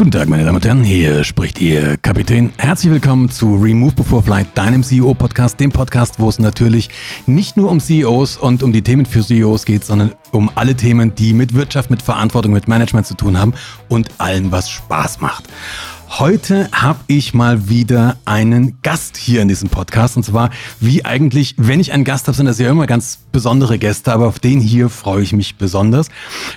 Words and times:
Guten 0.00 0.12
Tag, 0.12 0.30
meine 0.30 0.46
Damen 0.46 0.56
und 0.56 0.64
Herren, 0.64 0.82
hier 0.82 1.24
spricht 1.24 1.60
Ihr 1.60 1.98
Kapitän. 1.98 2.54
Herzlich 2.56 2.90
willkommen 2.90 3.28
zu 3.28 3.56
Remove 3.56 3.92
Before 3.92 4.22
Flight, 4.22 4.46
deinem 4.54 4.82
CEO-Podcast, 4.82 5.60
dem 5.60 5.72
Podcast, 5.72 6.18
wo 6.18 6.26
es 6.30 6.38
natürlich 6.38 6.88
nicht 7.26 7.58
nur 7.58 7.70
um 7.70 7.80
CEOs 7.80 8.38
und 8.38 8.62
um 8.62 8.72
die 8.72 8.80
Themen 8.80 9.04
für 9.04 9.20
CEOs 9.20 9.66
geht, 9.66 9.84
sondern 9.84 10.12
um 10.32 10.50
alle 10.54 10.74
Themen, 10.74 11.14
die 11.14 11.34
mit 11.34 11.52
Wirtschaft, 11.52 11.90
mit 11.90 12.00
Verantwortung, 12.00 12.54
mit 12.54 12.66
Management 12.66 13.08
zu 13.08 13.14
tun 13.14 13.38
haben 13.38 13.52
und 13.90 14.08
allem, 14.16 14.50
was 14.50 14.70
Spaß 14.70 15.20
macht. 15.20 15.44
Heute 16.18 16.68
habe 16.72 16.98
ich 17.06 17.34
mal 17.34 17.68
wieder 17.68 18.18
einen 18.24 18.82
Gast 18.82 19.16
hier 19.16 19.42
in 19.42 19.48
diesem 19.48 19.68
Podcast. 19.68 20.16
Und 20.16 20.24
zwar, 20.24 20.50
wie 20.80 21.04
eigentlich, 21.04 21.54
wenn 21.56 21.78
ich 21.78 21.92
einen 21.92 22.02
Gast 22.02 22.26
habe, 22.26 22.36
sind 22.36 22.46
das 22.46 22.58
ja 22.58 22.68
immer 22.68 22.88
ganz 22.88 23.20
besondere 23.30 23.78
Gäste, 23.78 24.12
aber 24.12 24.26
auf 24.26 24.40
den 24.40 24.60
hier 24.60 24.88
freue 24.90 25.22
ich 25.22 25.32
mich 25.32 25.56
besonders, 25.56 26.08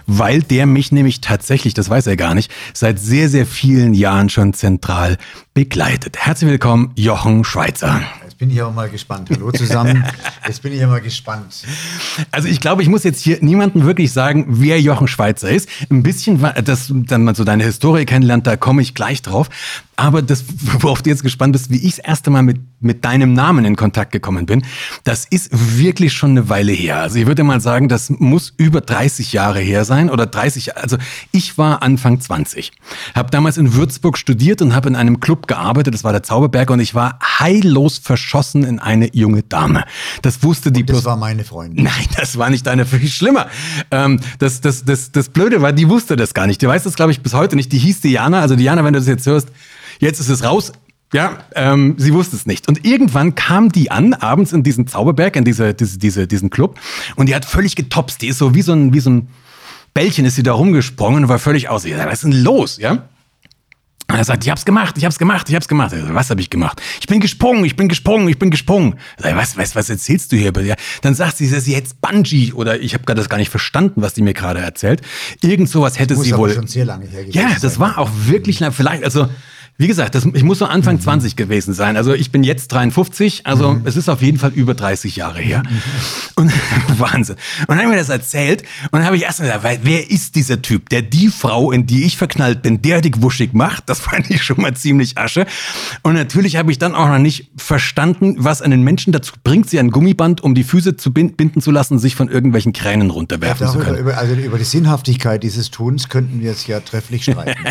weil 0.08 0.42
der 0.42 0.66
mich 0.66 0.92
nämlich 0.92 1.22
tatsächlich, 1.22 1.76
das 1.76 1.88
weiß 1.88 2.08
er 2.08 2.18
gar 2.18 2.34
nicht, 2.34 2.52
seit 2.74 3.00
sehr, 3.00 3.30
sehr 3.30 3.46
vielen 3.46 3.94
Jahren 3.94 4.30
schon 4.30 4.54
zentral 4.54 5.18
begleitet. 5.54 6.18
Herzlich 6.18 6.50
willkommen, 6.50 6.92
Jochen 6.96 7.44
Schweizer. 7.44 8.02
Bin 8.44 8.52
ich 8.52 8.62
aber 8.62 8.72
mal 8.72 8.90
gespannt. 8.90 9.30
Hallo 9.30 9.54
zusammen. 9.54 10.04
Jetzt 10.46 10.62
bin 10.62 10.74
ich 10.74 10.86
mal 10.86 11.00
gespannt. 11.00 11.64
Also 12.30 12.50
ich 12.50 12.60
glaube, 12.60 12.82
ich 12.82 12.90
muss 12.90 13.06
jetzt 13.06 13.24
hier 13.24 13.38
niemandem 13.40 13.86
wirklich 13.86 14.12
sagen, 14.12 14.48
wer 14.50 14.82
Jochen 14.82 15.08
Schweizer 15.08 15.50
ist. 15.50 15.70
Ein 15.90 16.04
bisschen, 16.04 16.46
dass 16.66 16.92
dann 16.94 17.24
man 17.24 17.36
so 17.36 17.46
deine 17.46 17.64
Historie 17.64 18.04
kennenlernt, 18.04 18.46
da 18.46 18.58
komme 18.58 18.82
ich 18.82 18.96
gleich 18.96 19.22
drauf. 19.22 19.50
Aber 19.96 20.22
das, 20.22 20.44
worauf 20.82 21.02
du 21.02 21.10
jetzt 21.10 21.24
gespannt 21.24 21.54
bist, 21.54 21.70
wie 21.70 21.78
ich 21.78 21.96
das 21.96 22.06
erste 22.06 22.30
Mal 22.30 22.44
mit, 22.44 22.58
mit 22.80 23.06
deinem 23.06 23.34
Namen 23.34 23.66
in 23.66 23.76
Kontakt 23.76 24.12
gekommen 24.12 24.46
bin, 24.46 24.64
das 25.04 25.26
ist 25.26 25.50
wirklich 25.52 26.14
schon 26.14 26.32
eine 26.32 26.50
Weile 26.50 26.72
her. 26.72 27.00
Also 27.00 27.20
ich 27.20 27.28
würde 27.28 27.44
mal 27.44 27.62
sagen, 27.62 27.88
das 27.88 28.10
muss 28.10 28.54
über 28.58 28.82
30 28.82 29.34
Jahre 29.34 29.60
her 29.60 29.86
sein 29.86 30.10
oder 30.10 30.26
30, 30.26 30.78
also 30.78 30.98
ich 31.32 31.58
war 31.58 31.84
Anfang 31.84 32.20
20, 32.20 32.72
habe 33.16 33.30
damals 33.32 33.58
in 33.58 33.74
Würzburg 33.74 34.18
studiert 34.18 34.62
und 34.62 34.76
habe 34.76 34.90
in 34.90 34.96
einem 34.96 35.20
Club 35.20 35.48
gearbeitet, 35.48 35.94
das 35.94 36.04
war 36.04 36.12
der 36.12 36.24
Zauberberg 36.24 36.70
und 36.70 36.80
ich 36.80 36.96
war 36.96 37.20
heillos 37.40 37.98
verschossen 37.98 38.64
in 38.64 38.80
eine 38.80 39.14
junge 39.14 39.44
Dame. 39.44 39.84
Das 40.22 40.44
wusste 40.44 40.72
die 40.72 40.82
und 40.82 40.90
Das 40.90 41.06
war 41.06 41.18
meine 41.18 41.44
Freundin. 41.44 41.84
Nein, 41.84 42.08
das 42.18 42.38
war 42.38 42.50
nicht 42.50 42.66
deine, 42.66 42.86
viel 42.86 43.08
schlimmer. 43.10 43.48
Ähm, 43.92 44.20
das, 44.40 44.62
das, 44.62 44.86
das, 44.86 45.12
das 45.12 45.30
Blöde 45.30 45.62
war, 45.62 45.74
die 45.74 45.90
wusste 45.90 46.16
das 46.16 46.34
gar 46.34 46.48
nicht. 46.48 46.62
Die 46.62 46.68
weiß 46.68 46.84
das, 46.84 46.96
glaube 46.96 47.12
ich, 47.12 47.22
bis 47.22 47.34
heute 47.34 47.56
nicht. 47.56 47.72
Die 47.72 47.78
hieß 47.78 48.02
Diana. 48.02 48.42
Also 48.42 48.56
Diana, 48.56 48.84
wenn 48.84 48.94
du 48.94 49.00
das 49.00 49.08
jetzt 49.08 49.26
hörst, 49.26 49.50
Jetzt 50.04 50.20
ist 50.20 50.30
es 50.30 50.44
raus. 50.44 50.74
Ja, 51.14 51.38
ähm, 51.56 51.96
sie 51.98 52.14
wusste 52.14 52.36
es 52.36 52.46
nicht. 52.46 52.68
Und 52.68 52.86
irgendwann 52.86 53.36
kam 53.36 53.72
die 53.72 53.92
an, 53.92 54.14
abends 54.14 54.52
in 54.52 54.64
diesen 54.64 54.88
Zauberberg, 54.88 55.36
in 55.36 55.46
diese, 55.46 55.74
diese, 55.74 56.00
diese, 56.00 56.28
diesen 56.28 56.50
Club, 56.50 56.80
und 57.16 57.30
die 57.30 57.36
hat 57.36 57.46
völlig 57.46 57.76
getopst. 57.76 58.22
Die 58.22 58.28
ist 58.28 58.40
so 58.40 58.56
wie 58.56 58.64
so 58.64 58.74
ein, 58.74 58.94
wie 58.94 59.00
so 59.00 59.12
ein 59.12 59.28
Bällchen 59.94 60.26
ist 60.26 60.36
sie 60.36 60.44
da 60.44 60.54
rumgesprungen 60.54 61.24
und 61.24 61.30
war 61.30 61.40
völlig 61.40 61.70
aus. 61.70 61.84
Sag, 61.84 62.08
was 62.08 62.24
ist 62.24 62.24
denn 62.24 62.44
los? 62.44 62.78
Ja? 62.78 63.08
Und 64.10 64.18
er 64.18 64.26
sagt, 64.26 64.44
ich 64.44 64.50
hab's 64.50 64.66
gemacht, 64.66 64.98
ich 64.98 65.06
hab's 65.06 65.18
gemacht, 65.20 65.48
ich 65.50 65.56
hab's 65.56 65.68
gemacht. 65.68 65.92
Sag, 65.92 66.14
was 66.14 66.30
habe 66.32 66.42
ich 66.42 66.50
gemacht? 66.50 66.82
Ich 67.00 67.08
bin 67.08 67.20
gesprungen, 67.20 67.64
ich 67.64 67.76
bin 67.76 67.88
gesprungen, 67.88 68.28
ich 68.28 68.40
bin 68.40 68.50
gesprungen. 68.50 68.96
Sag, 69.18 69.36
was, 69.38 69.56
was, 69.56 69.76
was 69.76 69.90
erzählst 69.90 70.32
du 70.32 70.36
hier? 70.36 70.52
Dann 71.02 71.14
sagt 71.14 71.38
sie, 71.38 71.48
sie 71.48 71.72
jetzt 71.72 72.02
Bungee 72.02 72.54
oder 72.54 72.82
ich 72.82 72.96
habe 72.96 73.06
gerade 73.06 73.22
das 73.22 73.30
gar 73.30 73.38
nicht 73.38 73.52
verstanden, 73.52 74.02
was 74.02 74.16
die 74.16 74.24
mir 74.24 74.34
gerade 74.34 74.60
erzählt. 74.60 75.02
Irgend 75.42 75.70
sowas 75.70 76.00
hätte 76.00 76.16
Muss 76.16 76.26
sie 76.26 76.36
wohl. 76.36 76.54
schon 76.54 76.68
sehr 76.68 76.86
lange 76.86 77.06
her 77.06 77.24
ja, 77.30 77.56
das 77.62 77.80
war 77.80 78.00
auch 78.00 78.10
wirklich 78.26 78.60
lang. 78.60 78.72
Vielleicht, 78.72 79.04
also 79.04 79.30
wie 79.78 79.88
gesagt, 79.88 80.14
das, 80.16 80.26
ich 80.34 80.44
muss 80.44 80.60
so 80.60 80.66
Anfang 80.66 80.96
mhm. 80.96 81.02
20 81.02 81.36
gewesen 81.36 81.74
sein. 81.74 81.98
Also 81.98 82.14
ich 82.14 82.32
bin 82.32 82.44
jetzt 82.44 82.72
53, 82.72 83.48
also 83.48 83.74
mhm. 83.74 83.82
es 83.86 83.98
ist 83.98 84.08
auf 84.08 84.22
jeden 84.22 84.38
Fall 84.38 84.52
über 84.52 84.76
30 84.76 85.16
Jahre 85.16 85.40
her. 85.40 85.64
Mhm. 85.68 85.82
Und 86.36 86.54
Wahnsinn. 87.00 87.36
Und 87.62 87.70
dann 87.70 87.80
haben 87.80 87.92
wir 87.92 87.98
das 87.98 88.10
erzählt 88.10 88.64
und 88.84 88.94
dann 88.94 89.06
habe 89.06 89.16
ich 89.16 89.24
erst 89.24 89.40
mal 89.40 89.46
gesagt, 89.46 89.80
wer 89.84 90.10
ist 90.10 90.36
dieser 90.36 90.62
Typ, 90.62 90.90
der 90.90 91.02
die 91.02 91.28
Frau, 91.28 91.72
in 91.72 91.86
die 91.86 92.04
ich 92.04 92.18
verknallt 92.18 92.62
bin, 92.62 92.82
derartig 92.82 93.22
wuschig 93.22 93.54
macht? 93.54 93.88
Das 93.88 94.00
fand 94.02 94.30
ich 94.30 94.44
schon 94.44 94.62
mal 94.62 94.76
ziemlich 94.76 95.18
Asche. 95.18 95.46
Und 96.02 96.14
natürlich 96.14 96.56
habe 96.56 96.72
ich 96.72 96.80
dann 96.80 96.96
auch 96.96 97.08
noch 97.08 97.20
nicht 97.20 97.52
verstanden, 97.56 98.36
was 98.38 98.62
einen 98.62 98.84
Menschen 98.84 99.14
dazu 99.14 99.34
bringt, 99.44 99.70
sie 99.70 99.80
ein 99.80 99.92
Gummiband 99.92 100.42
um 100.42 100.56
die 100.56 100.64
Füße 100.64 100.98
zu 100.98 101.14
binden 101.14 101.62
zu 101.62 101.72
lassen, 101.72 102.00
sich 102.00 102.16
von 102.16 102.30
irgendwelchen 102.30 102.74
Kränen 102.74 103.10
runterwerfen 103.10 103.68
ja, 103.68 103.72
darüber, 103.72 103.86
zu 103.86 103.92
können. 103.92 104.02
Über, 104.02 104.18
also 104.18 104.34
über 104.34 104.58
die 104.58 104.64
Sinnhaftigkeit 104.64 105.44
dieses 105.44 105.72
Tuns 105.72 106.10
könnten 106.10 106.42
wir 106.42 106.52
es 106.52 106.68
ja 106.68 106.80
trefflich 106.80 107.24
streiten. 107.24 107.64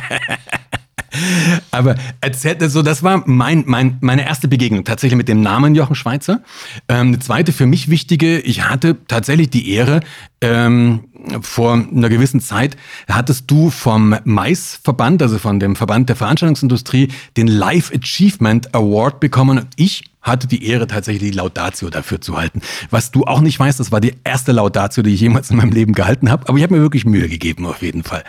Aber 1.71 1.95
erzählt 2.21 2.63
so, 2.71 2.83
das 2.83 3.03
war 3.03 3.23
mein, 3.27 3.65
mein, 3.67 3.99
meine 4.01 4.27
erste 4.27 4.49
Begegnung 4.49 4.85
tatsächlich 4.85 5.17
mit 5.17 5.29
dem 5.29 5.41
Namen 5.41 5.75
Jochen 5.75 5.95
Schweizer. 5.95 6.43
Ähm, 6.89 7.09
eine 7.09 7.19
zweite 7.19 7.53
für 7.53 7.67
mich 7.67 7.89
wichtige, 7.89 8.39
ich 8.41 8.69
hatte 8.69 8.97
tatsächlich 9.07 9.51
die 9.51 9.71
Ehre, 9.71 10.01
ähm, 10.41 11.05
vor 11.41 11.75
einer 11.75 12.09
gewissen 12.09 12.41
Zeit 12.41 12.77
hattest 13.09 13.51
du 13.51 13.71
vom 13.71 14.17
Mais-Verband, 14.25 15.23
also 15.23 15.39
von 15.39 15.61
dem 15.61 15.77
Verband 15.77 16.09
der 16.09 16.17
Veranstaltungsindustrie, 16.17 17.09
den 17.37 17.47
Life 17.47 17.95
Achievement 17.95 18.75
Award 18.75 19.21
bekommen. 19.21 19.59
Und 19.59 19.69
ich 19.77 20.12
hatte 20.23 20.47
die 20.47 20.65
Ehre, 20.67 20.87
tatsächlich 20.87 21.33
die 21.33 21.37
Laudatio 21.37 21.91
dafür 21.91 22.21
zu 22.21 22.37
halten. 22.39 22.61
Was 22.91 23.11
du 23.11 23.25
auch 23.25 23.41
nicht 23.41 23.59
weißt, 23.59 23.81
das 23.81 23.91
war 23.91 24.01
die 24.01 24.15
erste 24.23 24.53
Laudatio, 24.53 25.03
die 25.03 25.15
ich 25.15 25.21
jemals 25.21 25.51
in 25.51 25.57
meinem 25.57 25.73
Leben 25.73 25.93
gehalten 25.93 26.31
habe. 26.31 26.49
Aber 26.49 26.57
ich 26.57 26.63
habe 26.63 26.75
mir 26.75 26.81
wirklich 26.81 27.05
Mühe 27.05 27.29
gegeben, 27.29 27.67
auf 27.67 27.83
jeden 27.83 28.05
Fall. 28.05 28.23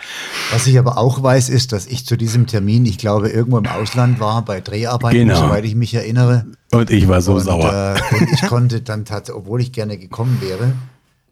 Was 0.50 0.66
ich 0.66 0.78
aber 0.78 0.98
auch 0.98 1.22
weiß, 1.22 1.48
ist, 1.48 1.72
dass 1.72 1.86
ich 1.86 2.04
zu 2.04 2.16
diesem 2.16 2.46
Termin, 2.46 2.84
ich 2.84 2.98
glaube, 2.98 3.28
irgendwo 3.28 3.58
im 3.58 3.66
Ausland 3.66 4.18
war, 4.18 4.44
bei 4.44 4.60
Dreharbeiten, 4.60 5.28
genau. 5.28 5.40
soweit 5.40 5.64
ich 5.64 5.76
mich 5.76 5.94
erinnere. 5.94 6.46
Und 6.72 6.90
ich 6.90 7.06
war 7.06 7.22
so 7.22 7.34
und, 7.34 7.42
sauer. 7.42 7.96
Äh, 7.96 8.14
und 8.16 8.32
ich 8.32 8.42
konnte 8.42 8.80
dann 8.80 9.04
tatsächlich, 9.04 9.42
obwohl 9.42 9.60
ich 9.60 9.70
gerne 9.70 9.96
gekommen 9.96 10.38
wäre, 10.40 10.72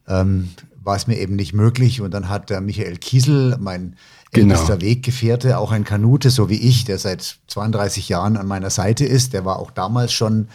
ähm, 0.07 0.51
war 0.85 0.95
es 0.95 1.09
mir 1.09 1.19
eben 1.19 1.35
nicht 1.35 1.53
möglich. 1.53 2.01
Und 2.01 2.15
dann 2.15 2.29
hat 2.29 2.51
der 2.51 2.61
Michael 2.61 2.97
Kiesel, 2.99 3.57
mein 3.59 3.97
genau. 4.33 4.55
ältester 4.55 4.81
Weggefährte, 4.81 5.59
auch 5.59 5.73
ein 5.73 5.85
Kanute, 5.85 6.31
so 6.31 6.49
wie 6.49 6.57
ich, 6.57 6.85
der 6.85 6.99
seit 6.99 7.39
32 7.49 8.09
Jahren 8.09 8.37
an 8.37 8.47
meiner 8.47 8.71
Seite 8.71 9.05
ist. 9.05 9.33
Der 9.33 9.45
war 9.45 9.59
auch 9.59 9.71
damals 9.71 10.13
schon 10.13 10.49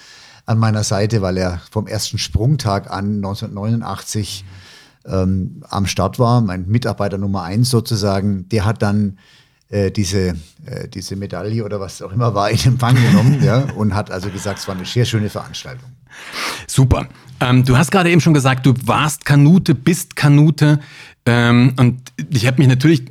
an 0.45 0.57
meiner 0.57 0.83
Seite, 0.83 1.21
weil 1.21 1.37
er 1.37 1.61
vom 1.71 1.87
ersten 1.87 2.17
Sprungtag 2.17 2.89
an 2.89 3.17
1989 3.17 4.45
ähm, 5.05 5.63
am 5.69 5.85
Start 5.85 6.19
war, 6.19 6.41
mein 6.41 6.67
Mitarbeiter 6.67 7.17
Nummer 7.17 7.43
eins 7.43 7.69
sozusagen. 7.69 8.47
Der 8.49 8.65
hat 8.65 8.81
dann 8.81 9.17
äh, 9.69 9.91
diese, 9.91 10.35
äh, 10.65 10.87
diese 10.87 11.15
Medaille 11.15 11.63
oder 11.63 11.79
was 11.79 12.01
auch 12.01 12.11
immer 12.11 12.33
war 12.33 12.49
in 12.49 12.59
Empfang 12.63 12.95
genommen 12.95 13.39
ja, 13.43 13.67
und 13.75 13.93
hat 13.93 14.11
also 14.11 14.29
gesagt, 14.29 14.59
es 14.59 14.67
war 14.67 14.75
eine 14.75 14.85
sehr 14.85 15.05
schöne 15.05 15.29
Veranstaltung. 15.29 15.89
Super. 16.67 17.07
Ähm, 17.39 17.65
du 17.65 17.77
hast 17.77 17.91
gerade 17.91 18.09
eben 18.09 18.21
schon 18.21 18.33
gesagt, 18.33 18.65
du 18.65 18.73
warst 18.85 19.25
Kanute, 19.25 19.75
bist 19.75 20.15
Kanute. 20.15 20.79
Ähm, 21.27 21.73
und 21.77 21.99
ich 22.29 22.47
habe 22.47 22.59
mich 22.59 22.69
natürlich 22.69 23.03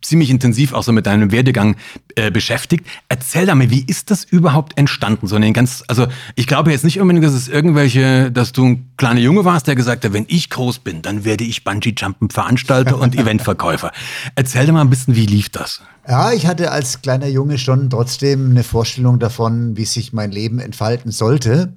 ziemlich 0.00 0.30
intensiv 0.30 0.72
auch 0.72 0.82
so 0.82 0.92
mit 0.92 1.04
deinem 1.04 1.30
Werdegang 1.30 1.76
äh, 2.16 2.30
beschäftigt. 2.30 2.86
Erzähl 3.10 3.44
da 3.44 3.54
mal, 3.54 3.70
wie 3.70 3.84
ist 3.86 4.10
das 4.10 4.24
überhaupt 4.24 4.78
entstanden? 4.78 5.26
So 5.26 5.36
eine 5.36 5.52
ganz, 5.52 5.84
also 5.86 6.06
ich 6.36 6.46
glaube 6.46 6.70
jetzt 6.70 6.84
nicht 6.84 7.00
unbedingt, 7.00 7.24
dass 7.24 7.34
es 7.34 7.48
irgendwelche, 7.48 8.32
dass 8.32 8.52
du 8.52 8.64
ein 8.64 8.90
kleiner 8.96 9.20
Junge 9.20 9.44
warst, 9.44 9.66
der 9.66 9.74
gesagt 9.74 10.06
hat, 10.06 10.14
wenn 10.14 10.24
ich 10.28 10.48
groß 10.48 10.78
bin, 10.78 11.02
dann 11.02 11.26
werde 11.26 11.44
ich 11.44 11.62
Bungee-Jumpen 11.62 12.30
Veranstalter 12.30 12.98
und 12.98 13.14
Eventverkäufer. 13.18 13.92
Erzähl 14.36 14.64
dir 14.64 14.72
mal 14.72 14.80
ein 14.80 14.90
bisschen, 14.90 15.14
wie 15.14 15.26
lief 15.26 15.50
das? 15.50 15.82
Ja, 16.08 16.32
ich 16.32 16.46
hatte 16.46 16.72
als 16.72 17.02
kleiner 17.02 17.28
Junge 17.28 17.58
schon 17.58 17.90
trotzdem 17.90 18.50
eine 18.50 18.64
Vorstellung 18.64 19.18
davon, 19.18 19.76
wie 19.76 19.84
sich 19.84 20.14
mein 20.14 20.32
Leben 20.32 20.60
entfalten 20.60 21.12
sollte 21.12 21.74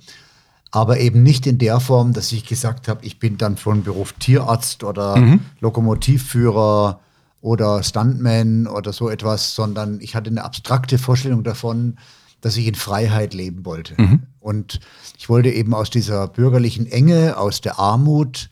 aber 0.75 0.99
eben 0.99 1.21
nicht 1.21 1.45
in 1.45 1.59
der 1.59 1.79
Form, 1.79 2.13
dass 2.13 2.31
ich 2.31 2.47
gesagt 2.47 2.87
habe, 2.87 3.05
ich 3.05 3.19
bin 3.19 3.37
dann 3.37 3.57
von 3.57 3.83
Beruf 3.83 4.13
Tierarzt 4.13 4.83
oder 4.83 5.17
mhm. 5.17 5.41
Lokomotivführer 5.59 6.99
oder 7.41 7.83
Stuntman 7.83 8.65
oder 8.65 8.91
so 8.91 9.07
etwas, 9.07 9.53
sondern 9.53 10.01
ich 10.01 10.15
hatte 10.15 10.31
eine 10.31 10.43
abstrakte 10.43 10.97
Vorstellung 10.97 11.43
davon, 11.43 11.97
dass 12.41 12.57
ich 12.57 12.65
in 12.65 12.73
Freiheit 12.73 13.35
leben 13.35 13.65
wollte. 13.65 13.93
Mhm. 14.01 14.23
Und 14.39 14.79
ich 15.15 15.29
wollte 15.29 15.51
eben 15.51 15.75
aus 15.75 15.91
dieser 15.91 16.27
bürgerlichen 16.27 16.87
Enge, 16.87 17.37
aus 17.37 17.61
der 17.61 17.77
Armut, 17.77 18.49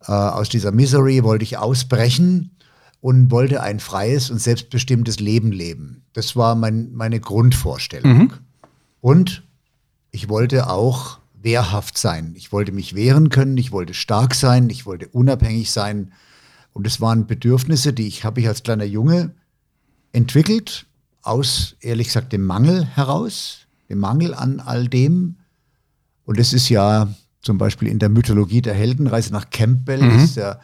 äh, 0.00 0.10
aus 0.10 0.48
dieser 0.48 0.72
Misery, 0.72 1.22
wollte 1.22 1.44
ich 1.44 1.58
ausbrechen 1.58 2.56
und 3.00 3.30
wollte 3.30 3.62
ein 3.62 3.78
freies 3.78 4.30
und 4.30 4.40
selbstbestimmtes 4.40 5.20
Leben 5.20 5.52
leben. 5.52 6.02
Das 6.12 6.34
war 6.34 6.56
mein, 6.56 6.92
meine 6.92 7.20
Grundvorstellung. 7.20 8.18
Mhm. 8.18 8.32
Und 9.00 9.44
ich 10.10 10.28
wollte 10.28 10.68
auch 10.68 11.21
wehrhaft 11.42 11.98
sein. 11.98 12.34
Ich 12.36 12.52
wollte 12.52 12.72
mich 12.72 12.94
wehren 12.94 13.28
können, 13.28 13.56
ich 13.56 13.72
wollte 13.72 13.94
stark 13.94 14.34
sein, 14.34 14.70
ich 14.70 14.86
wollte 14.86 15.08
unabhängig 15.08 15.70
sein. 15.70 16.12
Und 16.72 16.86
es 16.86 17.00
waren 17.00 17.26
Bedürfnisse, 17.26 17.92
die 17.92 18.06
ich 18.06 18.24
habe 18.24 18.40
ich 18.40 18.48
als 18.48 18.62
kleiner 18.62 18.84
Junge 18.84 19.34
entwickelt, 20.12 20.86
aus, 21.22 21.76
ehrlich 21.80 22.08
gesagt, 22.08 22.32
dem 22.32 22.44
Mangel 22.44 22.84
heraus, 22.84 23.66
dem 23.88 23.98
Mangel 23.98 24.34
an 24.34 24.60
all 24.60 24.88
dem. 24.88 25.36
Und 26.24 26.38
es 26.38 26.52
ist 26.52 26.68
ja 26.68 27.14
zum 27.42 27.58
Beispiel 27.58 27.88
in 27.88 27.98
der 27.98 28.08
Mythologie 28.08 28.62
der 28.62 28.74
Heldenreise 28.74 29.32
nach 29.32 29.50
Campbell, 29.50 30.02
mhm. 30.02 30.24
ist 30.24 30.36
der 30.36 30.60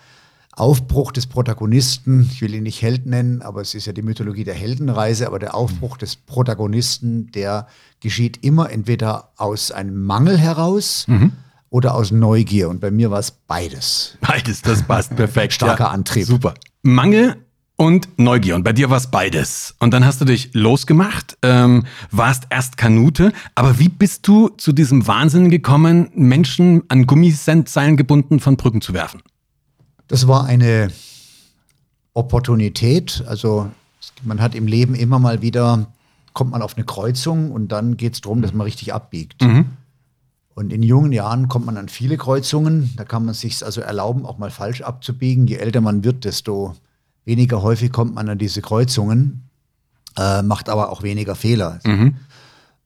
Aufbruch 0.59 1.13
des 1.13 1.27
Protagonisten, 1.27 2.29
ich 2.33 2.43
will 2.43 2.55
ihn 2.55 2.65
nicht 2.65 2.83
Held 2.83 3.07
nennen, 3.07 3.43
aber 3.43 3.61
es 3.61 3.75
ist 3.75 3.87
ja 3.87 3.93
die 3.93 4.03
Mythologie 4.03 4.45
der 4.45 4.55
Heldenreise, 4.55 5.27
aber 5.27 5.39
der 5.39 5.55
Aufbruch 5.55 5.97
des 5.97 6.17
Protagonisten, 6.17 7.31
der 7.33 7.67
geschieht 8.01 8.45
immer 8.45 8.71
entweder 8.71 9.31
aus 9.37 9.71
einem 9.71 10.03
Mangel 10.05 10.39
heraus 10.39 11.05
mhm. 11.09 11.33
oder 11.71 11.95
aus 11.95 12.11
Neugier. 12.11 12.69
Und 12.69 12.81
bei 12.81 12.91
mir 12.91 13.11
war 13.11 13.21
es 13.21 13.31
beides. 13.31 14.17
Beides, 14.21 14.63
das 14.63 14.83
passt 14.83 15.15
perfekt. 15.17 15.55
Starker 15.55 15.85
ja, 15.85 15.91
Antrieb. 15.91 16.27
Super. 16.27 16.55
Mangel 16.83 17.37
und 17.77 18.09
Neugier. 18.19 18.57
Und 18.57 18.65
bei 18.65 18.73
dir 18.73 18.91
war 18.91 18.97
es 18.97 19.07
beides. 19.07 19.75
Und 19.79 19.95
dann 19.95 20.05
hast 20.05 20.21
du 20.21 20.25
dich 20.25 20.51
losgemacht, 20.53 21.39
ähm, 21.43 21.85
warst 22.11 22.45
erst 22.51 22.77
Kanute. 22.77 23.33
Aber 23.55 23.79
wie 23.79 23.89
bist 23.89 24.27
du 24.27 24.49
zu 24.49 24.73
diesem 24.73 25.07
Wahnsinn 25.07 25.49
gekommen, 25.49 26.11
Menschen 26.15 26.83
an 26.89 27.07
Gummiseilen 27.07 27.97
gebunden 27.97 28.41
von 28.41 28.57
Brücken 28.57 28.81
zu 28.81 28.93
werfen? 28.95 29.23
Das 30.09 30.27
war 30.27 30.45
eine 30.45 30.91
Opportunität. 32.15 33.23
Also 33.27 33.71
man 34.23 34.41
hat 34.41 34.55
im 34.55 34.67
Leben 34.67 34.95
immer 34.95 35.19
mal 35.19 35.43
wieder, 35.43 35.87
kommt 36.33 36.51
man 36.51 36.63
auf 36.63 36.77
eine 36.77 36.85
Kreuzung 36.85 37.53
und 37.53 37.69
dann 37.69 37.97
geht 37.97 38.15
es 38.15 38.21
darum, 38.21 38.43
dass 38.43 38.53
man 38.53 38.65
richtig 38.65 38.93
abbiegt. 38.93 39.43
Mhm. 39.43 39.67
Und 40.55 40.73
in 40.73 40.83
jungen 40.83 41.13
Jahren 41.13 41.49
kommt 41.49 41.67
man 41.67 41.77
an 41.77 41.89
viele 41.89 42.17
Kreuzungen. 42.17 42.93
Da 42.97 43.05
kann 43.05 43.25
man 43.25 43.35
sich 43.35 43.65
also 43.65 43.81
erlauben, 43.81 44.27
auch 44.27 44.39
mal 44.39 44.51
falsch 44.51 44.83
abzubiegen. 44.83 45.47
Je 45.47 45.57
älter 45.57 45.81
man 45.81 46.03
wird, 46.03 46.25
desto 46.25 46.75
weniger 47.25 47.63
häufig 47.63 47.93
kommt 47.93 48.15
man 48.15 48.29
an 48.29 48.39
diese 48.39 48.61
Kreuzungen, 48.61 49.45
äh, 50.17 50.43
macht 50.43 50.69
aber 50.69 50.91
auch 50.91 51.05
weniger 51.05 51.37
Fehler. 51.37 51.79
Mhm. 51.85 52.17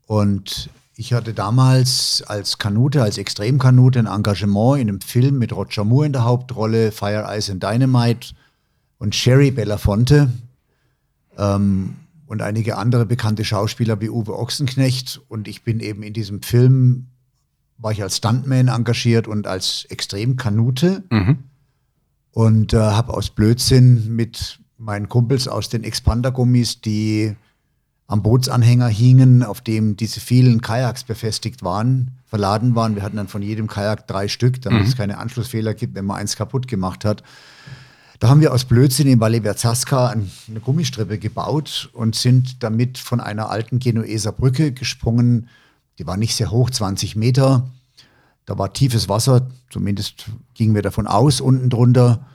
Und 0.06 0.68
ich 1.02 1.12
hatte 1.12 1.34
damals 1.34 2.22
als 2.28 2.58
Kanute, 2.58 3.02
als 3.02 3.18
Extremkanute 3.18 3.98
ein 3.98 4.06
Engagement 4.06 4.80
in 4.80 4.88
einem 4.88 5.00
Film 5.00 5.38
mit 5.38 5.52
Roger 5.52 5.82
Moore 5.82 6.06
in 6.06 6.12
der 6.12 6.24
Hauptrolle, 6.24 6.92
Fire 6.92 7.26
Ice 7.36 7.50
and 7.50 7.60
Dynamite 7.60 8.34
und 8.98 9.14
Sherry 9.14 9.50
Belafonte 9.50 10.30
ähm, 11.36 11.96
und 12.26 12.40
einige 12.40 12.78
andere 12.78 13.04
bekannte 13.04 13.44
Schauspieler 13.44 14.00
wie 14.00 14.10
Uwe 14.10 14.38
Ochsenknecht. 14.38 15.20
Und 15.28 15.48
ich 15.48 15.64
bin 15.64 15.80
eben 15.80 16.04
in 16.04 16.12
diesem 16.12 16.40
Film, 16.40 17.08
war 17.78 17.90
ich 17.90 18.00
als 18.00 18.18
Stuntman 18.18 18.68
engagiert 18.68 19.26
und 19.26 19.48
als 19.48 19.84
Extremkanute. 19.86 21.02
Mhm 21.10 21.38
und 22.32 22.72
äh, 22.72 22.78
habe 22.78 23.14
aus 23.14 23.30
Blödsinn 23.30 24.16
mit 24.16 24.58
meinen 24.78 25.08
Kumpels 25.08 25.46
aus 25.48 25.68
den 25.68 25.84
Expander-Gummis, 25.84 26.80
die 26.80 27.36
am 28.12 28.22
Bootsanhänger 28.22 28.88
hingen, 28.88 29.42
auf 29.42 29.60
dem 29.60 29.96
diese 29.96 30.20
vielen 30.20 30.60
Kajaks 30.60 31.04
befestigt 31.04 31.62
waren, 31.62 32.12
verladen 32.26 32.74
waren. 32.74 32.94
Wir 32.94 33.02
hatten 33.02 33.16
dann 33.16 33.28
von 33.28 33.42
jedem 33.42 33.66
Kajak 33.66 34.06
drei 34.06 34.28
Stück, 34.28 34.60
damit 34.62 34.82
mhm. 34.82 34.88
es 34.88 34.96
keine 34.96 35.18
Anschlussfehler 35.18 35.74
gibt, 35.74 35.94
wenn 35.94 36.04
man 36.04 36.18
eins 36.18 36.36
kaputt 36.36 36.68
gemacht 36.68 37.04
hat. 37.04 37.22
Da 38.20 38.28
haben 38.28 38.40
wir 38.40 38.52
aus 38.52 38.64
Blödsinn 38.64 39.08
in 39.08 39.18
Valle 39.18 39.42
Verzasca 39.42 40.08
eine 40.08 40.60
Gummistrippe 40.60 41.18
gebaut 41.18 41.90
und 41.92 42.14
sind 42.14 42.62
damit 42.62 42.98
von 42.98 43.20
einer 43.20 43.50
alten 43.50 43.80
Genueser 43.80 44.30
Brücke 44.30 44.72
gesprungen. 44.72 45.48
Die 45.98 46.06
war 46.06 46.16
nicht 46.16 46.36
sehr 46.36 46.52
hoch, 46.52 46.70
20 46.70 47.16
Meter 47.16 47.66
da 48.46 48.58
war 48.58 48.72
tiefes 48.72 49.08
Wasser, 49.08 49.48
zumindest 49.70 50.26
gingen 50.54 50.74
wir 50.74 50.82
davon 50.82 51.06
aus, 51.06 51.40
unten 51.40 51.70
drunter. 51.70 52.26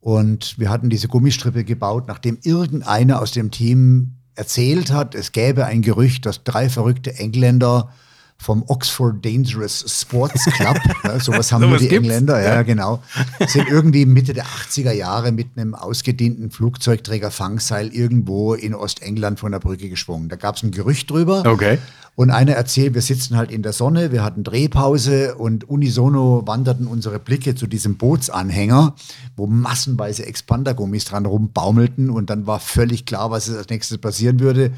Und 0.00 0.58
wir 0.58 0.68
hatten 0.68 0.90
diese 0.90 1.08
Gummistrippe 1.08 1.64
gebaut, 1.64 2.04
nachdem 2.08 2.38
irgendeiner 2.42 3.20
aus 3.20 3.32
dem 3.32 3.50
Team 3.50 4.16
erzählt 4.34 4.92
hat, 4.92 5.14
es 5.14 5.32
gäbe 5.32 5.66
ein 5.66 5.82
Gerücht, 5.82 6.26
dass 6.26 6.44
drei 6.44 6.68
verrückte 6.68 7.14
Engländer 7.18 7.92
vom 8.42 8.64
Oxford 8.66 9.24
Dangerous 9.24 9.84
Sports 9.86 10.44
Club, 10.46 10.76
ja, 11.04 11.20
sowas 11.20 11.52
haben 11.52 11.62
so 11.62 11.68
nur 11.68 11.78
die 11.78 11.88
gibt's? 11.88 12.08
Engländer, 12.08 12.42
ja, 12.42 12.54
ja, 12.56 12.62
genau, 12.62 13.02
sind 13.46 13.68
irgendwie 13.68 14.04
Mitte 14.04 14.32
der 14.32 14.44
80er 14.44 14.92
Jahre 14.92 15.30
mit 15.30 15.48
einem 15.56 15.74
ausgedienten 15.74 16.50
Flugzeugträger 16.50 17.30
Fangseil 17.30 17.88
irgendwo 17.88 18.54
in 18.54 18.74
Ostengland 18.74 19.38
von 19.38 19.52
der 19.52 19.60
Brücke 19.60 19.88
geschwungen. 19.88 20.28
Da 20.28 20.36
gab 20.36 20.56
es 20.56 20.62
ein 20.62 20.72
Gerücht 20.72 21.10
drüber. 21.10 21.44
Okay. 21.46 21.78
Und 22.14 22.30
einer 22.30 22.52
erzählt, 22.52 22.92
wir 22.92 23.00
sitzen 23.00 23.36
halt 23.36 23.50
in 23.50 23.62
der 23.62 23.72
Sonne, 23.72 24.12
wir 24.12 24.22
hatten 24.22 24.44
Drehpause 24.44 25.34
und 25.36 25.68
unisono 25.68 26.42
wanderten 26.44 26.86
unsere 26.86 27.18
Blicke 27.18 27.54
zu 27.54 27.66
diesem 27.66 27.96
Bootsanhänger, 27.96 28.94
wo 29.36 29.46
massenweise 29.46 30.26
Expandergummis 30.26 31.06
dran 31.06 31.24
rumbaumelten 31.24 32.10
und 32.10 32.28
dann 32.28 32.46
war 32.46 32.60
völlig 32.60 33.06
klar, 33.06 33.30
was 33.30 33.48
als 33.48 33.68
nächstes 33.70 33.96
passieren 33.96 34.40
würde. 34.40 34.72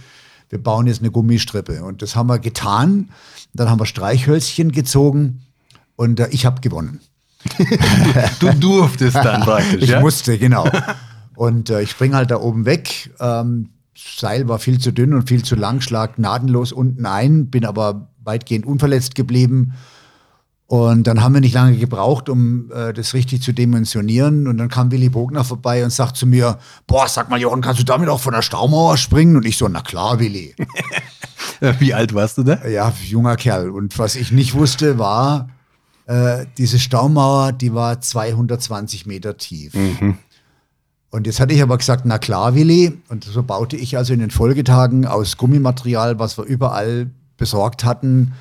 Wir 0.49 0.62
bauen 0.62 0.87
jetzt 0.87 1.00
eine 1.00 1.11
Gummistrippe 1.11 1.82
und 1.85 2.02
das 2.02 2.17
haben 2.17 2.29
wir 2.29 2.38
getan. 2.38 3.11
Dann 3.55 3.70
haben 3.70 3.81
wir 3.81 3.87
Streichhölzchen 3.87 4.73
gezogen 4.73 5.43
und 5.96 6.20
äh, 6.20 6.29
ich 6.31 6.46
habe 6.46 6.61
gewonnen. 6.61 7.00
du, 7.58 8.46
du 8.52 8.55
durftest 8.55 9.17
dann 9.17 9.41
praktisch. 9.44 9.82
Ich 9.82 9.91
ja? 9.91 10.00
musste, 10.00 10.38
genau. 10.38 10.69
Und 11.37 11.69
äh, 11.69 11.82
ich 11.82 11.91
springe 11.91 12.14
halt 12.14 12.31
da 12.31 12.41
oben 12.41 12.64
weg. 12.64 13.11
Ähm, 13.19 13.70
Seil 13.96 14.49
war 14.49 14.58
viel 14.58 14.79
zu 14.79 14.93
dünn 14.93 15.14
und 15.14 15.29
viel 15.29 15.44
zu 15.44 15.55
lang, 15.55 15.81
schlag 15.81 16.17
gnadenlos 16.17 16.73
unten 16.73 17.06
ein, 17.06 17.50
bin 17.50 17.64
aber 17.64 18.08
weitgehend 18.23 18.67
unverletzt 18.67 19.14
geblieben. 19.14 19.75
Und 20.66 21.06
dann 21.06 21.22
haben 21.22 21.34
wir 21.34 21.43
nicht 21.43 21.52
lange 21.52 21.76
gebraucht, 21.76 22.28
um 22.28 22.72
äh, 22.72 22.93
das 22.94 23.12
richtig 23.12 23.43
zu 23.43 23.52
dimensionieren. 23.52 24.49
Und 24.49 24.56
dann 24.56 24.69
kam 24.69 24.90
Willy 24.90 25.11
Bogner 25.11 25.44
vorbei 25.44 25.84
und 25.84 25.90
sagt 25.90 26.16
zu 26.16 26.26
mir, 26.26 26.58
boah, 26.87 27.06
sag 27.06 27.28
mal, 27.28 27.38
Jochen, 27.38 27.61
kannst 27.61 27.81
du 27.81 27.84
damit 27.84 28.08
auch 28.08 28.20
von 28.20 28.32
der 28.32 28.43
Staumauer 28.43 28.96
springen? 28.96 29.37
Und 29.37 29.44
ich 29.44 29.58
so, 29.58 29.69
na 29.69 29.82
klar, 29.82 30.19
Willy. 30.20 30.55
Wie 31.78 31.93
alt 31.93 32.14
warst 32.14 32.38
du 32.38 32.44
da? 32.44 32.66
Ja, 32.66 32.93
junger 33.06 33.37
Kerl. 33.37 33.70
Und 33.70 33.99
was 33.99 34.16
ich 34.16 34.32
nicht 34.32 34.55
wusste, 34.55 34.99
war, 34.99 35.49
äh, 36.06 36.46
diese 36.56 36.78
Staumauer, 36.78 37.52
die 37.52 37.75
war 37.75 38.00
220 38.00 39.06
Meter 39.06 39.37
tief. 39.37 39.75
Mhm. 39.75 40.19
Und 41.10 41.26
jetzt 41.26 41.40
hatte 41.40 41.55
ich 41.55 41.62
aber 41.62 41.78
gesagt, 41.78 42.05
na 42.06 42.19
klar, 42.19 42.55
Willi. 42.55 43.00
Und 43.08 43.25
so 43.25 43.43
baute 43.43 43.76
ich 43.76 43.96
also 43.96 44.12
in 44.12 44.20
den 44.20 44.31
Folgetagen 44.31 45.06
aus 45.06 45.37
Gummimaterial, 45.37 46.19
was 46.19 46.38
wir 46.38 46.44
überall 46.44 47.10
besorgt 47.37 47.84
hatten, 47.84 48.32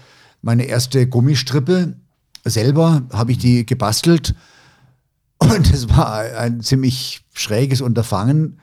meine 0.42 0.64
erste 0.64 1.08
Gummistrippe. 1.08 1.96
Selber 2.46 3.04
habe 3.12 3.32
ich 3.32 3.38
die 3.38 3.66
gebastelt. 3.66 4.36
Und 5.38 5.74
es 5.74 5.90
war 5.90 6.20
ein 6.38 6.62
ziemlich 6.62 7.24
schräges 7.34 7.82
Unterfangen. 7.82 8.60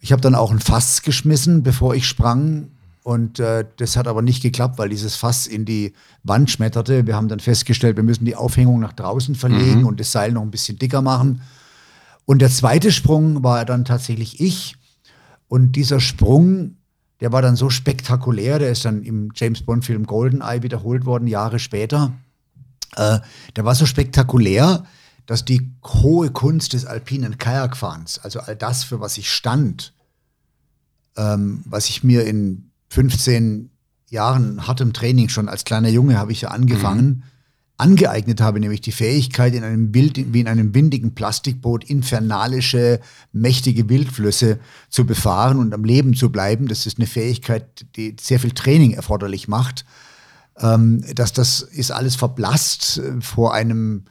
Ich 0.00 0.12
habe 0.12 0.22
dann 0.22 0.34
auch 0.34 0.50
ein 0.50 0.60
Fass 0.60 1.02
geschmissen, 1.02 1.62
bevor 1.62 1.94
ich 1.94 2.06
sprang. 2.06 2.68
Und 3.04 3.40
äh, 3.40 3.64
das 3.76 3.96
hat 3.96 4.06
aber 4.06 4.22
nicht 4.22 4.42
geklappt, 4.42 4.78
weil 4.78 4.88
dieses 4.88 5.16
Fass 5.16 5.46
in 5.46 5.64
die 5.64 5.92
Wand 6.22 6.50
schmetterte. 6.50 7.06
Wir 7.06 7.16
haben 7.16 7.28
dann 7.28 7.40
festgestellt, 7.40 7.96
wir 7.96 8.04
müssen 8.04 8.24
die 8.24 8.36
Aufhängung 8.36 8.80
nach 8.80 8.92
draußen 8.92 9.34
verlegen 9.34 9.80
mhm. 9.80 9.86
und 9.86 10.00
das 10.00 10.12
Seil 10.12 10.32
noch 10.32 10.42
ein 10.42 10.50
bisschen 10.50 10.78
dicker 10.78 11.02
machen. 11.02 11.42
Und 12.24 12.40
der 12.40 12.50
zweite 12.50 12.92
Sprung 12.92 13.42
war 13.42 13.64
dann 13.64 13.84
tatsächlich 13.84 14.40
ich. 14.40 14.76
Und 15.48 15.72
dieser 15.72 16.00
Sprung, 16.00 16.76
der 17.20 17.32
war 17.32 17.42
dann 17.42 17.56
so 17.56 17.70
spektakulär, 17.70 18.58
der 18.58 18.70
ist 18.70 18.84
dann 18.84 19.02
im 19.02 19.30
James 19.34 19.62
Bond-Film 19.62 20.06
Goldeneye 20.06 20.62
wiederholt 20.62 21.04
worden, 21.04 21.26
Jahre 21.26 21.58
später. 21.58 22.12
Äh, 22.96 23.20
der 23.56 23.64
war 23.64 23.74
so 23.74 23.86
spektakulär, 23.86 24.84
dass 25.26 25.44
die 25.44 25.70
hohe 25.84 26.30
Kunst 26.30 26.72
des 26.72 26.84
alpinen 26.84 27.38
Kajakfahrens, 27.38 28.18
also 28.18 28.40
all 28.40 28.56
das, 28.56 28.84
für 28.84 29.00
was 29.00 29.18
ich 29.18 29.30
stand, 29.30 29.94
ähm, 31.16 31.62
was 31.64 31.88
ich 31.88 32.02
mir 32.02 32.26
in 32.26 32.70
15 32.88 33.70
Jahren 34.08 34.66
hartem 34.66 34.92
Training 34.92 35.28
schon 35.28 35.48
als 35.48 35.64
kleiner 35.64 35.88
Junge 35.88 36.18
habe 36.18 36.32
ich 36.32 36.42
ja 36.42 36.48
angefangen, 36.50 37.06
mhm 37.06 37.22
angeeignet 37.82 38.40
habe, 38.40 38.60
nämlich 38.60 38.80
die 38.80 38.92
Fähigkeit, 38.92 39.54
in 39.54 39.64
einem 39.64 39.90
Bild, 39.90 40.32
wie 40.32 40.40
in 40.40 40.46
einem 40.46 40.72
windigen 40.72 41.14
Plastikboot 41.14 41.82
infernalische, 41.84 43.00
mächtige 43.32 43.88
Wildflüsse 43.88 44.60
zu 44.88 45.04
befahren 45.04 45.58
und 45.58 45.74
am 45.74 45.84
Leben 45.84 46.14
zu 46.14 46.30
bleiben. 46.30 46.68
Das 46.68 46.86
ist 46.86 46.98
eine 46.98 47.08
Fähigkeit, 47.08 47.86
die 47.96 48.14
sehr 48.20 48.38
viel 48.38 48.52
Training 48.52 48.92
erforderlich 48.92 49.48
macht. 49.48 49.84
Ähm, 50.62 51.04
dass 51.14 51.32
das 51.32 51.60
ist 51.60 51.90
alles 51.90 52.16
verblasst 52.16 52.98
äh, 52.98 53.20
vor 53.20 53.54
einem 53.54 54.04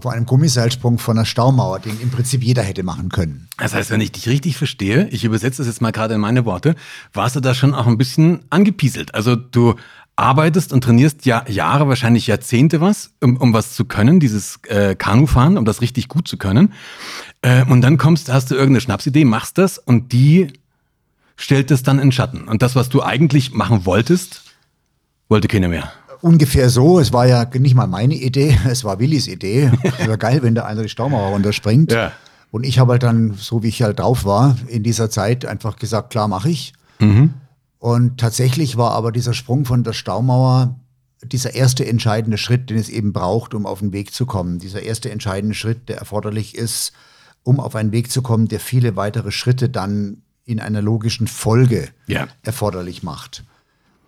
vor 0.00 0.12
einem 0.12 0.24
Gummiseilsprung 0.24 0.98
von 0.98 1.18
einer 1.18 1.26
Staumauer, 1.26 1.78
den 1.78 2.00
im 2.00 2.10
Prinzip 2.10 2.42
jeder 2.42 2.62
hätte 2.62 2.82
machen 2.82 3.10
können. 3.10 3.48
Das 3.58 3.74
heißt, 3.74 3.90
wenn 3.90 4.00
ich 4.00 4.12
dich 4.12 4.26
richtig 4.26 4.56
verstehe, 4.56 5.06
ich 5.08 5.24
übersetze 5.24 5.58
das 5.58 5.66
jetzt 5.66 5.82
mal 5.82 5.92
gerade 5.92 6.14
in 6.14 6.20
meine 6.20 6.46
Worte, 6.46 6.76
warst 7.12 7.36
du 7.36 7.40
da 7.40 7.54
schon 7.54 7.74
auch 7.74 7.86
ein 7.86 7.98
bisschen 7.98 8.40
angepieselt. 8.48 9.14
Also 9.14 9.36
du 9.36 9.74
arbeitest 10.16 10.72
und 10.72 10.84
trainierst 10.84 11.26
ja 11.26 11.44
Jahre, 11.48 11.88
wahrscheinlich 11.88 12.26
Jahrzehnte 12.26 12.80
was, 12.80 13.10
um, 13.20 13.36
um 13.36 13.52
was 13.52 13.74
zu 13.74 13.84
können, 13.84 14.20
dieses 14.20 14.60
äh, 14.68 14.94
Kanufahren, 14.94 15.58
um 15.58 15.64
das 15.64 15.80
richtig 15.80 16.08
gut 16.08 16.28
zu 16.28 16.36
können. 16.36 16.72
Äh, 17.42 17.64
und 17.64 17.82
dann 17.82 17.98
kommst, 17.98 18.32
hast 18.32 18.50
du 18.50 18.54
irgendeine 18.54 18.80
Schnapsidee, 18.80 19.24
machst 19.24 19.58
das 19.58 19.78
und 19.78 20.12
die 20.12 20.52
stellt 21.36 21.70
es 21.70 21.82
dann 21.82 21.98
in 21.98 22.12
Schatten. 22.12 22.44
Und 22.46 22.62
das, 22.62 22.76
was 22.76 22.88
du 22.88 23.02
eigentlich 23.02 23.52
machen 23.52 23.84
wolltest, 23.84 24.51
wollte 25.32 25.48
keiner 25.48 25.68
mehr. 25.68 25.90
Ungefähr 26.20 26.70
so. 26.70 27.00
Es 27.00 27.12
war 27.12 27.26
ja 27.26 27.44
nicht 27.58 27.74
mal 27.74 27.88
meine 27.88 28.14
Idee, 28.14 28.56
es 28.68 28.84
war 28.84 29.00
Willis 29.00 29.26
Idee. 29.26 29.72
Es 29.82 29.98
wäre 29.98 30.18
geil, 30.18 30.42
wenn 30.42 30.54
der 30.54 30.66
einer 30.66 30.82
die 30.82 30.88
Staumauer 30.88 31.30
runterspringt. 31.30 31.90
Ja. 31.90 32.12
Und 32.52 32.64
ich 32.64 32.78
habe 32.78 32.92
halt 32.92 33.02
dann, 33.02 33.34
so 33.34 33.62
wie 33.62 33.68
ich 33.68 33.82
halt 33.82 33.98
drauf 33.98 34.24
war, 34.24 34.56
in 34.68 34.82
dieser 34.82 35.10
Zeit 35.10 35.46
einfach 35.46 35.76
gesagt, 35.76 36.10
klar, 36.10 36.28
mache 36.28 36.50
ich. 36.50 36.74
Mhm. 37.00 37.32
Und 37.78 38.20
tatsächlich 38.20 38.76
war 38.76 38.92
aber 38.92 39.10
dieser 39.10 39.32
Sprung 39.32 39.64
von 39.64 39.82
der 39.82 39.94
Staumauer 39.94 40.78
dieser 41.24 41.54
erste 41.54 41.86
entscheidende 41.86 42.36
Schritt, 42.36 42.68
den 42.68 42.76
es 42.76 42.88
eben 42.88 43.12
braucht, 43.12 43.54
um 43.54 43.64
auf 43.64 43.78
den 43.78 43.92
Weg 43.92 44.12
zu 44.12 44.26
kommen. 44.26 44.58
Dieser 44.58 44.82
erste 44.82 45.10
entscheidende 45.10 45.54
Schritt, 45.54 45.88
der 45.88 45.96
erforderlich 45.96 46.54
ist, 46.54 46.92
um 47.42 47.58
auf 47.58 47.74
einen 47.74 47.90
Weg 47.90 48.10
zu 48.10 48.22
kommen, 48.22 48.48
der 48.48 48.60
viele 48.60 48.96
weitere 48.96 49.30
Schritte 49.32 49.68
dann 49.68 50.22
in 50.44 50.60
einer 50.60 50.82
logischen 50.82 51.26
Folge 51.26 51.88
ja. 52.06 52.26
erforderlich 52.42 53.02
macht. 53.02 53.44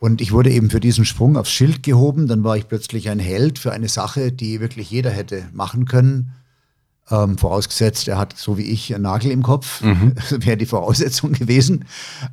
Und 0.04 0.20
ich 0.20 0.32
wurde 0.32 0.50
eben 0.50 0.68
für 0.68 0.80
diesen 0.80 1.06
Sprung 1.06 1.38
aufs 1.38 1.50
Schild 1.50 1.82
gehoben. 1.82 2.26
Dann 2.26 2.44
war 2.44 2.58
ich 2.58 2.68
plötzlich 2.68 3.08
ein 3.08 3.18
Held 3.18 3.58
für 3.58 3.72
eine 3.72 3.88
Sache, 3.88 4.32
die 4.32 4.60
wirklich 4.60 4.90
jeder 4.90 5.08
hätte 5.08 5.48
machen 5.54 5.86
können. 5.86 6.32
Ähm, 7.10 7.38
vorausgesetzt, 7.38 8.06
er 8.08 8.18
hat 8.18 8.34
so 8.36 8.58
wie 8.58 8.64
ich 8.64 8.94
einen 8.94 9.04
Nagel 9.04 9.30
im 9.30 9.42
Kopf, 9.42 9.80
mhm. 9.80 10.12
wäre 10.30 10.58
die 10.58 10.66
Voraussetzung 10.66 11.32
gewesen. 11.32 11.86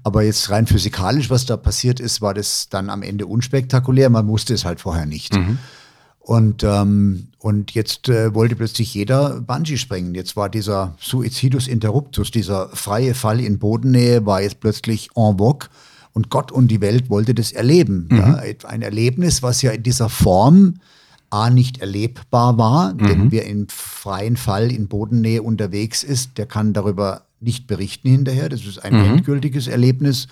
Aber 0.04 0.22
jetzt 0.22 0.50
rein 0.50 0.68
physikalisch, 0.68 1.30
was 1.30 1.46
da 1.46 1.56
passiert 1.56 2.02
ist, 2.02 2.20
war 2.20 2.34
das 2.34 2.68
dann 2.68 2.90
am 2.90 3.04
Ende 3.04 3.26
unspektakulär. 3.26 4.10
Man 4.10 4.28
wusste 4.28 4.54
es 4.54 4.66
halt 4.66 4.82
vorher 4.82 5.06
nicht. 5.06 5.34
Mhm. 5.34 5.58
Und, 6.20 6.66
ähm, 6.66 7.30
und 7.40 7.72
jetzt 7.72 8.10
äh, 8.10 8.36
wollte 8.36 8.58
plötzlich 8.58 8.94
jeder 8.94 9.40
Bungee 9.40 9.78
springen. 9.78 10.14
Jetzt 10.14 10.36
war 10.36 10.50
dieser 10.50 10.96
Suicidus 11.00 11.70
interruptus, 11.70 12.32
dieser 12.32 12.68
freie 12.76 13.14
Fall 13.14 13.40
in 13.40 13.60
Bodennähe, 13.60 14.26
war 14.26 14.42
jetzt 14.42 14.60
plötzlich 14.60 15.12
en 15.16 15.38
vogue. 15.38 15.70
Und 16.14 16.30
Gott 16.30 16.52
und 16.52 16.68
die 16.70 16.82
Welt 16.82 17.10
wollte 17.10 17.34
das 17.34 17.52
erleben. 17.52 18.08
Mhm. 18.10 18.18
Ja, 18.18 18.42
ein 18.68 18.82
Erlebnis, 18.82 19.42
was 19.42 19.62
ja 19.62 19.72
in 19.72 19.84
dieser 19.84 20.10
Form 20.10 20.76
A 21.30 21.50
nicht 21.50 21.80
erlebbar 21.80 22.58
war, 22.58 22.94
mhm. 22.94 22.98
denn 22.98 23.32
wer 23.32 23.46
im 23.46 23.68
freien 23.70 24.36
Fall 24.36 24.70
in 24.70 24.90
Bodennähe 24.90 25.42
unterwegs 25.42 26.04
ist, 26.04 26.38
der 26.38 26.46
kann 26.46 26.74
darüber 26.74 27.26
nicht 27.40 27.68
berichten 27.68 28.10
hinterher. 28.10 28.50
Das 28.50 28.66
ist 28.66 28.80
ein 28.84 28.94
mhm. 28.94 29.06
endgültiges 29.06 29.68
Erlebnis. 29.68 30.28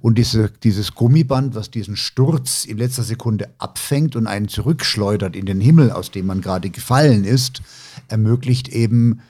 Und 0.00 0.18
diese, 0.18 0.50
dieses 0.62 0.94
Gummiband, 0.94 1.54
was 1.54 1.70
diesen 1.70 1.96
Sturz 1.96 2.64
in 2.64 2.78
letzter 2.78 3.02
Sekunde 3.02 3.50
abfängt 3.58 4.16
und 4.16 4.26
einen 4.26 4.48
zurückschleudert 4.48 5.36
in 5.36 5.46
den 5.46 5.60
Himmel, 5.60 5.90
aus 5.90 6.10
dem 6.10 6.26
man 6.26 6.40
gerade 6.40 6.70
gefallen 6.70 7.24
ist, 7.24 7.62
ermöglicht 8.08 8.68
eben 8.68 9.20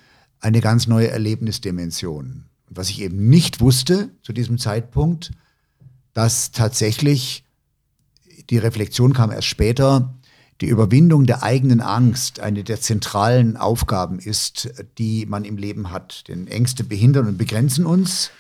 eine 0.41 0.61
ganz 0.61 0.87
neue 0.87 1.09
Erlebnisdimension. 1.09 2.45
Was 2.69 2.91
ich 2.91 3.01
eben 3.01 3.29
nicht 3.29 3.61
wusste 3.61 4.11
zu 4.23 4.33
diesem 4.33 4.59
Zeitpunkt, 4.59 5.33
dass 6.17 6.51
tatsächlich 6.51 7.45
die 8.49 8.57
Reflexion 8.57 9.13
kam 9.13 9.31
erst 9.31 9.49
später, 9.49 10.15
die 10.63 10.67
Überwindung 10.67 11.27
der 11.27 11.43
eigenen 11.43 11.83
Angst 11.83 12.41
eine 12.41 12.65
der 12.65 12.81
zentralen 12.81 13.59
Aufgaben 13.59 14.19
ist, 14.19 14.71
die 14.97 15.27
man 15.27 15.45
im 15.45 15.59
Leben 15.59 15.91
hat. 15.91 16.27
Denn 16.29 16.47
Ängste 16.47 16.85
behindern 16.85 17.29
und 17.29 17.37
begrenzen 17.37 17.85
uns 17.85 18.31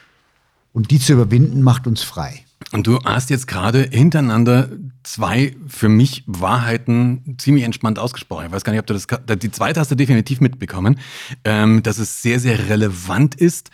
und 0.72 0.90
die 0.90 0.98
zu 0.98 1.12
überwinden 1.12 1.60
macht 1.60 1.86
uns 1.86 2.02
frei. 2.02 2.46
Und 2.72 2.86
du 2.86 2.98
hast 3.04 3.28
jetzt 3.28 3.46
gerade 3.46 3.82
hintereinander 3.92 4.70
zwei 5.02 5.54
für 5.68 5.90
mich 5.90 6.24
Wahrheiten 6.26 7.36
ziemlich 7.36 7.64
entspannt 7.64 7.98
ausgesprochen. 7.98 8.46
Ich 8.46 8.52
weiß 8.52 8.64
gar 8.64 8.72
nicht, 8.72 8.80
ob 8.80 8.86
du 8.86 8.94
das, 8.94 9.06
die 9.38 9.50
zweite 9.50 9.80
hast 9.80 9.90
du 9.90 9.96
definitiv 9.96 10.40
mitbekommen, 10.40 10.98
ähm, 11.44 11.82
dass 11.82 11.98
es 11.98 12.22
sehr, 12.22 12.40
sehr 12.40 12.70
relevant 12.70 13.34
ist, 13.34 13.70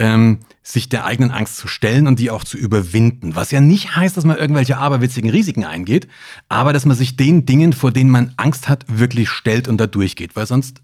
ähm, 0.00 0.40
sich 0.66 0.88
der 0.88 1.04
eigenen 1.04 1.30
Angst 1.30 1.58
zu 1.58 1.68
stellen 1.68 2.06
und 2.06 2.18
die 2.18 2.30
auch 2.30 2.42
zu 2.42 2.56
überwinden. 2.56 3.36
Was 3.36 3.50
ja 3.50 3.60
nicht 3.60 3.96
heißt, 3.96 4.16
dass 4.16 4.24
man 4.24 4.38
irgendwelche 4.38 4.78
aberwitzigen 4.78 5.30
Risiken 5.30 5.64
eingeht, 5.64 6.08
aber 6.48 6.72
dass 6.72 6.86
man 6.86 6.96
sich 6.96 7.16
den 7.16 7.44
Dingen, 7.44 7.74
vor 7.74 7.92
denen 7.92 8.10
man 8.10 8.32
Angst 8.38 8.68
hat, 8.68 8.86
wirklich 8.88 9.28
stellt 9.28 9.68
und 9.68 9.76
da 9.76 9.86
durchgeht, 9.86 10.34
weil 10.36 10.46
sonst 10.46 10.80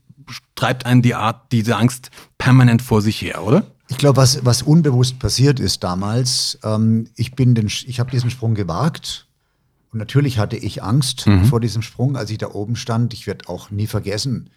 treibt 0.55 0.85
einen 0.85 1.01
die 1.01 1.15
Art, 1.15 1.51
diese 1.51 1.77
Angst 1.77 2.11
permanent 2.37 2.83
vor 2.83 3.01
sich 3.01 3.21
her, 3.23 3.43
oder? 3.43 3.67
Ich 3.89 3.97
glaube, 3.97 4.19
was, 4.19 4.45
was 4.45 4.63
unbewusst 4.63 5.19
passiert 5.19 5.59
ist 5.59 5.83
damals, 5.83 6.59
ähm, 6.63 7.09
ich 7.17 7.35
bin 7.35 7.55
den, 7.55 7.67
ich 7.67 7.99
habe 7.99 8.11
diesen 8.11 8.31
Sprung 8.31 8.55
gewagt 8.55 9.27
und 9.93 9.99
natürlich 9.99 10.39
hatte 10.39 10.57
ich 10.57 10.83
Angst 10.83 11.27
mhm. 11.27 11.47
vor 11.47 11.59
diesem 11.59 11.81
Sprung, 11.83 12.17
als 12.17 12.31
ich 12.31 12.39
da 12.39 12.51
oben 12.51 12.77
stand. 12.77 13.15
Ich 13.15 13.27
werde 13.27 13.49
auch 13.49 13.71
nie 13.71 13.87
vergessen. 13.87 14.51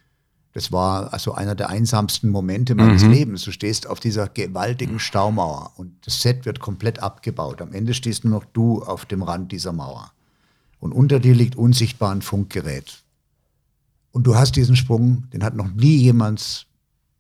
Das 0.54 0.72
war 0.72 1.14
also 1.14 1.34
einer 1.34 1.56
der 1.56 1.70
einsamsten 1.70 2.30
Momente 2.30 2.76
meines 2.76 3.04
mhm. 3.04 3.12
Lebens. 3.12 3.44
Du 3.44 3.52
stehst 3.52 3.88
auf 3.88 4.00
dieser 4.00 4.28
gewaltigen 4.28 5.00
Staumauer 5.00 5.72
und 5.78 5.94
das 6.06 6.22
Set 6.22 6.46
wird 6.46 6.60
komplett 6.60 7.00
abgebaut. 7.00 7.62
Am 7.62 7.74
Ende 7.74 7.94
stehst 7.96 8.24
nur 8.24 8.40
noch 8.40 8.46
du 8.46 8.84
auf 8.84 9.06
dem 9.06 9.24
Rand 9.24 9.52
dieser 9.52 9.74
Mauer. 9.74 10.12
Und 10.80 10.92
unter 10.92 11.20
dir 11.20 11.34
liegt 11.34 11.56
unsichtbar 11.56 12.12
ein 12.12 12.22
Funkgerät. 12.22 13.04
Und 14.12 14.28
du 14.28 14.36
hast 14.36 14.56
diesen 14.56 14.76
Sprung, 14.76 15.24
den 15.34 15.44
hat 15.44 15.56
noch 15.56 15.72
nie 15.74 15.96
jemand 15.96 16.68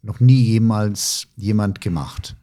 noch 0.03 0.19
nie 0.19 0.43
jemals 0.43 1.27
jemand 1.35 1.81
gemacht. 1.81 2.35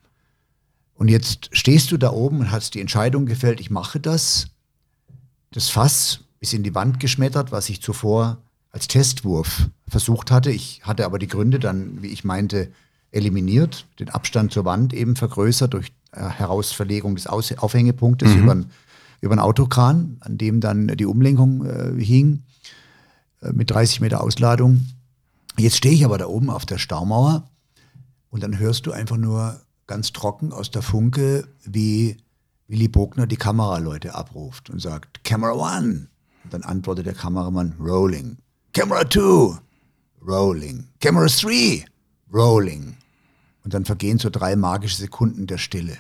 Und 0.95 1.09
jetzt 1.09 1.51
stehst 1.53 1.93
du 1.93 1.99
da 1.99 2.11
oben 2.11 2.41
und 2.41 2.51
hast 2.51 2.75
die 2.75 2.81
Entscheidung 2.81 3.27
gefällt, 3.27 3.61
ich 3.61 3.71
mache 3.71 4.01
das. 4.01 4.49
Das 5.53 5.69
Fass 5.69 6.21
ist 6.41 6.55
in 6.55 6.63
die 6.63 6.75
Wand 6.75 7.01
geschmettert, 7.01 7.53
was 7.53 7.69
ich 7.69 7.83
zuvor 7.83 8.39
als 8.73 8.89
Testwurf 8.89 9.69
versucht 9.89 10.31
hatte. 10.31 10.51
Ich 10.51 10.83
hatte 10.85 11.05
aber 11.05 11.19
die 11.19 11.27
Gründe 11.27 11.59
dann, 11.59 12.03
wie 12.03 12.09
ich 12.09 12.25
meinte, 12.25 12.71
eliminiert, 13.11 13.87
den 13.99 14.09
Abstand 14.09 14.53
zur 14.53 14.65
Wand 14.65 14.93
eben 14.95 15.17
vergrößert 15.17 15.75
durch 15.75 15.93
äh, 16.13 16.29
Herausverlegung 16.29 17.17
des 17.17 17.27
Aus 17.27 17.53
Aufhängepunktes 17.53 18.35
mhm. 18.35 18.43
über, 18.43 18.53
ein, 18.53 18.71
über 19.21 19.33
einen 19.33 19.41
Autokran, 19.41 20.19
an 20.21 20.39
dem 20.39 20.61
dann 20.61 20.89
die 20.89 21.07
Umlenkung 21.07 21.67
äh, 21.67 22.03
hing, 22.03 22.45
äh, 23.43 23.53
mit 23.53 23.71
30 23.71 24.01
Meter 24.01 24.23
Ausladung. 24.23 24.87
Jetzt 25.59 25.77
stehe 25.77 25.95
ich 25.95 26.05
aber 26.05 26.19
da 26.19 26.27
oben 26.27 26.51
auf 26.51 26.67
der 26.67 26.79
Staumauer 26.79 27.51
und 28.31 28.43
dann 28.43 28.59
hörst 28.59 28.87
du 28.87 28.93
einfach 28.93 29.17
nur 29.17 29.61
ganz 29.87 30.13
trocken 30.13 30.53
aus 30.53 30.71
der 30.71 30.83
Funke, 30.83 31.49
wie 31.65 32.17
Willy 32.69 32.87
Bogner 32.87 33.27
die 33.27 33.37
Kameraleute 33.37 34.15
abruft 34.15 34.71
und 34.71 34.81
sagt, 34.81 35.25
Camera 35.25 35.53
One. 35.53 36.09
Und 36.45 36.55
dann 36.55 36.63
antwortet 36.63 37.07
der 37.07 37.15
Kameramann, 37.15 37.75
Rolling. 37.81 38.39
Camera 38.73 39.05
Two, 39.05 39.59
Rolling. 40.27 40.87
Camera 41.01 41.27
Three, 41.27 41.85
Rolling. 42.33 42.97
Und 43.65 43.75
dann 43.75 43.85
vergehen 43.85 44.19
so 44.19 44.31
drei 44.31 44.57
magische 44.57 44.97
Sekunden 44.97 45.47
der 45.47 45.59
Stille. 45.59 45.99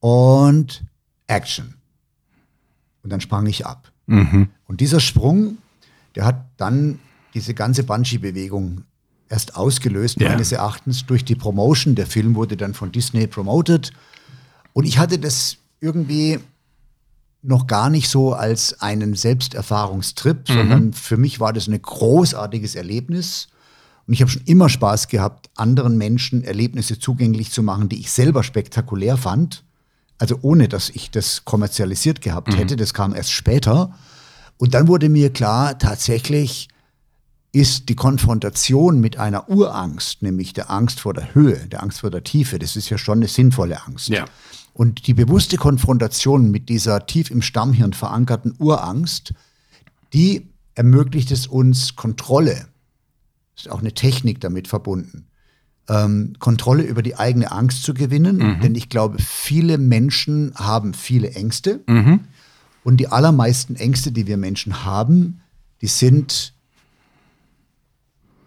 Und 0.00 0.84
Action. 1.26 1.74
Und 3.02 3.10
dann 3.10 3.20
sprang 3.20 3.46
ich 3.46 3.66
ab. 3.66 3.92
Mhm. 4.06 4.48
Und 4.66 4.80
dieser 4.80 5.00
Sprung, 5.00 5.58
der 6.14 6.24
hat 6.24 6.44
dann 6.56 6.98
diese 7.34 7.54
ganze 7.54 7.84
Bungee-Bewegung 7.84 8.84
erst 9.28 9.56
ausgelöst, 9.56 10.20
ja. 10.20 10.30
meines 10.30 10.52
Erachtens, 10.52 11.06
durch 11.06 11.24
die 11.24 11.34
Promotion. 11.34 11.94
Der 11.94 12.06
Film 12.06 12.34
wurde 12.34 12.56
dann 12.56 12.74
von 12.74 12.90
Disney 12.90 13.26
promoted. 13.26 13.92
Und 14.72 14.84
ich 14.84 14.98
hatte 14.98 15.18
das 15.18 15.58
irgendwie 15.80 16.38
noch 17.48 17.66
gar 17.66 17.88
nicht 17.88 18.08
so 18.08 18.34
als 18.34 18.80
einen 18.80 19.14
Selbsterfahrungstrip, 19.14 20.48
mhm. 20.48 20.54
sondern 20.54 20.92
für 20.92 21.16
mich 21.16 21.40
war 21.40 21.52
das 21.52 21.66
ein 21.66 21.80
großartiges 21.80 22.74
Erlebnis. 22.74 23.48
Und 24.06 24.14
ich 24.14 24.20
habe 24.20 24.30
schon 24.30 24.42
immer 24.44 24.68
Spaß 24.68 25.08
gehabt, 25.08 25.50
anderen 25.56 25.96
Menschen 25.96 26.44
Erlebnisse 26.44 26.98
zugänglich 26.98 27.50
zu 27.50 27.62
machen, 27.62 27.88
die 27.88 28.00
ich 28.00 28.10
selber 28.10 28.42
spektakulär 28.42 29.16
fand. 29.16 29.64
Also 30.18 30.38
ohne, 30.42 30.68
dass 30.68 30.90
ich 30.90 31.10
das 31.10 31.44
kommerzialisiert 31.44 32.20
gehabt 32.20 32.52
mhm. 32.52 32.56
hätte. 32.56 32.76
Das 32.76 32.92
kam 32.92 33.14
erst 33.14 33.32
später. 33.32 33.94
Und 34.58 34.74
dann 34.74 34.88
wurde 34.88 35.08
mir 35.08 35.32
klar, 35.32 35.78
tatsächlich, 35.78 36.68
ist 37.52 37.88
die 37.88 37.96
Konfrontation 37.96 39.00
mit 39.00 39.16
einer 39.16 39.48
Urangst, 39.48 40.22
nämlich 40.22 40.52
der 40.52 40.70
Angst 40.70 41.00
vor 41.00 41.14
der 41.14 41.34
Höhe, 41.34 41.66
der 41.68 41.82
Angst 41.82 42.00
vor 42.00 42.10
der 42.10 42.22
Tiefe, 42.22 42.58
das 42.58 42.76
ist 42.76 42.90
ja 42.90 42.98
schon 42.98 43.18
eine 43.18 43.28
sinnvolle 43.28 43.82
Angst. 43.86 44.08
Ja. 44.08 44.26
Und 44.78 45.08
die 45.08 45.14
bewusste 45.14 45.56
Konfrontation 45.56 46.52
mit 46.52 46.68
dieser 46.68 47.04
tief 47.04 47.32
im 47.32 47.42
Stammhirn 47.42 47.94
verankerten 47.94 48.54
Urangst, 48.60 49.34
die 50.12 50.46
ermöglicht 50.76 51.32
es 51.32 51.48
uns 51.48 51.96
Kontrolle, 51.96 52.68
ist 53.56 53.68
auch 53.68 53.80
eine 53.80 53.92
Technik 53.92 54.40
damit 54.40 54.68
verbunden, 54.68 55.26
ähm, 55.88 56.34
Kontrolle 56.38 56.84
über 56.84 57.02
die 57.02 57.16
eigene 57.16 57.50
Angst 57.50 57.82
zu 57.82 57.92
gewinnen. 57.92 58.36
Mhm. 58.36 58.60
Denn 58.60 58.76
ich 58.76 58.88
glaube, 58.88 59.18
viele 59.18 59.78
Menschen 59.78 60.54
haben 60.54 60.94
viele 60.94 61.32
Ängste. 61.32 61.80
Mhm. 61.88 62.20
Und 62.84 62.98
die 62.98 63.08
allermeisten 63.08 63.74
Ängste, 63.74 64.12
die 64.12 64.28
wir 64.28 64.36
Menschen 64.36 64.84
haben, 64.84 65.40
die 65.80 65.88
sind 65.88 66.54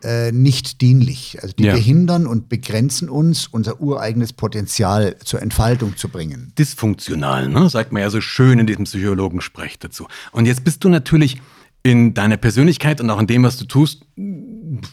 äh, 0.04 0.32
nicht 0.32 0.82
dienlich. 0.82 1.38
Also 1.42 1.54
die 1.56 1.66
ja. 1.66 1.74
behindern 1.74 2.28
und 2.28 2.50
begrenzen 2.50 3.10
uns, 3.10 3.48
unser 3.48 3.82
ureigenes 3.82 4.34
Potenzial 4.34 5.16
zur 5.24 5.42
Entfaltung 5.42 5.98
zu 5.98 6.10
bringen. 6.10 6.54
Dysfunktional, 6.58 7.50
ne? 7.50 7.70
sagt 7.70 7.92
man 7.92 8.02
ja 8.02 8.10
so 8.10 8.22
schön 8.22 8.60
in 8.60 8.68
diesem 8.68 8.86
Psychologensprech 8.86 9.80
dazu. 9.80 10.08
Und 10.32 10.46
jetzt 10.46 10.64
bist 10.64 10.84
du 10.84 10.90
natürlich 10.90 11.42
in 11.84 12.14
deiner 12.14 12.38
Persönlichkeit 12.38 13.02
und 13.02 13.10
auch 13.10 13.20
in 13.20 13.28
dem, 13.28 13.44
was 13.44 13.58
du 13.58 13.66
tust, 13.66 14.06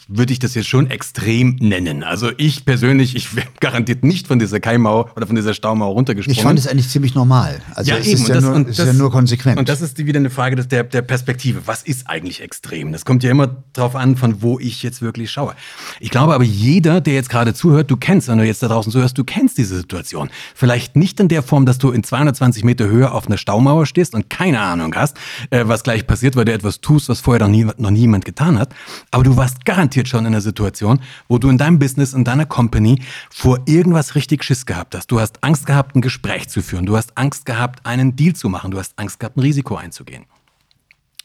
würde 0.08 0.32
ich 0.32 0.38
das 0.38 0.54
jetzt 0.54 0.68
schon 0.68 0.90
extrem 0.90 1.56
nennen. 1.60 2.02
Also 2.02 2.30
ich 2.36 2.64
persönlich, 2.64 3.14
ich 3.14 3.36
wäre 3.36 3.46
garantiert 3.60 4.02
nicht 4.02 4.26
von 4.26 4.38
dieser 4.38 4.58
Keimauer 4.58 5.10
oder 5.16 5.26
von 5.26 5.36
dieser 5.36 5.54
Staumauer 5.54 5.92
runtergesprungen. 5.92 6.36
Ich 6.36 6.42
fand 6.42 6.58
es 6.58 6.66
eigentlich 6.66 6.88
ziemlich 6.88 7.14
normal. 7.14 7.60
Also 7.74 7.92
ja, 7.92 7.98
es 7.98 8.06
eben. 8.06 8.22
Ist 8.22 8.28
ja, 8.28 8.34
das, 8.34 8.44
nur, 8.44 8.54
und 8.54 8.68
das, 8.68 8.78
ist 8.78 8.86
ja 8.86 8.92
nur 8.92 9.10
konsequent. 9.12 9.58
Und 9.58 9.68
das 9.68 9.80
ist 9.80 9.98
wieder 9.98 10.18
eine 10.18 10.30
Frage 10.30 10.56
der, 10.56 10.84
der 10.84 11.02
Perspektive. 11.02 11.62
Was 11.66 11.82
ist 11.82 12.08
eigentlich 12.08 12.40
extrem? 12.40 12.90
Das 12.92 13.04
kommt 13.04 13.22
ja 13.22 13.30
immer 13.30 13.62
darauf 13.72 13.94
an, 13.94 14.16
von 14.16 14.42
wo 14.42 14.58
ich 14.58 14.82
jetzt 14.82 15.00
wirklich 15.00 15.30
schaue. 15.30 15.54
Ich 16.00 16.10
glaube 16.10 16.34
aber, 16.34 16.44
jeder, 16.44 17.00
der 17.00 17.14
jetzt 17.14 17.30
gerade 17.30 17.54
zuhört, 17.54 17.90
du 17.90 17.96
kennst, 17.96 18.28
wenn 18.28 18.38
du 18.38 18.44
jetzt 18.44 18.62
da 18.62 18.68
draußen 18.68 18.90
zuhörst, 18.90 19.16
du 19.16 19.24
kennst 19.24 19.58
diese 19.58 19.76
Situation. 19.76 20.28
Vielleicht 20.54 20.96
nicht 20.96 21.20
in 21.20 21.28
der 21.28 21.42
Form, 21.42 21.66
dass 21.66 21.78
du 21.78 21.90
in 21.90 22.02
220 22.02 22.64
Meter 22.64 22.86
Höhe 22.86 23.12
auf 23.12 23.26
einer 23.26 23.38
Staumauer 23.38 23.86
stehst 23.86 24.14
und 24.14 24.28
keine 24.28 24.60
Ahnung 24.60 24.94
hast, 24.96 25.16
äh, 25.50 25.64
was 25.66 25.84
gleich 25.84 26.06
passiert, 26.06 26.34
weil 26.34 26.46
du 26.46 26.52
etwas 26.52 26.80
tust, 26.80 27.08
was 27.08 27.20
vorher 27.20 27.46
noch, 27.46 27.52
nie, 27.52 27.66
noch 27.76 27.90
niemand 27.90 28.24
getan 28.24 28.58
hat. 28.58 28.74
Aber 29.12 29.22
du 29.22 29.36
warst 29.36 29.64
garantiert 29.68 30.08
schon 30.08 30.20
in 30.20 30.28
einer 30.28 30.40
Situation, 30.40 30.98
wo 31.28 31.36
du 31.36 31.50
in 31.50 31.58
deinem 31.58 31.78
Business, 31.78 32.14
in 32.14 32.24
deiner 32.24 32.46
Company 32.46 33.02
vor 33.28 33.58
irgendwas 33.66 34.14
richtig 34.14 34.42
Schiss 34.42 34.64
gehabt 34.64 34.94
hast. 34.94 35.08
Du 35.08 35.20
hast 35.20 35.44
Angst 35.44 35.66
gehabt, 35.66 35.94
ein 35.94 36.00
Gespräch 36.00 36.48
zu 36.48 36.62
führen. 36.62 36.86
Du 36.86 36.96
hast 36.96 37.18
Angst 37.18 37.44
gehabt, 37.44 37.84
einen 37.84 38.16
Deal 38.16 38.34
zu 38.34 38.48
machen. 38.48 38.70
Du 38.70 38.78
hast 38.78 38.98
Angst 38.98 39.20
gehabt, 39.20 39.36
ein 39.36 39.40
Risiko 39.40 39.76
einzugehen. 39.76 40.24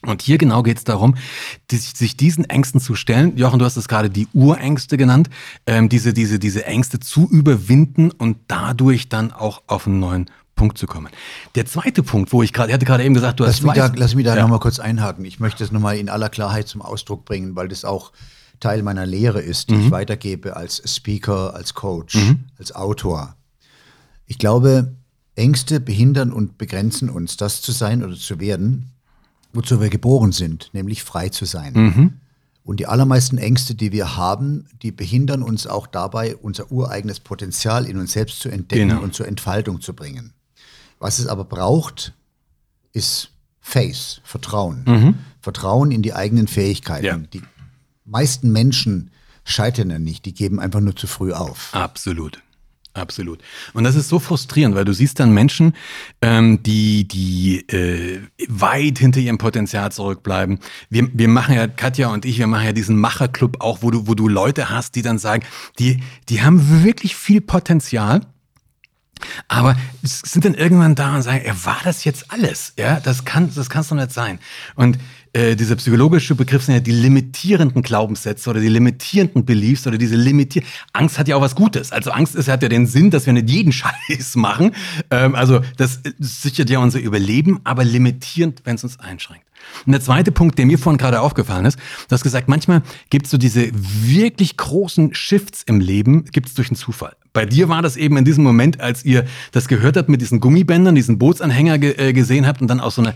Und 0.02 0.22
hier 0.22 0.38
genau 0.38 0.62
geht 0.62 0.78
es 0.78 0.84
darum, 0.84 1.16
sich 1.72 2.18
diesen 2.18 2.44
Ängsten 2.44 2.82
zu 2.82 2.96
stellen. 2.96 3.38
Jochen, 3.38 3.60
du 3.60 3.64
hast 3.66 3.78
es 3.78 3.88
gerade 3.88 4.10
die 4.10 4.28
Urängste 4.34 4.98
genannt, 4.98 5.30
ähm, 5.66 5.88
diese, 5.88 6.14
diese, 6.14 6.38
diese 6.38 6.66
Ängste 6.66 7.00
zu 7.00 7.30
überwinden 7.30 8.12
und 8.12 8.36
dadurch 8.50 9.08
dann 9.08 9.32
auch 9.32 9.64
auf 9.68 9.88
einen 9.88 10.02
neuen 10.02 10.30
Punkt 10.56 10.78
zu 10.78 10.88
kommen. 10.88 11.10
Der 11.56 11.66
zweite 11.66 12.04
Punkt, 12.04 12.32
wo 12.32 12.44
ich 12.44 12.54
gerade, 12.54 12.70
ich 12.70 12.74
hatte 12.74 12.86
gerade 12.86 13.04
eben 13.04 13.14
gesagt, 13.14 13.40
du 13.40 13.44
lass 13.44 13.56
hast 13.56 13.64
mich 13.64 13.74
da, 13.74 13.92
Lass 13.96 14.16
mich 14.16 14.26
da 14.26 14.36
ja. 14.36 14.42
nochmal 14.42 14.60
kurz 14.60 14.80
einhaken. 14.80 15.26
Ich 15.26 15.40
möchte 15.40 15.64
das 15.64 15.72
nochmal 15.72 15.98
in 15.98 16.10
aller 16.10 16.30
Klarheit 16.30 16.68
zum 16.68 16.82
Ausdruck 16.82 17.26
bringen, 17.26 17.56
weil 17.56 17.68
das 17.68 17.86
auch 17.86 18.12
Teil 18.60 18.84
meiner 18.84 19.06
Lehre 19.06 19.42
ist, 19.42 19.70
die 19.70 19.76
mhm. 19.76 19.86
ich 19.86 19.92
weitergebe 19.92 20.56
als 20.56 20.82
Speaker, 20.86 21.54
als 21.54 21.74
Coach, 21.74 22.16
mhm. 22.16 22.46
als 22.58 22.74
Autor. 22.74 23.36
Ich 24.26 24.38
glaube, 24.38 24.94
Ängste 25.36 25.80
behindern 25.80 26.32
und 26.32 26.58
begrenzen 26.58 27.10
uns, 27.10 27.38
das 27.38 27.62
zu 27.62 27.72
sein 27.72 28.04
oder 28.04 28.16
zu 28.16 28.40
werden, 28.40 28.92
wozu 29.52 29.82
wir 29.82 29.90
geboren 29.90 30.32
sind, 30.32 30.70
nämlich 30.74 31.04
frei 31.04 31.30
zu 31.30 31.46
sein. 31.46 31.74
Mhm. 31.74 32.14
Und 32.64 32.80
die 32.80 32.88
allermeisten 32.88 33.38
Ängste, 33.38 33.76
die 33.76 33.92
wir 33.92 34.16
haben, 34.16 34.66
die 34.82 34.92
behindern 34.92 35.44
uns 35.44 35.68
auch 35.68 35.86
dabei, 35.86 36.36
unser 36.36 36.72
ureigenes 36.72 37.20
Potenzial 37.20 37.86
in 37.86 38.00
uns 38.00 38.14
selbst 38.14 38.40
zu 38.40 38.50
entdecken 38.50 38.90
genau. 38.90 39.02
und 39.02 39.14
zur 39.14 39.28
Entfaltung 39.28 39.82
zu 39.82 39.94
bringen. 39.94 40.32
Was 41.04 41.20
es 41.20 41.28
aber 41.28 41.44
braucht, 41.44 42.14
ist 42.94 43.32
Faith, 43.60 44.22
Vertrauen. 44.24 44.86
Mhm. 44.88 45.16
Vertrauen 45.42 45.92
in 45.92 46.02
die 46.02 46.14
eigenen 46.14 46.48
Fähigkeiten. 46.48 47.06
Ja. 47.06 47.18
Die 47.18 47.42
meisten 48.06 48.54
Menschen 48.54 49.12
scheitern 49.44 49.90
ja 49.90 50.00
nicht, 50.00 50.24
die 50.24 50.34
geben 50.34 50.62
einfach 50.62 50.80
nur 50.80 50.96
zu 50.96 51.08
früh 51.08 51.34
auf. 51.34 51.72
Absolut. 51.74 52.42
Absolut. 52.94 53.40
Und 53.74 53.84
das 53.84 53.96
ist 53.96 54.08
so 54.08 54.18
frustrierend, 54.18 54.76
weil 54.76 54.86
du 54.86 54.94
siehst 54.94 55.20
dann 55.20 55.34
Menschen, 55.34 55.76
ähm, 56.22 56.64
die, 56.64 57.06
die 57.06 57.68
äh, 57.68 58.22
weit 58.48 58.98
hinter 58.98 59.20
ihrem 59.20 59.40
Potenzial 59.40 59.92
zurückbleiben. 59.92 60.60
Wir, 60.90 61.10
wir 61.12 61.28
machen 61.28 61.56
ja, 61.56 61.68
Katja 61.68 62.14
und 62.14 62.24
ich, 62.24 62.40
wir 62.40 62.48
machen 62.48 62.66
ja 62.66 62.72
diesen 62.72 62.96
Macherclub 62.96 63.58
auch, 63.60 63.80
wo 63.82 63.92
du, 63.92 64.08
wo 64.08 64.16
du 64.16 64.30
Leute 64.30 64.70
hast, 64.70 64.96
die 64.96 65.02
dann 65.02 65.18
sagen, 65.18 65.44
die, 65.80 66.02
die 66.30 66.44
haben 66.44 66.86
wirklich 66.86 67.18
viel 67.18 67.42
Potenzial. 67.42 68.22
Aber 69.48 69.76
sind 70.02 70.46
dann 70.46 70.54
irgendwann 70.54 70.96
da 70.96 71.16
und 71.16 71.22
sagen, 71.22 71.44
ja, 71.46 71.54
war 71.66 71.80
das 71.84 72.04
jetzt 72.04 72.32
alles? 72.32 72.74
Ja, 72.78 73.00
das 73.00 73.26
kann, 73.26 73.54
das 73.54 73.70
kann 73.70 73.82
es 73.82 73.90
doch 73.90 73.96
nicht 73.96 74.12
sein. 74.12 74.40
Und 74.76 74.98
äh, 75.34 75.56
dieser 75.56 75.76
psychologische 75.76 76.36
Begriff 76.36 76.64
sind 76.64 76.76
ja 76.76 76.80
die 76.80 76.92
limitierenden 76.92 77.82
Glaubenssätze 77.82 78.50
oder 78.50 78.60
die 78.60 78.70
limitierenden 78.70 79.46
Beliefs 79.46 79.88
oder 79.88 79.98
diese 79.98 80.16
limitier 80.16 80.62
Angst 80.94 81.18
hat 81.18 81.28
ja 81.28 81.36
auch 81.36 81.42
was 81.42 81.56
Gutes. 81.56 81.92
Also 81.92 82.12
Angst 82.12 82.36
ist, 82.36 82.48
hat 82.48 82.62
ja 82.62 82.70
den 82.70 82.86
Sinn, 82.86 83.10
dass 83.10 83.26
wir 83.26 83.34
nicht 83.34 83.50
jeden 83.50 83.72
Scheiß 83.74 84.36
machen. 84.36 84.76
Ähm, 85.10 85.34
also 85.34 85.62
das 85.78 86.02
sichert 86.20 86.70
ja 86.70 86.80
unser 86.80 87.00
Überleben, 87.00 87.60
aber 87.64 87.84
limitierend, 87.84 88.62
wenn 88.64 88.76
es 88.76 88.84
uns 88.84 89.00
einschränkt. 89.00 89.46
Und 89.86 89.94
der 89.94 90.02
zweite 90.02 90.32
Punkt, 90.32 90.60
der 90.60 90.66
mir 90.66 90.78
vorhin 90.78 90.98
gerade 90.98 91.22
aufgefallen 91.22 91.66
ist, 91.66 91.80
du 91.80 92.14
hast 92.14 92.24
gesagt, 92.24 92.48
manchmal 92.48 92.84
gibt 93.10 93.26
es 93.26 93.32
so 93.32 93.38
diese 93.38 93.72
wirklich 93.74 94.58
großen 94.58 95.16
Shifts 95.16 95.64
im 95.64 95.80
Leben, 95.80 96.26
gibt 96.26 96.50
es 96.50 96.54
durch 96.54 96.70
einen 96.70 96.76
Zufall. 96.76 97.16
Bei 97.32 97.46
dir 97.48 97.70
war 97.70 97.82
das 97.82 97.98
eben 97.98 98.18
in 98.18 98.26
diesem 98.26 98.44
Moment, 98.44 98.82
als 98.82 99.04
ihr 99.04 99.26
das 99.52 99.68
gehört 99.68 99.98
habt 99.98 100.10
mit 100.10 100.22
diesen 100.22 100.40
Gummibändern, 100.40 100.94
diesen 100.94 101.18
Bootsanhänger 101.18 101.80
ge 101.80 101.96
äh, 101.98 102.14
gesehen 102.14 102.46
habt 102.46 102.62
und 102.62 102.68
dann 102.68 102.80
auch 102.80 102.92
so 102.92 103.02
eine 103.02 103.16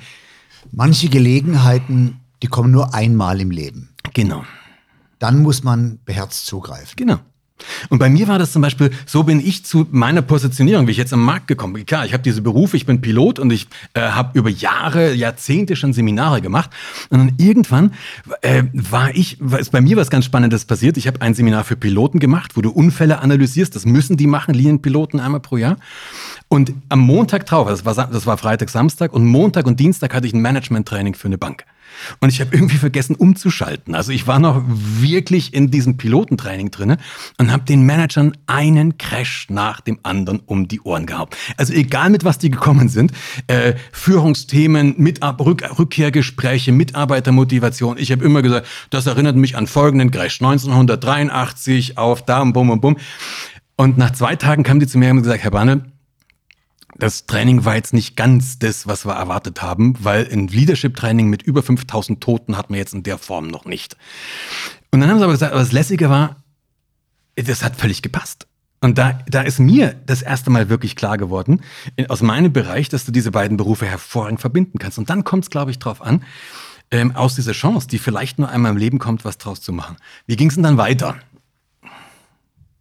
Manche 0.72 1.10
Gelegenheiten, 1.10 2.20
die 2.42 2.48
kommen 2.48 2.72
nur 2.72 2.94
einmal 2.94 3.42
im 3.42 3.52
Leben. 3.52 3.90
Genau. 4.14 4.44
Dann 5.20 5.42
muss 5.42 5.64
man 5.64 6.00
beherzt 6.06 6.46
zugreifen. 6.46 6.96
Genau. 6.96 7.20
Und 7.90 8.00
bei 8.00 8.10
mir 8.10 8.28
war 8.28 8.40
das 8.40 8.52
zum 8.52 8.62
Beispiel, 8.62 8.92
so 9.06 9.24
bin 9.24 9.40
ich 9.40 9.66
zu 9.66 9.88
meiner 9.92 10.22
Positionierung, 10.22 10.88
wie 10.88 10.92
ich 10.92 10.98
jetzt 10.98 11.14
am 11.14 11.24
Markt 11.24 11.48
gekommen 11.48 11.74
bin. 11.74 11.86
Klar, 11.86 12.06
ich 12.06 12.14
habe 12.14 12.24
diese 12.24 12.42
Berufe, 12.42 12.78
ich 12.78 12.86
bin 12.86 13.02
Pilot 13.02 13.40
und 13.40 13.52
ich 13.52 13.68
äh, 13.94 14.02
habe 14.02 14.38
über 14.38 14.50
Jahre, 14.50 15.14
Jahrzehnte 15.14 15.76
schon 15.76 15.94
Seminare 15.94 16.42
gemacht. 16.42 16.70
Und 17.10 17.20
dann 17.20 17.34
irgendwann 17.38 17.94
äh, 18.42 18.64
war 18.74 19.16
ich, 19.16 19.42
ist 19.42 19.72
bei 19.72 19.82
mir 19.82 19.98
was 19.98 20.10
ganz 20.10 20.26
Spannendes 20.26 20.66
passiert. 20.66 20.98
Ich 20.98 21.08
habe 21.08 21.22
ein 21.22 21.34
Seminar 21.34 21.64
für 21.64 21.76
Piloten 21.76 22.20
gemacht, 22.20 22.56
wo 22.56 22.62
du 22.62 22.70
Unfälle 22.70 23.20
analysierst. 23.20 23.76
Das 23.76 23.86
müssen 23.86 24.18
die 24.18 24.28
machen, 24.28 24.54
Linienpiloten 24.54 25.20
einmal 25.20 25.42
pro 25.42 25.58
Jahr. 25.58 25.78
Und 26.50 26.74
am 26.90 27.00
Montag 27.00 27.46
drauf, 27.46 27.68
das 27.68 27.86
war, 27.86 27.96
das 27.96 28.26
war 28.26 28.38
Freitag, 28.38 28.70
Samstag 28.70 29.14
und 29.14 29.26
Montag 29.26 29.66
und 29.66 29.80
Dienstag 29.80 30.14
hatte 30.14 30.28
ich 30.28 30.34
ein 30.34 30.42
Management-Training 30.42 31.16
für 31.16 31.28
eine 31.28 31.38
Bank. 31.38 31.66
Und 32.20 32.30
ich 32.30 32.42
habe 32.42 32.56
irgendwie 32.56 32.78
vergessen 32.78 33.16
umzuschalten. 33.16 33.96
Also 33.96 34.12
ich 34.12 34.28
war 34.28 34.40
noch 34.40 34.64
wirklich 34.68 35.54
in 35.54 35.72
diesem 35.72 35.98
Pilotentraining 35.98 36.72
drinne 36.72 36.98
und 37.38 37.52
habe 37.52 37.64
den 37.64 37.84
Managern 37.84 38.38
einen 38.48 38.98
Crash 38.98 39.48
nach 39.50 39.82
dem 39.82 40.00
anderen 40.04 40.40
um 40.46 40.68
die 40.68 40.82
Ohren 40.82 41.06
gehabt. 41.06 41.36
Also 41.58 41.74
egal 41.74 42.10
mit 42.10 42.24
was 42.24 42.38
die 42.38 42.50
gekommen 42.50 42.90
sind, 42.90 43.12
äh, 43.48 43.74
Führungsthemen, 43.92 44.96
Mitab 44.98 45.42
Rück 45.42 45.64
Rückkehrgespräche, 45.78 46.72
Mitarbeitermotivation. 46.72 47.98
Ich 47.98 48.12
habe 48.12 48.24
immer 48.24 48.42
gesagt, 48.42 48.68
das 48.90 49.06
erinnert 49.06 49.36
mich 49.36 49.58
an 49.58 49.68
folgenden 49.68 50.12
Crash 50.12 50.42
1983 50.42 51.98
auf 51.98 52.24
da 52.24 52.42
und 52.42 52.54
bum 52.54 52.70
und 52.70 52.82
bum. 52.82 52.98
Und 53.76 53.98
nach 53.98 54.12
zwei 54.12 54.36
Tagen 54.36 54.64
kamen 54.64 54.80
die 54.80 54.88
zu 54.88 54.98
mir 54.98 55.06
und 55.06 55.18
haben 55.18 55.24
gesagt, 55.24 55.44
Herr 55.44 55.52
Banne, 55.52 55.86
das 57.00 57.26
Training 57.26 57.66
war 57.66 57.76
jetzt 57.76 57.94
nicht 57.94 58.16
ganz 58.16 58.60
das, 58.60 58.88
was 58.88 59.06
wir 59.06 59.14
erwartet 59.14 59.62
haben, 59.62 59.94
weil 60.00 60.28
ein 60.32 60.48
Leadership-Training 60.48 61.28
mit 61.28 61.44
über 61.44 61.62
5000 61.64 62.22
Toten 62.22 62.58
hat 62.58 62.70
man 62.70 62.80
jetzt 62.80 62.94
in 62.94 63.04
der 63.04 63.18
Form 63.18 63.48
noch 63.48 63.66
nicht. 63.66 63.98
Und 64.92 65.02
dann 65.02 65.10
haben 65.10 65.18
sie 65.18 65.24
aber 65.24 65.34
gesagt, 65.34 65.54
aber 65.54 65.62
das 65.62 65.72
Lässige 65.72 66.10
war, 66.10 66.38
das 67.36 67.64
hat 67.64 67.76
völlig 67.76 68.02
gepasst. 68.02 68.48
Und 68.80 68.98
da, 68.98 69.20
da 69.28 69.42
ist 69.42 69.60
mir 69.60 69.96
das 70.06 70.22
erste 70.22 70.50
Mal 70.50 70.70
wirklich 70.70 70.96
klar 70.96 71.18
geworden, 71.18 71.62
aus 72.10 72.22
meinem 72.22 72.54
Bereich, 72.54 72.90
dass 72.90 73.06
du 73.06 73.12
diese 73.12 73.32
beiden 73.32 73.58
Berufe 73.58 73.86
hervorragend 73.86 74.40
verbinden 74.40 74.78
kannst. 74.80 74.98
Und 74.98 75.10
dann 75.10 75.24
kommt 75.24 75.46
es, 75.46 75.50
glaube 75.50 75.72
ich, 75.72 75.80
drauf 75.80 76.02
an, 76.02 76.24
ähm, 76.92 77.16
aus 77.16 77.36
dieser 77.36 77.54
Chance, 77.54 77.88
die 77.88 77.98
vielleicht 77.98 78.40
nur 78.40 78.50
einmal 78.50 78.72
im 78.72 78.78
Leben 78.78 79.00
kommt, 79.00 79.26
was 79.26 79.38
draus 79.38 79.62
zu 79.62 79.74
machen. 79.74 79.98
Wie 80.26 80.36
ging 80.36 80.50
es 80.50 80.56
denn 80.56 80.64
dann 80.64 80.78
weiter? 80.78 81.16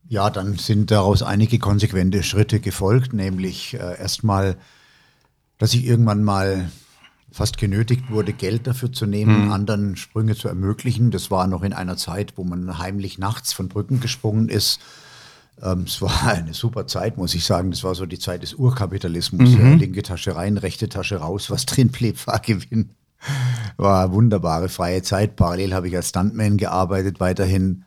Ja, 0.08 0.30
dann 0.30 0.56
sind 0.56 0.90
daraus 0.90 1.22
einige 1.22 1.58
konsequente 1.58 2.22
Schritte 2.22 2.60
gefolgt, 2.60 3.12
nämlich 3.12 3.74
äh, 3.74 3.98
erstmal, 3.98 4.56
dass 5.58 5.74
ich 5.74 5.84
irgendwann 5.84 6.22
mal 6.22 6.70
fast 7.32 7.58
genötigt 7.58 8.10
wurde, 8.10 8.32
Geld 8.32 8.66
dafür 8.66 8.92
zu 8.92 9.04
nehmen, 9.04 9.46
mhm. 9.46 9.52
anderen 9.52 9.96
Sprünge 9.96 10.36
zu 10.36 10.48
ermöglichen. 10.48 11.10
Das 11.10 11.30
war 11.30 11.46
noch 11.46 11.62
in 11.62 11.72
einer 11.72 11.96
Zeit, 11.96 12.34
wo 12.36 12.44
man 12.44 12.78
heimlich 12.78 13.18
nachts 13.18 13.52
von 13.52 13.68
Brücken 13.68 14.00
gesprungen 14.00 14.48
ist. 14.48 14.80
Ähm, 15.60 15.84
es 15.86 16.00
war 16.00 16.22
eine 16.26 16.54
super 16.54 16.86
Zeit, 16.86 17.18
muss 17.18 17.34
ich 17.34 17.44
sagen. 17.44 17.70
Das 17.70 17.84
war 17.84 17.94
so 17.94 18.06
die 18.06 18.18
Zeit 18.18 18.42
des 18.42 18.54
Urkapitalismus. 18.54 19.50
Mhm. 19.50 19.60
Ja, 19.60 19.74
linke 19.74 20.02
Tasche 20.02 20.36
rein, 20.36 20.56
rechte 20.56 20.88
Tasche 20.88 21.16
raus, 21.16 21.50
was 21.50 21.66
drin 21.66 21.88
blieb, 21.88 22.26
war 22.26 22.38
Gewinn. 22.38 22.90
War 23.76 24.04
eine 24.04 24.12
wunderbare 24.12 24.68
freie 24.68 25.02
Zeit. 25.02 25.36
Parallel 25.36 25.74
habe 25.74 25.88
ich 25.88 25.96
als 25.96 26.10
Stuntman 26.10 26.58
gearbeitet, 26.58 27.18
weiterhin 27.18 27.84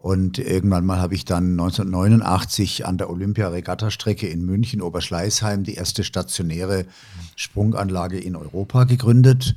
und 0.00 0.38
irgendwann 0.38 0.86
mal 0.86 0.98
habe 0.98 1.14
ich 1.14 1.26
dann 1.26 1.50
1989 1.50 2.86
an 2.86 2.96
der 2.96 3.10
Olympia-Regatta-Strecke 3.10 4.26
in 4.26 4.46
München, 4.46 4.80
Oberschleißheim, 4.80 5.62
die 5.62 5.74
erste 5.74 6.04
stationäre 6.04 6.86
Sprunganlage 7.36 8.18
in 8.18 8.34
Europa 8.34 8.84
gegründet. 8.84 9.56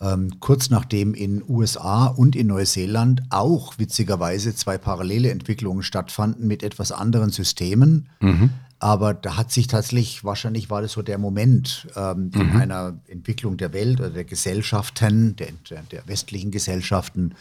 Ähm, 0.00 0.38
kurz 0.38 0.70
nachdem 0.70 1.14
in 1.14 1.42
USA 1.48 2.06
und 2.06 2.36
in 2.36 2.46
Neuseeland 2.46 3.22
auch 3.30 3.76
witzigerweise 3.78 4.54
zwei 4.54 4.78
parallele 4.78 5.32
Entwicklungen 5.32 5.82
stattfanden 5.82 6.46
mit 6.46 6.62
etwas 6.62 6.92
anderen 6.92 7.30
Systemen. 7.30 8.08
Mhm. 8.20 8.50
Aber 8.78 9.14
da 9.14 9.36
hat 9.36 9.50
sich 9.50 9.66
tatsächlich, 9.66 10.22
wahrscheinlich 10.22 10.70
war 10.70 10.82
das 10.82 10.92
so 10.92 11.02
der 11.02 11.18
Moment 11.18 11.88
ähm, 11.96 12.30
mhm. 12.32 12.40
in 12.40 12.50
einer 12.52 13.00
Entwicklung 13.08 13.56
der 13.56 13.72
Welt 13.72 13.98
oder 13.98 14.10
der 14.10 14.24
Gesellschaften, 14.24 15.34
der, 15.34 15.48
der 15.90 16.06
westlichen 16.06 16.52
Gesellschaften, 16.52 17.34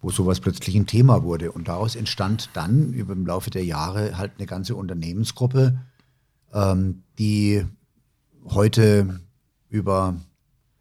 wo 0.00 0.10
sowas 0.10 0.40
plötzlich 0.40 0.76
ein 0.76 0.86
Thema 0.86 1.22
wurde. 1.22 1.52
Und 1.52 1.68
daraus 1.68 1.96
entstand 1.96 2.50
dann 2.54 2.92
über 2.92 3.12
im 3.12 3.26
Laufe 3.26 3.50
der 3.50 3.64
Jahre 3.64 4.16
halt 4.16 4.32
eine 4.38 4.46
ganze 4.46 4.76
Unternehmensgruppe, 4.76 5.78
ähm, 6.52 7.02
die 7.18 7.64
heute 8.48 9.20
über 9.68 10.16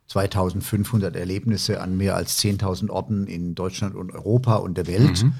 2500 0.07 1.15
Erlebnisse 1.15 1.81
an 1.81 1.97
mehr 1.97 2.15
als 2.15 2.39
10.000 2.39 2.89
Orten 2.89 3.27
in 3.27 3.55
Deutschland 3.55 3.95
und 3.95 4.13
Europa 4.13 4.55
und 4.55 4.77
der 4.77 4.87
Welt 4.87 5.23
mhm. 5.23 5.33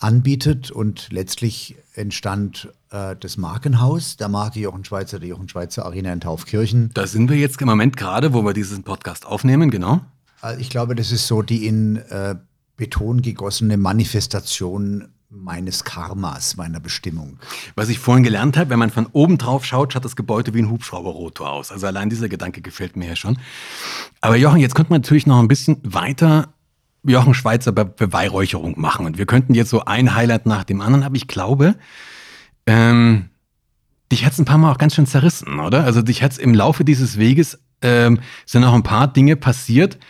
anbietet. 0.00 0.70
Und 0.70 1.08
letztlich 1.10 1.76
entstand 1.94 2.70
äh, 2.90 3.16
das 3.18 3.36
Markenhaus 3.36 4.16
der 4.16 4.28
Marke 4.28 4.60
Jochen 4.60 4.84
Schweizer, 4.84 5.18
der 5.18 5.28
Jochen 5.28 5.48
Schweizer 5.48 5.86
Arena 5.86 6.12
in 6.12 6.20
Taufkirchen. 6.20 6.90
Da 6.92 7.06
sind 7.06 7.30
wir 7.30 7.38
jetzt 7.38 7.60
im 7.62 7.68
Moment 7.68 7.96
gerade, 7.96 8.34
wo 8.34 8.42
wir 8.42 8.52
diesen 8.52 8.82
Podcast 8.82 9.24
aufnehmen, 9.24 9.70
genau. 9.70 10.00
Äh, 10.42 10.60
ich 10.60 10.68
glaube, 10.68 10.94
das 10.94 11.10
ist 11.10 11.26
so 11.26 11.40
die 11.40 11.66
in 11.66 11.96
äh, 11.96 12.34
Beton 12.82 13.22
gegossene 13.22 13.76
Manifestation 13.76 15.06
meines 15.30 15.84
Karmas, 15.84 16.56
meiner 16.56 16.80
Bestimmung. 16.80 17.38
Was 17.76 17.88
ich 17.88 18.00
vorhin 18.00 18.24
gelernt 18.24 18.56
habe, 18.56 18.70
wenn 18.70 18.80
man 18.80 18.90
von 18.90 19.06
oben 19.12 19.38
drauf 19.38 19.64
schaut, 19.64 19.92
schaut 19.92 20.04
das 20.04 20.16
Gebäude 20.16 20.52
wie 20.52 20.58
ein 20.58 20.68
Hubschrauberrotor 20.68 21.48
aus. 21.48 21.70
Also 21.70 21.86
allein 21.86 22.10
dieser 22.10 22.28
Gedanke 22.28 22.60
gefällt 22.60 22.96
mir 22.96 23.06
ja 23.06 23.14
schon. 23.14 23.38
Aber 24.20 24.34
Jochen, 24.34 24.58
jetzt 24.58 24.74
könnte 24.74 24.90
man 24.90 25.00
natürlich 25.00 25.28
noch 25.28 25.38
ein 25.38 25.46
bisschen 25.46 25.76
weiter 25.84 26.54
Jochen 27.04 27.34
Schweizer 27.34 27.70
Be 27.70 27.84
Beweihräucherung 27.84 28.80
machen. 28.80 29.06
Und 29.06 29.16
wir 29.16 29.26
könnten 29.26 29.54
jetzt 29.54 29.70
so 29.70 29.84
ein 29.84 30.16
Highlight 30.16 30.46
nach 30.46 30.64
dem 30.64 30.80
anderen, 30.80 31.04
aber 31.04 31.14
ich 31.14 31.28
glaube, 31.28 31.76
ähm, 32.66 33.30
dich 34.10 34.26
hat 34.26 34.32
es 34.32 34.40
ein 34.40 34.44
paar 34.44 34.58
Mal 34.58 34.72
auch 34.72 34.78
ganz 34.78 34.96
schön 34.96 35.06
zerrissen, 35.06 35.60
oder? 35.60 35.84
Also 35.84 36.02
dich 36.02 36.24
hat 36.24 36.32
es 36.32 36.38
im 36.38 36.52
Laufe 36.52 36.84
dieses 36.84 37.16
Weges, 37.16 37.60
ähm, 37.80 38.18
sind 38.44 38.62
noch 38.62 38.74
ein 38.74 38.82
paar 38.82 39.06
Dinge 39.06 39.36
passiert, 39.36 40.00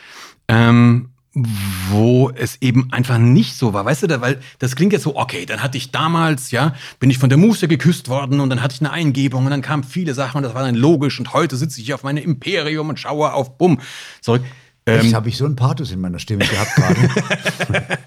ähm, 0.49 1.12
wo 1.35 2.31
es 2.35 2.61
eben 2.61 2.93
einfach 2.93 3.17
nicht 3.19 3.57
so 3.57 3.73
war. 3.73 3.85
Weißt 3.85 4.03
du, 4.03 4.07
da, 4.07 4.21
weil 4.21 4.39
das 4.59 4.77
klingt 4.77 4.93
jetzt 4.93 5.05
so, 5.05 5.17
okay, 5.17 5.47
dann 5.47 5.63
hatte 5.63 5.79
ich 5.79 5.91
damals, 5.91 6.51
ja, 6.51 6.75
bin 7.01 7.09
ich 7.09 7.19
von 7.19 7.31
der 7.31 7.39
Muse 7.39 7.69
geküsst 7.69 8.09
worden 8.09 8.41
und 8.41 8.51
dann 8.51 8.63
hatte 8.63 8.75
ich 8.75 8.81
eine 8.81 8.91
Eingebung 8.91 9.47
und 9.47 9.51
dann 9.51 9.63
kamen 9.63 9.83
viele 9.83 10.13
Sachen 10.13 10.39
und 10.39 10.43
das 10.43 10.55
war 10.55 10.63
dann 10.63 10.75
logisch 10.75 11.19
und 11.19 11.33
heute 11.33 11.57
sitze 11.57 11.81
ich 11.81 11.95
auf 11.95 12.03
meinem 12.03 12.23
Imperium 12.23 12.91
und 12.91 12.99
schaue 12.99 13.33
auf 13.33 13.57
Bumm 13.57 13.81
zurück. 14.21 14.43
Ähm, 14.85 15.15
habe 15.15 15.29
ich 15.29 15.37
so 15.37 15.45
einen 15.45 15.55
Pathos 15.55 15.93
in 15.93 16.01
meiner 16.01 16.19
Stimme 16.19 16.45
gehabt 16.45 16.75
gerade. 16.75 17.99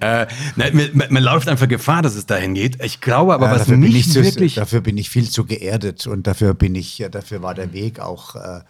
äh, 0.00 0.26
man, 0.54 1.08
man, 1.10 1.22
läuft 1.24 1.48
einfach 1.48 1.66
Gefahr, 1.66 2.02
dass 2.02 2.14
es 2.14 2.24
dahin 2.24 2.54
geht. 2.54 2.82
Ich 2.84 3.00
glaube 3.00 3.34
aber, 3.34 3.46
ja, 3.46 3.60
was 3.60 3.66
mich 3.66 4.12
zu, 4.12 4.22
wirklich... 4.22 4.54
Dafür 4.54 4.80
bin 4.80 4.96
ich 4.96 5.10
viel 5.10 5.28
zu 5.28 5.44
geerdet 5.44 6.06
und 6.06 6.28
dafür 6.28 6.54
bin 6.54 6.76
ich, 6.76 7.04
dafür 7.10 7.42
war 7.42 7.54
der 7.54 7.72
Weg 7.72 7.98
auch... 7.98 8.36
Äh, 8.36 8.60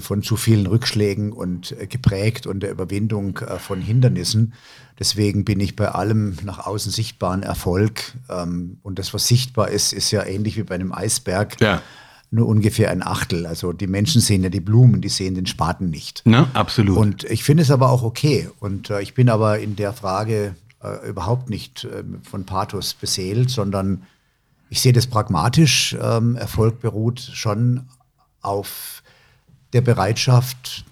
von 0.00 0.22
zu 0.22 0.36
vielen 0.36 0.66
Rückschlägen 0.66 1.32
und 1.32 1.72
äh, 1.72 1.86
geprägt 1.86 2.46
und 2.46 2.60
der 2.60 2.70
Überwindung 2.70 3.38
äh, 3.38 3.58
von 3.58 3.80
Hindernissen. 3.80 4.54
Deswegen 4.98 5.44
bin 5.44 5.60
ich 5.60 5.76
bei 5.76 5.88
allem 5.88 6.36
nach 6.44 6.66
außen 6.66 6.92
sichtbaren 6.92 7.42
Erfolg 7.42 8.14
ähm, 8.28 8.78
und 8.82 8.98
das, 8.98 9.14
was 9.14 9.26
sichtbar 9.26 9.68
ist, 9.68 9.92
ist 9.92 10.10
ja 10.10 10.24
ähnlich 10.24 10.56
wie 10.56 10.62
bei 10.62 10.74
einem 10.74 10.92
Eisberg. 10.92 11.60
Ja. 11.60 11.82
Nur 12.30 12.48
ungefähr 12.48 12.90
ein 12.90 13.02
Achtel. 13.02 13.46
Also 13.46 13.74
die 13.74 13.86
Menschen 13.86 14.22
sehen 14.22 14.42
ja 14.42 14.48
die 14.48 14.60
Blumen, 14.60 15.02
die 15.02 15.10
sehen 15.10 15.34
den 15.34 15.44
Spaten 15.44 15.90
nicht. 15.90 16.22
Na, 16.24 16.48
absolut. 16.54 16.96
Und 16.96 17.24
ich 17.24 17.44
finde 17.44 17.62
es 17.62 17.70
aber 17.70 17.90
auch 17.90 18.02
okay. 18.02 18.48
Und 18.58 18.88
äh, 18.88 19.02
ich 19.02 19.12
bin 19.12 19.28
aber 19.28 19.58
in 19.58 19.76
der 19.76 19.92
Frage 19.92 20.54
äh, 20.82 21.08
überhaupt 21.08 21.50
nicht 21.50 21.84
äh, 21.84 22.04
von 22.22 22.46
Pathos 22.46 22.94
beseelt, 22.94 23.50
sondern 23.50 24.04
ich 24.70 24.80
sehe 24.80 24.94
das 24.94 25.06
pragmatisch. 25.06 25.94
Ähm, 26.00 26.36
Erfolg 26.36 26.80
beruht 26.80 27.20
schon 27.20 27.88
auf 28.40 29.01
der 29.72 29.80
Bereitschaft, 29.80 30.84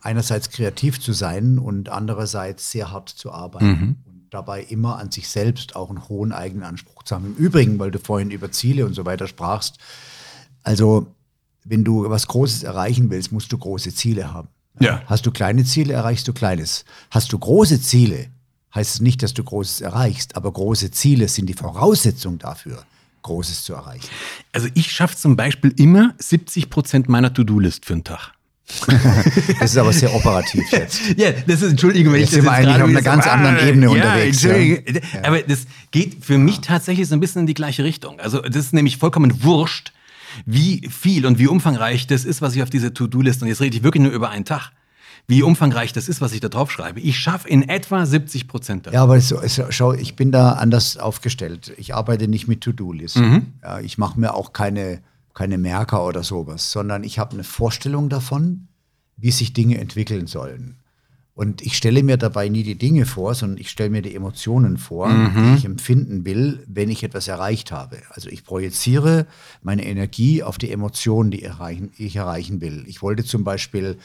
einerseits 0.00 0.50
kreativ 0.50 1.00
zu 1.00 1.12
sein 1.12 1.58
und 1.58 1.88
andererseits 1.88 2.70
sehr 2.70 2.90
hart 2.90 3.08
zu 3.08 3.32
arbeiten. 3.32 3.66
Mhm. 3.66 3.96
Und 4.06 4.26
dabei 4.30 4.62
immer 4.62 4.98
an 4.98 5.10
sich 5.10 5.28
selbst 5.28 5.76
auch 5.76 5.90
einen 5.90 6.08
hohen 6.08 6.32
eigenen 6.32 6.64
Anspruch 6.64 7.02
zu 7.02 7.14
haben. 7.14 7.26
Im 7.26 7.34
Übrigen, 7.34 7.78
weil 7.78 7.90
du 7.90 7.98
vorhin 7.98 8.30
über 8.30 8.52
Ziele 8.52 8.86
und 8.86 8.94
so 8.94 9.04
weiter 9.04 9.26
sprachst, 9.26 9.78
also 10.62 11.06
wenn 11.64 11.84
du 11.84 12.08
was 12.08 12.26
Großes 12.26 12.62
erreichen 12.62 13.10
willst, 13.10 13.32
musst 13.32 13.52
du 13.52 13.58
große 13.58 13.94
Ziele 13.94 14.32
haben. 14.32 14.48
Ja. 14.80 15.02
Hast 15.06 15.26
du 15.26 15.30
kleine 15.30 15.64
Ziele, 15.64 15.94
erreichst 15.94 16.28
du 16.28 16.32
Kleines. 16.32 16.84
Hast 17.10 17.32
du 17.32 17.38
große 17.38 17.80
Ziele, 17.80 18.28
heißt 18.74 18.94
es 18.94 19.00
nicht, 19.00 19.22
dass 19.22 19.34
du 19.34 19.42
Großes 19.42 19.80
erreichst, 19.80 20.36
aber 20.36 20.52
große 20.52 20.90
Ziele 20.90 21.28
sind 21.28 21.46
die 21.46 21.54
Voraussetzung 21.54 22.38
dafür. 22.38 22.84
Großes 23.28 23.62
zu 23.62 23.74
erreichen? 23.74 24.08
Also 24.52 24.68
ich 24.74 24.90
schaffe 24.90 25.16
zum 25.16 25.36
Beispiel 25.36 25.72
immer 25.76 26.14
70 26.18 26.70
Prozent 26.70 27.08
meiner 27.08 27.32
To-Do-List 27.32 27.84
für 27.86 27.94
einen 27.94 28.04
Tag. 28.04 28.32
das 29.60 29.70
ist 29.70 29.78
aber 29.78 29.92
sehr 29.92 30.14
operativ 30.14 30.62
jetzt. 30.72 31.00
ja, 31.16 31.32
das 31.32 31.62
ist, 31.62 31.70
Entschuldigung, 31.70 32.12
wenn 32.12 32.20
jetzt 32.20 32.34
ich 32.34 32.42
das 32.42 32.44
sind 32.44 32.52
wir 32.52 32.52
eigentlich 32.52 32.82
auf 32.82 32.88
einer 32.88 33.02
ganz 33.02 33.26
ah, 33.26 33.32
anderen 33.32 33.66
Ebene 33.66 33.86
ja, 33.86 33.92
unterwegs. 33.92 34.42
Ja. 34.42 35.22
Aber 35.22 35.40
das 35.42 35.66
geht 35.90 36.22
für 36.22 36.36
mich 36.36 36.60
tatsächlich 36.60 37.08
so 37.08 37.14
ein 37.14 37.20
bisschen 37.20 37.40
in 37.40 37.46
die 37.46 37.54
gleiche 37.54 37.84
Richtung. 37.84 38.20
Also 38.20 38.42
das 38.42 38.56
ist 38.56 38.74
nämlich 38.74 38.98
vollkommen 38.98 39.42
wurscht, 39.42 39.92
wie 40.44 40.86
viel 40.88 41.24
und 41.24 41.38
wie 41.38 41.46
umfangreich 41.46 42.06
das 42.06 42.24
ist, 42.24 42.42
was 42.42 42.54
ich 42.54 42.62
auf 42.62 42.70
diese 42.70 42.92
To-Do-List, 42.92 43.42
und 43.42 43.48
jetzt 43.48 43.60
rede 43.60 43.76
ich 43.76 43.82
wirklich 43.82 44.02
nur 44.02 44.12
über 44.12 44.28
einen 44.28 44.44
Tag, 44.44 44.70
wie 45.28 45.42
umfangreich 45.42 45.92
das 45.92 46.08
ist, 46.08 46.22
was 46.22 46.32
ich 46.32 46.40
da 46.40 46.48
drauf 46.48 46.72
schreibe. 46.72 47.00
Ich 47.00 47.18
schaffe 47.18 47.48
in 47.48 47.68
etwa 47.68 48.04
70 48.04 48.48
Prozent 48.48 48.86
davon. 48.86 48.94
Ja, 48.94 49.02
aber 49.02 49.20
so, 49.20 49.38
so, 49.46 49.64
schau, 49.68 49.92
ich 49.92 50.16
bin 50.16 50.32
da 50.32 50.52
anders 50.52 50.96
aufgestellt. 50.96 51.74
Ich 51.76 51.94
arbeite 51.94 52.28
nicht 52.28 52.48
mit 52.48 52.62
To-Do-Listen. 52.62 53.30
Mhm. 53.30 53.46
Ja, 53.62 53.78
ich 53.78 53.98
mache 53.98 54.18
mir 54.18 54.34
auch 54.34 54.54
keine, 54.54 55.02
keine 55.34 55.58
Merker 55.58 56.04
oder 56.06 56.22
sowas, 56.22 56.72
sondern 56.72 57.04
ich 57.04 57.18
habe 57.18 57.32
eine 57.32 57.44
Vorstellung 57.44 58.08
davon, 58.08 58.68
wie 59.18 59.30
sich 59.30 59.52
Dinge 59.52 59.76
entwickeln 59.78 60.26
sollen. 60.26 60.76
Und 61.34 61.60
ich 61.60 61.76
stelle 61.76 62.02
mir 62.02 62.16
dabei 62.16 62.48
nie 62.48 62.62
die 62.62 62.78
Dinge 62.78 63.04
vor, 63.04 63.34
sondern 63.34 63.58
ich 63.58 63.70
stelle 63.70 63.90
mir 63.90 64.02
die 64.02 64.14
Emotionen 64.14 64.78
vor, 64.78 65.08
mhm. 65.08 65.34
die 65.34 65.58
ich 65.58 65.64
empfinden 65.66 66.24
will, 66.24 66.64
wenn 66.66 66.88
ich 66.88 67.04
etwas 67.04 67.28
erreicht 67.28 67.70
habe. 67.70 67.98
Also 68.10 68.30
ich 68.30 68.44
projiziere 68.44 69.26
meine 69.62 69.84
Energie 69.84 70.42
auf 70.42 70.56
die 70.56 70.72
Emotionen, 70.72 71.30
die 71.30 71.44
ich 71.98 72.16
erreichen 72.16 72.60
will. 72.62 72.84
Ich 72.88 73.02
wollte 73.02 73.24
zum 73.24 73.44
Beispiel 73.44 73.98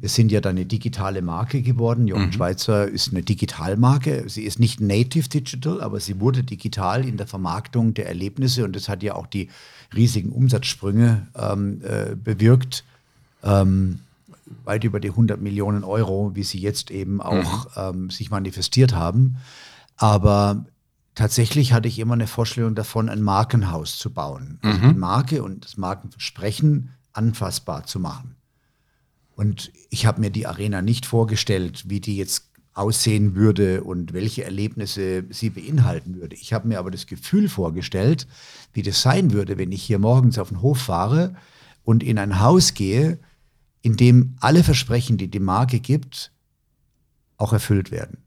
wir 0.00 0.08
sind 0.08 0.32
ja 0.32 0.40
dann 0.40 0.56
eine 0.56 0.64
digitale 0.64 1.20
Marke 1.20 1.60
geworden. 1.60 2.08
Jochen 2.08 2.26
mhm. 2.26 2.32
Schweizer 2.32 2.88
ist 2.88 3.12
eine 3.12 3.22
Digitalmarke. 3.22 4.24
Sie 4.28 4.44
ist 4.44 4.58
nicht 4.58 4.80
native 4.80 5.28
digital, 5.28 5.82
aber 5.82 6.00
sie 6.00 6.20
wurde 6.20 6.42
digital 6.42 7.06
in 7.06 7.18
der 7.18 7.26
Vermarktung 7.26 7.92
der 7.92 8.08
Erlebnisse 8.08 8.64
und 8.64 8.74
das 8.74 8.88
hat 8.88 9.02
ja 9.02 9.14
auch 9.14 9.26
die 9.26 9.50
riesigen 9.94 10.30
Umsatzsprünge 10.30 11.26
ähm, 11.36 11.82
äh, 11.84 12.16
bewirkt. 12.16 12.84
Ähm, 13.42 14.00
weit 14.64 14.84
über 14.84 15.00
die 15.00 15.10
100 15.10 15.40
Millionen 15.40 15.84
Euro, 15.84 16.32
wie 16.34 16.42
sie 16.42 16.58
jetzt 16.58 16.90
eben 16.90 17.20
auch 17.20 17.66
mhm. 17.76 18.00
ähm, 18.00 18.10
sich 18.10 18.30
manifestiert 18.30 18.94
haben. 18.94 19.36
Aber 19.96 20.64
tatsächlich 21.14 21.72
hatte 21.72 21.88
ich 21.88 21.98
immer 21.98 22.14
eine 22.14 22.26
Vorstellung 22.26 22.74
davon, 22.74 23.08
ein 23.08 23.22
Markenhaus 23.22 23.98
zu 23.98 24.10
bauen. 24.10 24.58
Also 24.62 24.78
mhm. 24.78 24.88
die 24.88 24.98
Marke 24.98 25.42
und 25.42 25.64
das 25.64 25.76
Markenversprechen 25.76 26.90
anfassbar 27.12 27.84
zu 27.84 28.00
machen. 28.00 28.34
Und 29.40 29.72
ich 29.88 30.04
habe 30.04 30.20
mir 30.20 30.28
die 30.28 30.46
Arena 30.46 30.82
nicht 30.82 31.06
vorgestellt, 31.06 31.84
wie 31.88 31.98
die 31.98 32.18
jetzt 32.18 32.50
aussehen 32.74 33.34
würde 33.34 33.82
und 33.82 34.12
welche 34.12 34.44
Erlebnisse 34.44 35.24
sie 35.30 35.48
beinhalten 35.48 36.16
würde. 36.16 36.36
Ich 36.36 36.52
habe 36.52 36.68
mir 36.68 36.78
aber 36.78 36.90
das 36.90 37.06
Gefühl 37.06 37.48
vorgestellt, 37.48 38.26
wie 38.74 38.82
das 38.82 39.00
sein 39.00 39.32
würde, 39.32 39.56
wenn 39.56 39.72
ich 39.72 39.82
hier 39.82 39.98
morgens 39.98 40.38
auf 40.38 40.48
den 40.48 40.60
Hof 40.60 40.82
fahre 40.82 41.36
und 41.84 42.02
in 42.02 42.18
ein 42.18 42.38
Haus 42.40 42.74
gehe, 42.74 43.18
in 43.80 43.96
dem 43.96 44.36
alle 44.40 44.62
Versprechen, 44.62 45.16
die 45.16 45.28
die 45.28 45.40
Marke 45.40 45.80
gibt, 45.80 46.32
auch 47.38 47.54
erfüllt 47.54 47.90
werden. 47.90 48.18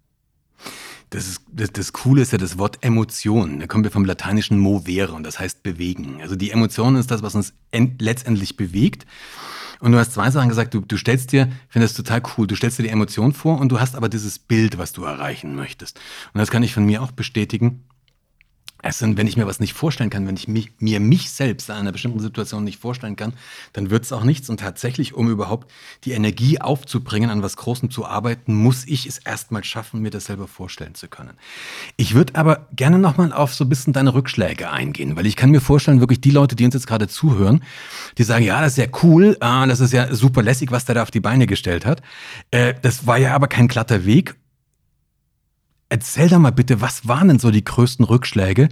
Das, 1.11 1.27
ist, 1.27 1.41
das, 1.51 1.71
das 1.73 1.93
Coole 1.93 2.23
ist 2.23 2.31
ja 2.31 2.39
das 2.39 2.57
Wort 2.57 2.83
Emotion. 2.83 3.59
Da 3.59 3.67
kommen 3.67 3.83
wir 3.83 3.91
vom 3.91 4.05
lateinischen 4.05 4.57
movere 4.57 5.13
und 5.13 5.21
das 5.21 5.37
heißt 5.37 5.61
bewegen. 5.61 6.23
Also 6.23 6.35
die 6.35 6.49
Emotion 6.49 6.95
ist 6.95 7.11
das, 7.11 7.21
was 7.21 7.35
uns 7.35 7.53
letztendlich 7.99 8.57
bewegt. 8.57 9.05
Und 9.83 9.91
du 9.91 9.97
hast 9.97 10.13
zwei 10.13 10.31
Sachen 10.31 10.47
gesagt, 10.47 10.73
du, 10.73 10.79
du 10.79 10.95
stellst 10.95 11.33
dir, 11.33 11.49
ich 11.67 11.73
finde 11.73 11.85
das 11.85 11.93
total 11.93 12.21
cool, 12.37 12.47
du 12.47 12.55
stellst 12.55 12.79
dir 12.79 12.83
die 12.83 12.89
Emotion 12.89 13.33
vor 13.33 13.59
und 13.59 13.67
du 13.67 13.81
hast 13.81 13.97
aber 13.97 14.07
dieses 14.07 14.39
Bild, 14.39 14.77
was 14.77 14.93
du 14.93 15.03
erreichen 15.03 15.55
möchtest. 15.55 15.99
Und 16.33 16.39
das 16.39 16.49
kann 16.49 16.63
ich 16.63 16.73
von 16.73 16.85
mir 16.85 17.03
auch 17.03 17.11
bestätigen. 17.11 17.83
Also 18.83 19.17
wenn 19.17 19.27
ich 19.27 19.37
mir 19.37 19.47
was 19.47 19.61
nicht 19.61 19.73
vorstellen 19.73 20.09
kann, 20.09 20.27
wenn 20.27 20.35
ich 20.35 20.49
mich, 20.49 20.71
mir 20.79 20.99
mich 20.99 21.31
selbst 21.31 21.69
in 21.69 21.75
einer 21.75 21.93
bestimmten 21.93 22.19
Situation 22.19 22.65
nicht 22.65 22.79
vorstellen 22.79 23.15
kann, 23.15 23.33
dann 23.71 23.89
wird 23.89 24.03
es 24.03 24.11
auch 24.11 24.25
nichts. 24.25 24.49
Und 24.49 24.59
tatsächlich, 24.59 25.13
um 25.13 25.29
überhaupt 25.29 25.71
die 26.03 26.11
Energie 26.11 26.59
aufzubringen, 26.59 27.29
an 27.29 27.41
was 27.41 27.55
Großem 27.55 27.89
zu 27.89 28.05
arbeiten, 28.05 28.53
muss 28.53 28.85
ich 28.85 29.07
es 29.07 29.19
erstmal 29.19 29.63
schaffen, 29.63 30.01
mir 30.01 30.09
das 30.09 30.25
selber 30.25 30.49
vorstellen 30.49 30.95
zu 30.95 31.07
können. 31.07 31.31
Ich 31.95 32.13
würde 32.13 32.35
aber 32.35 32.67
gerne 32.75 32.99
nochmal 32.99 33.31
auf 33.31 33.53
so 33.53 33.63
ein 33.63 33.69
bisschen 33.69 33.93
deine 33.93 34.13
Rückschläge 34.13 34.69
eingehen, 34.69 35.15
weil 35.15 35.25
ich 35.25 35.37
kann 35.37 35.49
mir 35.49 35.61
vorstellen, 35.61 36.01
wirklich 36.01 36.19
die 36.19 36.31
Leute, 36.31 36.57
die 36.57 36.65
uns 36.65 36.73
jetzt 36.73 36.87
gerade 36.87 37.07
zuhören, 37.07 37.63
die 38.17 38.23
sagen, 38.23 38.43
ja, 38.43 38.61
das 38.61 38.73
ist 38.73 38.77
ja 38.77 38.87
cool, 39.01 39.37
äh, 39.39 39.67
das 39.67 39.79
ist 39.79 39.93
ja 39.93 40.13
super 40.13 40.43
lässig, 40.43 40.71
was 40.71 40.83
der 40.83 40.95
da 40.95 41.03
auf 41.03 41.11
die 41.11 41.21
Beine 41.21 41.47
gestellt 41.47 41.85
hat. 41.85 42.01
Äh, 42.51 42.73
das 42.81 43.07
war 43.07 43.17
ja 43.17 43.33
aber 43.33 43.47
kein 43.47 43.69
glatter 43.69 44.03
Weg 44.03 44.35
Erzähl 45.93 46.27
doch 46.27 46.39
mal 46.39 46.51
bitte, 46.51 46.81
was 46.81 47.07
waren 47.07 47.27
denn 47.27 47.37
so 47.37 47.51
die 47.51 47.63
größten 47.63 48.03
Rückschläge 48.03 48.69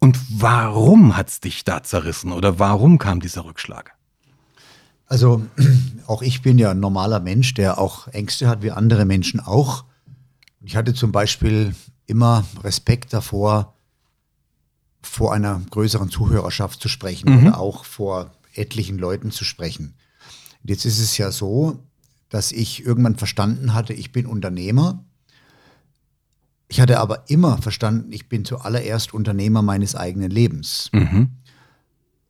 und 0.00 0.18
warum 0.28 1.16
hat 1.16 1.30
es 1.30 1.40
dich 1.40 1.64
da 1.64 1.82
zerrissen 1.82 2.30
oder 2.30 2.58
warum 2.58 2.98
kam 2.98 3.20
dieser 3.20 3.46
Rückschlag? 3.46 3.94
Also 5.06 5.46
auch 6.06 6.20
ich 6.20 6.42
bin 6.42 6.58
ja 6.58 6.72
ein 6.72 6.78
normaler 6.78 7.20
Mensch, 7.20 7.54
der 7.54 7.78
auch 7.78 8.08
Ängste 8.08 8.48
hat, 8.48 8.60
wie 8.60 8.70
andere 8.70 9.06
Menschen 9.06 9.40
auch. 9.40 9.86
Ich 10.60 10.76
hatte 10.76 10.92
zum 10.92 11.10
Beispiel 11.10 11.74
immer 12.04 12.44
Respekt 12.62 13.14
davor, 13.14 13.72
vor 15.00 15.32
einer 15.32 15.62
größeren 15.70 16.10
Zuhörerschaft 16.10 16.82
zu 16.82 16.90
sprechen 16.90 17.32
mhm. 17.32 17.46
oder 17.46 17.60
auch 17.60 17.86
vor 17.86 18.30
etlichen 18.52 18.98
Leuten 18.98 19.30
zu 19.30 19.44
sprechen. 19.44 19.94
Und 20.62 20.68
jetzt 20.68 20.84
ist 20.84 20.98
es 20.98 21.16
ja 21.16 21.32
so, 21.32 21.82
dass 22.28 22.52
ich 22.52 22.84
irgendwann 22.84 23.16
verstanden 23.16 23.72
hatte, 23.72 23.94
ich 23.94 24.12
bin 24.12 24.26
Unternehmer 24.26 25.02
ich 26.68 26.80
hatte 26.80 27.00
aber 27.00 27.24
immer 27.28 27.58
verstanden, 27.58 28.12
ich 28.12 28.28
bin 28.28 28.44
zuallererst 28.44 29.14
Unternehmer 29.14 29.62
meines 29.62 29.96
eigenen 29.96 30.30
Lebens. 30.30 30.90
Mhm. 30.92 31.30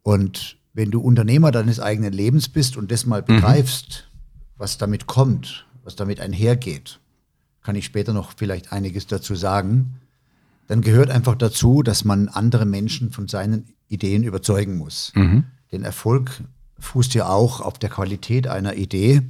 Und 0.03 0.57
wenn 0.73 0.93
du 0.93 1.01
Unternehmer 1.01 1.51
deines 1.51 1.81
eigenen 1.81 2.13
Lebens 2.13 2.49
bist 2.49 2.77
und 2.77 2.93
das 2.93 3.05
mal 3.05 3.23
mhm. 3.23 3.27
begreifst, 3.27 4.07
mhm. 4.07 4.53
was 4.59 4.79
damit 4.79 5.07
kommt, 5.07 5.67
was 5.83 5.97
damit 5.97 6.21
einhergeht, 6.21 7.01
kann 7.63 7.75
ich 7.75 7.85
später 7.85 8.13
noch 8.13 8.33
vielleicht 8.37 8.73
einiges 8.73 9.09
dazu 9.09 9.35
sagen, 9.35 9.97
dann 10.69 10.83
gehört 10.83 11.11
einfach 11.11 11.35
dazu, 11.35 11.83
dass 11.83 12.05
man 12.05 12.29
andere 12.29 12.65
Menschen 12.65 13.11
von 13.11 13.27
seinen 13.27 13.67
Ideen 13.89 14.23
überzeugen 14.23 14.77
muss. 14.77 15.13
Mhm. 15.15 15.45
Denn 15.73 15.83
Erfolg 15.83 16.43
fußt 16.79 17.15
ja 17.15 17.29
auch 17.29 17.61
auf 17.61 17.79
der 17.79 17.91
Qualität 17.91 18.47
einer 18.47 18.77
Idee 18.77 19.23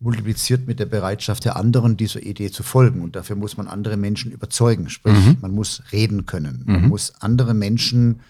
multipliziert 0.00 0.66
mit 0.66 0.78
der 0.78 0.86
Bereitschaft 0.86 1.44
der 1.44 1.56
anderen, 1.56 1.96
dieser 1.96 2.22
Idee 2.22 2.50
zu 2.50 2.62
folgen. 2.62 3.02
Und 3.02 3.16
dafür 3.16 3.36
muss 3.36 3.56
man 3.56 3.66
andere 3.66 3.96
Menschen 3.96 4.30
überzeugen. 4.30 4.90
Sprich, 4.90 5.14
mhm. 5.14 5.38
man 5.40 5.52
muss 5.52 5.82
reden 5.92 6.26
können. 6.26 6.62
Mhm. 6.64 6.72
Man 6.72 6.88
muss 6.88 7.14
andere 7.20 7.54
Menschen 7.54 8.20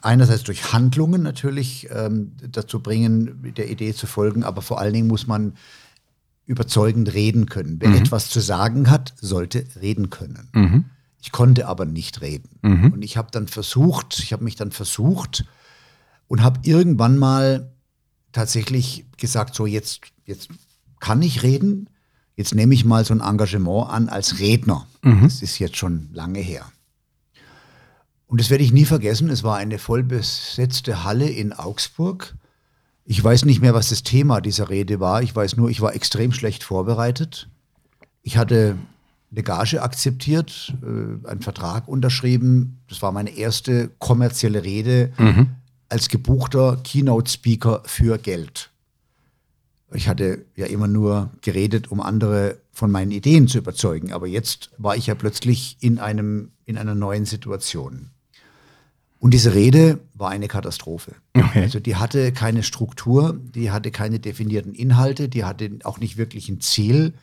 einerseits 0.00 0.44
durch 0.44 0.72
Handlungen 0.72 1.22
natürlich 1.22 1.88
ähm, 1.90 2.32
dazu 2.52 2.80
bringen, 2.80 3.52
der 3.56 3.70
Idee 3.70 3.94
zu 3.94 4.06
folgen, 4.06 4.44
aber 4.44 4.62
vor 4.62 4.78
allen 4.78 4.92
Dingen 4.92 5.08
muss 5.08 5.26
man 5.26 5.54
überzeugend 6.46 7.14
reden 7.14 7.46
können. 7.46 7.78
Wer 7.80 7.94
etwas 7.94 8.28
zu 8.28 8.40
sagen 8.40 8.90
hat, 8.90 9.14
sollte 9.18 9.64
reden 9.80 10.10
können. 10.10 10.50
Ich 11.22 11.32
konnte 11.32 11.66
aber 11.68 11.86
nicht 11.86 12.20
reden. 12.20 12.50
Und 12.92 13.02
ich 13.02 13.16
habe 13.16 13.30
dann 13.30 13.48
versucht, 13.48 14.18
ich 14.18 14.34
habe 14.34 14.44
mich 14.44 14.54
dann 14.54 14.70
versucht 14.70 15.46
und 16.28 16.42
habe 16.42 16.60
irgendwann 16.64 17.16
mal 17.16 17.72
tatsächlich 18.32 19.06
gesagt, 19.16 19.54
so 19.54 19.64
jetzt, 19.64 20.02
jetzt 20.24 20.48
kann 21.00 21.22
ich 21.22 21.42
reden, 21.42 21.88
jetzt 22.36 22.54
nehme 22.54 22.74
ich 22.74 22.84
mal 22.84 23.04
so 23.04 23.14
ein 23.14 23.20
Engagement 23.20 23.90
an 23.90 24.08
als 24.08 24.38
Redner. 24.40 24.86
Das 25.24 25.42
ist 25.42 25.58
jetzt 25.58 25.76
schon 25.76 26.08
lange 26.12 26.40
her. 26.40 26.64
Und 28.26 28.40
das 28.40 28.50
werde 28.50 28.64
ich 28.64 28.72
nie 28.72 28.84
vergessen. 28.86 29.28
Es 29.28 29.44
war 29.44 29.56
eine 29.56 29.78
vollbesetzte 29.78 31.04
Halle 31.04 31.28
in 31.28 31.52
Augsburg. 31.52 32.34
Ich 33.04 33.22
weiß 33.22 33.44
nicht 33.44 33.60
mehr, 33.60 33.74
was 33.74 33.90
das 33.90 34.02
Thema 34.02 34.40
dieser 34.40 34.70
Rede 34.70 34.98
war. 34.98 35.22
Ich 35.22 35.36
weiß 35.36 35.56
nur, 35.56 35.68
ich 35.68 35.80
war 35.80 35.94
extrem 35.94 36.32
schlecht 36.32 36.64
vorbereitet. 36.64 37.48
Ich 38.22 38.36
hatte 38.38 38.76
eine 39.30 39.42
Gage 39.42 39.82
akzeptiert, 39.82 40.74
äh, 40.82 41.28
einen 41.28 41.42
Vertrag 41.42 41.86
unterschrieben. 41.86 42.80
Das 42.88 43.02
war 43.02 43.12
meine 43.12 43.30
erste 43.30 43.90
kommerzielle 43.98 44.64
Rede 44.64 45.12
als 45.88 46.08
gebuchter 46.08 46.78
Keynote-Speaker 46.82 47.82
für 47.84 48.18
Geld. 48.18 48.70
Ich 49.94 50.08
hatte 50.08 50.44
ja 50.56 50.66
immer 50.66 50.88
nur 50.88 51.30
geredet, 51.40 51.90
um 51.90 52.00
andere 52.00 52.58
von 52.72 52.90
meinen 52.90 53.12
Ideen 53.12 53.48
zu 53.48 53.58
überzeugen. 53.58 54.12
Aber 54.12 54.26
jetzt 54.26 54.70
war 54.76 54.96
ich 54.96 55.06
ja 55.06 55.14
plötzlich 55.14 55.76
in, 55.80 55.98
einem, 55.98 56.50
in 56.64 56.76
einer 56.76 56.94
neuen 56.94 57.24
Situation. 57.24 58.10
Und 59.20 59.32
diese 59.32 59.54
Rede 59.54 60.00
war 60.12 60.30
eine 60.30 60.48
Katastrophe. 60.48 61.14
Okay. 61.34 61.62
Also 61.62 61.80
die 61.80 61.96
hatte 61.96 62.32
keine 62.32 62.62
Struktur, 62.62 63.40
die 63.54 63.70
hatte 63.70 63.90
keine 63.90 64.20
definierten 64.20 64.74
Inhalte, 64.74 65.30
die 65.30 65.44
hatte 65.44 65.78
auch 65.84 65.98
nicht 65.98 66.18
wirklich 66.18 66.48
ein 66.50 66.60
Ziel. 66.60 67.14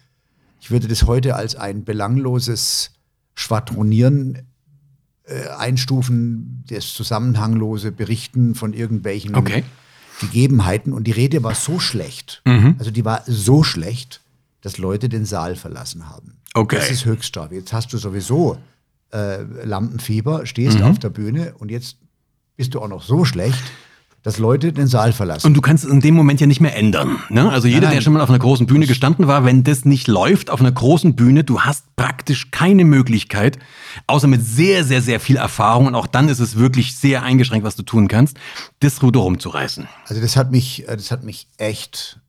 Ich 0.59 0.71
würde 0.71 0.87
das 0.87 1.03
heute 1.03 1.35
als 1.35 1.55
ein 1.55 1.83
belangloses 1.83 2.91
Schwadronieren 3.35 4.47
äh, 5.25 5.47
einstufen, 5.49 6.63
das 6.67 6.93
zusammenhanglose 6.93 7.91
Berichten 7.91 8.55
von 8.55 8.73
irgendwelchen 8.73 9.35
Okay. 9.35 9.63
Gegebenheiten. 10.19 10.93
Und 10.93 11.05
die 11.05 11.11
Rede 11.11 11.43
war 11.43 11.55
so 11.55 11.79
schlecht, 11.79 12.41
Mhm. 12.45 12.75
also 12.79 12.91
die 12.91 13.05
war 13.05 13.23
so 13.25 13.63
schlecht, 13.63 14.21
dass 14.61 14.77
Leute 14.77 15.09
den 15.09 15.25
Saal 15.25 15.55
verlassen 15.55 16.09
haben. 16.09 16.37
Okay. 16.53 16.75
Das 16.75 16.91
ist 16.91 17.05
Höchststrafe. 17.05 17.55
Jetzt 17.55 17.73
hast 17.73 17.91
du 17.93 17.97
sowieso 17.97 18.57
äh, 19.13 19.41
Lampenfieber, 19.65 20.45
stehst 20.45 20.77
Mhm. 20.79 20.85
auf 20.85 20.99
der 20.99 21.09
Bühne 21.09 21.53
und 21.59 21.69
jetzt 21.71 21.97
bist 22.55 22.73
du 22.75 22.79
auch 22.81 22.87
noch 22.87 23.01
so 23.03 23.25
schlecht, 23.25 23.61
dass 24.23 24.37
Leute 24.37 24.71
den 24.71 24.87
Saal 24.87 25.13
verlassen. 25.13 25.47
Und 25.47 25.55
du 25.55 25.61
kannst 25.61 25.83
es 25.83 25.89
in 25.89 25.99
dem 25.99 26.13
Moment 26.13 26.39
ja 26.39 26.47
nicht 26.47 26.61
mehr 26.61 26.75
ändern. 26.75 27.17
Ne? 27.29 27.49
Also 27.49 27.67
jeder, 27.67 27.87
Nein, 27.87 27.95
der 27.95 28.01
schon 28.01 28.13
mal 28.13 28.21
auf 28.21 28.29
einer 28.29 28.39
großen 28.39 28.67
Bühne 28.67 28.85
gestanden 28.85 29.27
war, 29.27 29.45
wenn 29.45 29.63
das 29.63 29.83
nicht 29.83 30.07
läuft 30.07 30.49
auf 30.51 30.59
einer 30.59 30.71
großen 30.71 31.15
Bühne, 31.15 31.43
du 31.43 31.61
hast 31.61 31.95
praktisch 31.95 32.51
keine 32.51 32.85
Möglichkeit, 32.85 33.57
außer 34.05 34.27
mit 34.27 34.45
sehr, 34.45 34.83
sehr, 34.83 35.01
sehr 35.01 35.19
viel 35.19 35.37
Erfahrung, 35.37 35.87
und 35.87 35.95
auch 35.95 36.07
dann 36.07 36.29
ist 36.29 36.39
es 36.39 36.55
wirklich 36.55 36.95
sehr 36.95 37.23
eingeschränkt, 37.23 37.65
was 37.65 37.75
du 37.75 37.83
tun 37.83 38.07
kannst, 38.07 38.37
das 38.79 39.01
Ruder 39.01 39.21
rumzureißen. 39.21 39.87
Also 40.05 40.21
das 40.21 40.35
hat 40.35 40.51
mich, 40.51 40.87
äh, 40.87 40.95
das 40.95 41.09
hat 41.09 41.23
mich 41.23 41.47
echt 41.57 42.19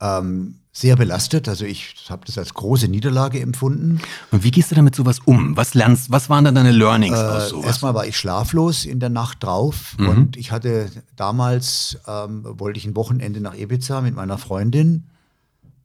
ähm, 0.00 0.60
sehr 0.80 0.96
belastet. 0.96 1.48
Also 1.48 1.64
ich 1.64 1.94
habe 2.08 2.24
das 2.26 2.38
als 2.38 2.54
große 2.54 2.88
Niederlage 2.88 3.40
empfunden. 3.40 4.00
Und 4.30 4.44
wie 4.44 4.50
gehst 4.50 4.70
du 4.70 4.74
damit 4.74 4.94
sowas 4.94 5.18
um? 5.24 5.56
Was 5.56 5.74
lernst, 5.74 6.10
was 6.10 6.30
waren 6.30 6.44
dann 6.44 6.54
deine 6.54 6.70
Learnings 6.72 7.16
aus 7.18 7.46
Äh, 7.46 7.48
sowas? 7.50 7.66
erstmal 7.66 7.94
war 7.94 8.06
ich 8.06 8.16
schlaflos 8.16 8.84
in 8.84 9.00
der 9.00 9.08
Nacht 9.10 9.42
drauf 9.42 9.96
Mhm. 9.98 10.08
und 10.08 10.36
ich 10.36 10.52
hatte 10.52 10.90
damals, 11.16 11.98
ähm, 12.06 12.44
wollte 12.44 12.78
ich 12.78 12.86
ein 12.86 12.94
Wochenende 12.96 13.40
nach 13.40 13.54
Ibiza 13.54 14.00
mit 14.00 14.14
meiner 14.14 14.38
Freundin 14.38 15.04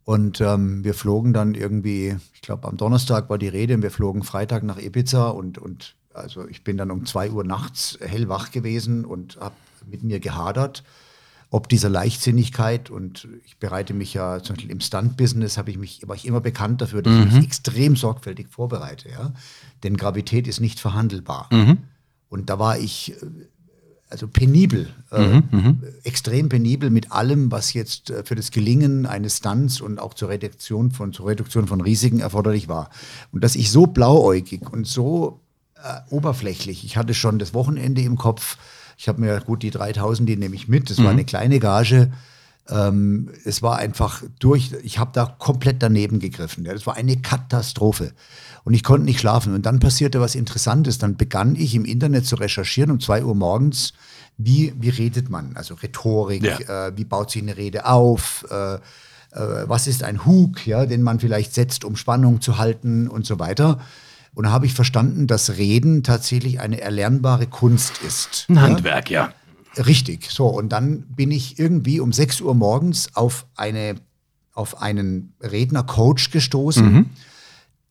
und 0.05 0.41
ähm, 0.41 0.83
wir 0.83 0.93
flogen 0.93 1.33
dann 1.33 1.55
irgendwie, 1.55 2.15
ich 2.33 2.41
glaube 2.41 2.67
am 2.67 2.77
Donnerstag 2.77 3.29
war 3.29 3.37
die 3.37 3.47
Rede 3.47 3.73
und 3.75 3.81
wir 3.81 3.91
flogen 3.91 4.23
Freitag 4.23 4.63
nach 4.63 4.77
Ibiza 4.77 5.29
und, 5.29 5.57
und 5.57 5.95
also 6.13 6.47
ich 6.47 6.63
bin 6.63 6.77
dann 6.77 6.91
um 6.91 7.05
zwei 7.05 7.31
Uhr 7.31 7.43
nachts 7.43 7.97
hellwach 8.01 8.51
gewesen 8.51 9.05
und 9.05 9.37
habe 9.39 9.55
mit 9.89 10.03
mir 10.03 10.19
gehadert, 10.19 10.83
ob 11.53 11.69
dieser 11.69 11.87
Leichtsinnigkeit 11.87 12.89
und 12.89 13.27
ich 13.45 13.57
bereite 13.57 13.93
mich 13.93 14.15
ja 14.15 14.41
zum 14.41 14.55
Beispiel 14.55 14.71
im 14.71 14.81
Stunt-Business 14.81 15.55
habe 15.55 15.69
ich 15.69 15.77
mich, 15.77 16.01
war 16.07 16.15
ich 16.15 16.25
immer 16.25 16.41
bekannt 16.41 16.81
dafür, 16.81 17.03
dass 17.03 17.13
ich 17.13 17.31
mich 17.31 17.43
extrem 17.43 17.95
sorgfältig 17.95 18.47
vorbereite, 18.49 19.09
ja. 19.09 19.33
Denn 19.83 19.95
Gravität 19.95 20.47
ist 20.47 20.61
nicht 20.61 20.79
verhandelbar. 20.79 21.49
Und 22.29 22.49
da 22.49 22.57
war 22.57 22.79
ich 22.79 23.13
äh, 23.21 23.25
also 24.09 24.27
penibel, 24.27 24.89
äh, 25.11 25.41
extrem 26.03 26.49
penibel 26.49 26.89
mit 26.89 27.11
allem, 27.11 27.51
was 27.51 27.73
jetzt 27.73 28.09
äh, 28.09 28.23
für 28.23 28.33
das 28.33 28.49
Gelingen 28.49 29.05
eines 29.05 29.37
Stunts 29.37 29.79
und 29.79 29.99
auch 29.99 30.15
zur 30.15 30.29
Reduktion 30.29 30.89
von, 30.89 31.13
zur 31.13 31.27
Reduktion 31.27 31.67
von 31.67 31.81
Risiken 31.81 32.19
erforderlich 32.19 32.67
war. 32.67 32.89
Und 33.31 33.43
dass 33.43 33.53
ich 33.53 33.69
so 33.69 33.85
blauäugig 33.85 34.71
und 34.71 34.87
so 34.87 35.39
äh, 35.75 35.99
oberflächlich, 36.09 36.83
ich 36.83 36.97
hatte 36.97 37.13
schon 37.13 37.37
das 37.37 37.53
Wochenende 37.53 38.01
im 38.01 38.17
Kopf, 38.17 38.57
ich 38.97 39.07
habe 39.07 39.21
mir 39.21 39.39
gut 39.41 39.63
die 39.63 39.71
3000, 39.71 40.27
die 40.27 40.35
nehme 40.37 40.55
ich 40.55 40.67
mit, 40.67 40.89
das 40.89 41.03
war 41.03 41.11
eine 41.11 41.25
kleine 41.25 41.59
Gage. 41.59 42.11
Ähm, 42.69 43.29
es 43.43 43.61
war 43.61 43.77
einfach 43.77 44.23
durch, 44.39 44.71
ich 44.83 44.97
habe 44.97 45.11
da 45.13 45.25
komplett 45.25 45.83
daneben 45.83 46.19
gegriffen. 46.19 46.65
Ja. 46.65 46.73
Das 46.73 46.87
war 46.87 46.95
eine 46.95 47.17
Katastrophe. 47.17 48.13
Und 48.63 48.73
ich 48.73 48.83
konnte 48.83 49.03
nicht 49.05 49.19
schlafen. 49.19 49.53
Und 49.53 49.65
dann 49.65 49.79
passierte 49.79 50.21
was 50.21 50.35
Interessantes. 50.35 50.97
Dann 50.97 51.17
begann 51.17 51.55
ich 51.57 51.75
im 51.75 51.83
Internet 51.83 52.25
zu 52.25 52.35
recherchieren 52.35 52.91
um 52.91 52.99
zwei 53.01 53.23
Uhr 53.25 53.35
morgens, 53.35 53.93
wie, 54.37 54.73
wie 54.79 54.89
redet 54.89 55.29
man? 55.29 55.55
Also 55.55 55.75
Rhetorik, 55.75 56.43
Ja. 56.43 56.87
äh, 56.87 56.97
wie 56.97 57.03
baut 57.03 57.31
sich 57.31 57.41
eine 57.41 57.57
Rede 57.57 57.85
auf? 57.85 58.45
Äh, 58.49 58.75
äh, 58.75 58.79
was 59.67 59.87
ist 59.87 60.03
ein 60.03 60.25
Hook, 60.25 60.65
ja, 60.65 60.85
den 60.85 61.01
man 61.01 61.19
vielleicht 61.19 61.53
setzt, 61.53 61.83
um 61.83 61.95
Spannung 61.97 62.39
zu 62.39 62.57
halten 62.57 63.07
und 63.09 63.25
so 63.25 63.39
weiter. 63.39 63.79
Und 64.35 64.45
da 64.45 64.51
habe 64.51 64.65
ich 64.65 64.73
verstanden, 64.73 65.27
dass 65.27 65.57
Reden 65.57 66.03
tatsächlich 66.03 66.59
eine 66.59 66.81
erlernbare 66.81 67.47
Kunst 67.47 68.01
ist. 68.05 68.45
Ein. 68.49 68.61
Handwerk, 68.61 69.09
ja. 69.09 69.33
Richtig, 69.77 70.29
so. 70.29 70.47
Und 70.47 70.69
dann 70.69 71.01
bin 71.03 71.31
ich 71.31 71.59
irgendwie 71.59 71.99
um 71.99 72.13
6 72.13 72.41
Uhr 72.41 72.53
morgens 72.53 73.15
auf, 73.15 73.45
eine, 73.55 73.95
auf 74.53 74.81
einen 74.81 75.33
Redner-Coach 75.41 76.31
gestoßen, 76.31 77.09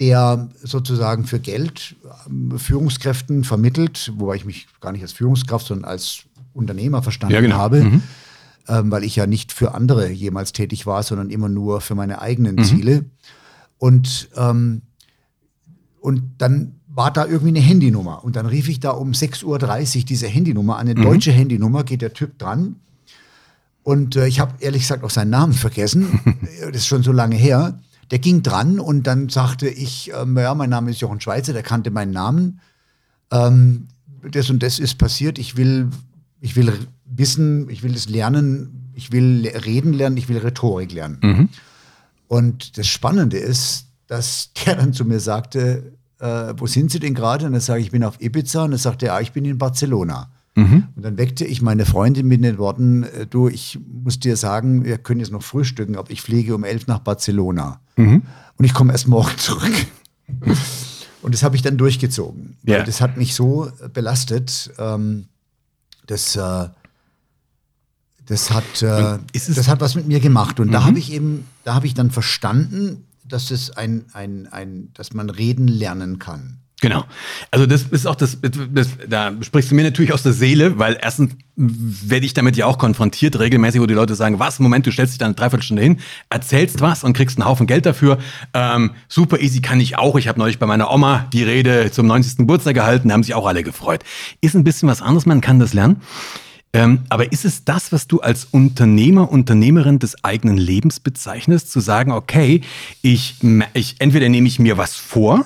der 0.01 0.49
sozusagen 0.63 1.27
für 1.27 1.39
Geld 1.39 1.97
ähm, 2.29 2.59
Führungskräften 2.59 3.45
vermittelt, 3.45 4.13
wobei 4.17 4.37
ich 4.37 4.45
mich 4.45 4.67
gar 4.81 4.93
nicht 4.93 5.03
als 5.03 5.13
Führungskraft, 5.13 5.67
sondern 5.67 5.91
als 5.91 6.25
Unternehmer 6.55 7.03
verstanden 7.03 7.35
Ja, 7.35 7.41
genau. 7.41 7.57
habe, 7.57 8.01
ähm, 8.69 8.91
weil 8.91 9.05
ich 9.05 9.17
ja 9.17 9.27
nicht 9.27 9.53
für 9.53 9.75
andere 9.75 10.11
jemals 10.11 10.53
tätig 10.53 10.87
war, 10.87 11.03
sondern 11.03 11.31
immer 11.31 11.49
nur 11.49 11.81
für 11.81 11.95
meine 11.95 12.21
eigenen 12.21 12.63
Ziele. 12.65 13.05
Und, 13.79 14.29
ähm, 14.37 14.83
und 16.03 16.23
dann 16.39 16.81
war 16.89 17.13
da 17.13 17.25
irgendwie 17.25 17.57
eine 17.57 17.61
Handynummer. 17.61 18.25
Und 18.25 18.35
dann 18.35 18.45
rief 18.45 18.69
ich 18.69 18.81
da 18.81 18.91
um 18.91 19.13
6.30 19.13 19.45
Uhr 19.99 20.05
diese 20.05 20.27
Handynummer 20.27 20.77
an, 20.77 20.89
eine 20.89 21.01
deutsche 21.01 21.31
Handynummer, 21.31 21.85
geht 21.85 22.03
der 22.03 22.13
Typ 22.13 22.39
dran. 22.39 22.77
Und 23.85 24.17
äh, 24.17 24.27
ich 24.27 24.41
habe 24.41 24.55
ehrlich 24.59 24.83
gesagt 24.83 25.05
auch 25.05 25.11
seinen 25.11 25.31
Namen 25.31 25.53
vergessen. 25.53 26.21
das 26.61 26.77
ist 26.77 26.87
schon 26.89 27.05
so 27.05 27.13
lange 27.13 27.37
her. 27.37 27.79
Der 28.11 28.19
ging 28.19 28.43
dran 28.43 28.81
und 28.81 29.07
dann 29.07 29.29
sagte 29.29 29.69
ich, 29.69 30.11
ähm, 30.15 30.37
ja, 30.37 30.55
mein 30.55 30.71
Name 30.71 30.91
ist 30.91 31.01
Jochen 31.01 31.21
Schweizer, 31.21 31.53
der 31.53 31.63
kannte 31.63 31.93
meinen 31.93 32.13
Namen. 32.13 32.61
Ähm, 33.31 33.87
das 34.29 34.51
und 34.51 34.63
das 34.63 34.81
ist 34.81 34.99
passiert. 34.99 35.39
Ich 35.39 35.57
will, 35.57 35.89
ich 36.41 36.57
will 36.57 36.73
wissen, 37.07 37.71
ich 37.71 37.85
will 37.85 37.95
es 37.95 38.09
lernen, 38.09 38.91
ich 38.95 39.13
will 39.13 39.49
reden 39.65 39.93
lernen, 39.93 40.17
ich 40.17 40.29
will 40.29 40.39
Rhetorik 40.39 40.93
lernen. 40.93 41.19
Und 42.27 42.77
das 42.77 42.89
Spannende 42.89 43.39
ist, 43.39 43.87
dass 44.13 44.53
der 44.53 44.77
dann 44.77 44.93
zu 44.93 45.07
mir 45.07 45.21
sagte, 45.21 45.95
äh, 46.19 46.53
wo 46.59 46.67
sind 46.67 46.91
Sie 46.91 46.99
denn 46.99 47.15
gerade? 47.15 47.47
Und 47.47 47.53
dann 47.53 47.63
sage 47.63 47.81
ich, 47.81 47.87
ich 47.87 47.93
bin 47.93 48.05
auf 48.05 48.21
Ibiza. 48.21 48.65
Und 48.65 48.73
dann 48.73 48.79
sagte 48.79 49.07
er, 49.07 49.15
ah, 49.15 49.21
ich 49.23 49.33
bin 49.33 49.47
in 49.47 49.57
Barcelona. 49.57 50.31
Und 50.95 51.03
dann 51.03 51.17
weckte 51.17 51.47
ich 51.47 51.63
meine 51.63 51.87
Freundin 51.87 52.29
mit 52.29 52.45
den 52.45 52.59
Worten, 52.59 53.05
äh, 53.05 53.27
du, 53.27 53.49
ich 53.49 53.79
muss 53.91 54.21
dir 54.21 54.37
sagen, 54.37 54.85
wir 54.85 54.99
können 54.99 55.21
jetzt 55.21 55.33
noch 55.33 55.43
frühstücken, 55.43 55.97
aber 55.97 56.11
ich 56.11 56.21
fliege 56.21 56.55
um 56.55 56.63
elf 56.63 56.87
nach 56.89 56.99
Barcelona. 56.99 57.81
Und 58.59 58.65
ich 58.67 58.75
komme 58.75 58.93
erst 58.93 59.09
morgen 59.09 59.37
zurück. 59.39 59.73
Und 61.23 61.33
das 61.33 61.43
habe 61.43 61.57
ich 61.57 61.63
dann 61.63 61.79
durchgezogen. 61.79 62.59
Weil 62.65 62.81
Das 62.85 63.01
hat 63.01 63.17
mich 63.17 63.35
so 63.35 63.67
äh, 63.67 63.89
belastet, 63.89 64.73
ähm, 64.79 65.25
das, 66.07 66.37
äh, 66.37 66.69
das, 68.27 68.51
hat, 68.51 68.83
äh, 68.83 69.19
das 69.33 69.69
hat 69.69 69.81
was 69.81 69.95
mit 69.95 70.07
mir 70.07 70.21
gemacht. 70.21 70.61
Und 70.61 70.71
da 70.71 70.85
habe 70.85 70.99
ich 70.99 71.13
eben, 71.15 71.47
da 71.65 71.75
habe 71.75 71.87
ich 71.87 71.95
dann 71.95 72.11
verstanden, 72.11 73.07
dass 73.33 73.51
es 73.51 73.71
ein, 73.77 74.07
ein, 74.13 74.49
ein, 74.51 74.91
dass 74.95 75.13
man 75.13 75.31
reden 75.31 75.69
lernen 75.69 76.19
kann. 76.19 76.59
Genau. 76.83 77.05
Also 77.53 77.65
das 77.65 77.85
ist 77.85 78.07
auch 78.07 78.17
das, 78.17 78.39
das, 78.43 78.89
da 79.09 79.33
sprichst 79.41 79.71
du 79.71 79.77
mir 79.77 79.85
natürlich 79.85 80.13
aus 80.13 80.25
der 80.25 80.33
Seele, 80.33 80.81
weil 80.81 80.99
erstens 81.01 81.35
werde 81.55 82.27
ich 82.27 82.35
damit 82.35 82.57
ja 82.57 82.67
auch 82.67 82.77
konfrontiert, 82.77 83.39
regelmäßig, 83.39 83.81
wo 83.81 83.87
die 83.87 83.95
Leute 83.95 84.17
sagen, 84.17 84.41
was, 84.41 84.59
Moment, 84.59 84.85
du 84.85 84.91
stellst 84.91 85.13
dich 85.13 85.19
dann 85.19 85.27
eine 85.27 85.35
Dreiviertelstunde 85.37 85.81
hin, 85.81 86.01
erzählst 86.29 86.81
was 86.81 87.05
und 87.05 87.13
kriegst 87.13 87.39
einen 87.39 87.49
Haufen 87.49 87.69
Geld 87.69 87.87
dafür. 87.87 88.19
Ähm, 88.53 88.91
super 89.07 89.39
easy 89.39 89.61
kann 89.61 89.79
ich 89.79 89.97
auch. 89.97 90.17
Ich 90.17 90.27
habe 90.27 90.41
neulich 90.41 90.59
bei 90.59 90.67
meiner 90.67 90.91
Oma 90.91 91.29
die 91.33 91.45
Rede 91.45 91.93
zum 91.93 92.09
90. 92.09 92.39
Geburtstag 92.39 92.75
gehalten, 92.75 93.09
da 93.09 93.15
haben 93.15 93.23
sich 93.23 93.35
auch 93.35 93.47
alle 93.47 93.63
gefreut. 93.63 94.03
Ist 94.41 94.57
ein 94.57 94.65
bisschen 94.65 94.89
was 94.89 95.03
anderes, 95.03 95.25
man 95.25 95.41
kann 95.41 95.61
das 95.61 95.75
lernen. 95.75 96.03
Ähm, 96.75 97.01
aber 97.11 97.33
ist 97.33 97.45
es 97.45 97.65
das, 97.65 97.93
was 97.93 98.07
du 98.07 98.21
als 98.21 98.47
Unternehmer, 98.47 99.31
Unternehmerin 99.31 99.99
des 99.99 100.25
eigenen 100.25 100.57
Lebens 100.57 101.01
bezeichnest, 101.01 101.71
zu 101.71 101.81
sagen, 101.81 102.13
okay, 102.13 102.63
ich, 103.03 103.37
ich 103.75 103.97
entweder 103.99 104.29
nehme 104.31 104.49
ich 104.49 104.59
mir 104.59 104.79
was 104.79 104.95
vor 104.97 105.45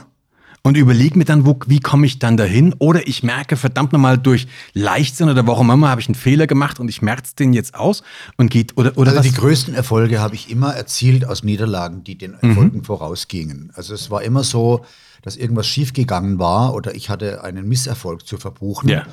und 0.63 0.77
überlege 0.77 1.19
mir 1.19 1.25
dann, 1.25 1.45
wo, 1.45 1.59
wie 1.67 1.81
komme 1.81 2.07
ich 2.07 2.21
dann 2.21 2.37
dahin? 2.37 2.75
Oder 2.79 3.09
ich 3.09 3.25
merke, 3.25 3.57
verdammt 3.57 3.93
nochmal, 3.93 4.19
durch 4.19 4.47
Leichtsinn 4.73 5.29
oder 5.29 5.47
warum 5.47 5.71
immer 5.71 5.89
habe 5.89 6.01
ich 6.01 6.09
einen 6.09 6.15
Fehler 6.15 6.47
gemacht 6.47 6.79
und 6.79 6.89
ich 6.89 7.03
merke 7.03 7.23
es 7.25 7.35
den 7.35 7.53
jetzt 7.53 7.75
aus 7.75 8.05
und 8.37 8.51
geht 8.51 8.77
oder 8.77 8.97
oder 8.97 9.11
Also 9.11 9.21
was? 9.21 9.27
die 9.27 9.35
größten 9.35 9.75
Erfolge 9.75 10.21
habe 10.21 10.37
ich 10.37 10.51
immer 10.51 10.75
erzielt 10.75 11.25
aus 11.25 11.43
Niederlagen, 11.43 12.05
die 12.05 12.19
den 12.19 12.35
Erfolgen 12.35 12.85
vorausgingen. 12.85 13.73
Also 13.75 13.95
es 13.95 14.11
war 14.11 14.23
immer 14.23 14.45
so, 14.45 14.85
dass 15.23 15.37
irgendwas 15.37 15.67
schiefgegangen 15.67 16.39
war 16.39 16.75
oder 16.75 16.95
ich 16.95 17.11
hatte 17.11 17.43
einen 17.43 17.69
Misserfolg 17.69 18.27
zu 18.27 18.37
verbuchen. 18.37 18.89
Ja. 18.89 19.07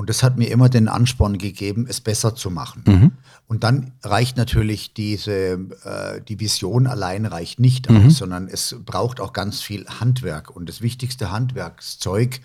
Und 0.00 0.08
das 0.08 0.22
hat 0.22 0.38
mir 0.38 0.50
immer 0.50 0.70
den 0.70 0.88
Ansporn 0.88 1.36
gegeben, 1.36 1.84
es 1.86 2.00
besser 2.00 2.34
zu 2.34 2.50
machen. 2.50 2.84
Und 3.46 3.64
dann 3.64 3.92
reicht 4.02 4.38
natürlich 4.38 4.94
diese, 4.94 5.58
äh, 5.84 6.22
die 6.26 6.40
Vision 6.40 6.86
allein 6.86 7.26
reicht 7.26 7.60
nicht 7.60 7.90
aus, 7.90 8.16
sondern 8.16 8.48
es 8.48 8.76
braucht 8.86 9.20
auch 9.20 9.34
ganz 9.34 9.60
viel 9.60 9.84
Handwerk. 10.00 10.56
Und 10.56 10.70
das 10.70 10.80
wichtigste 10.80 11.30
Handwerkszeug 11.30 12.40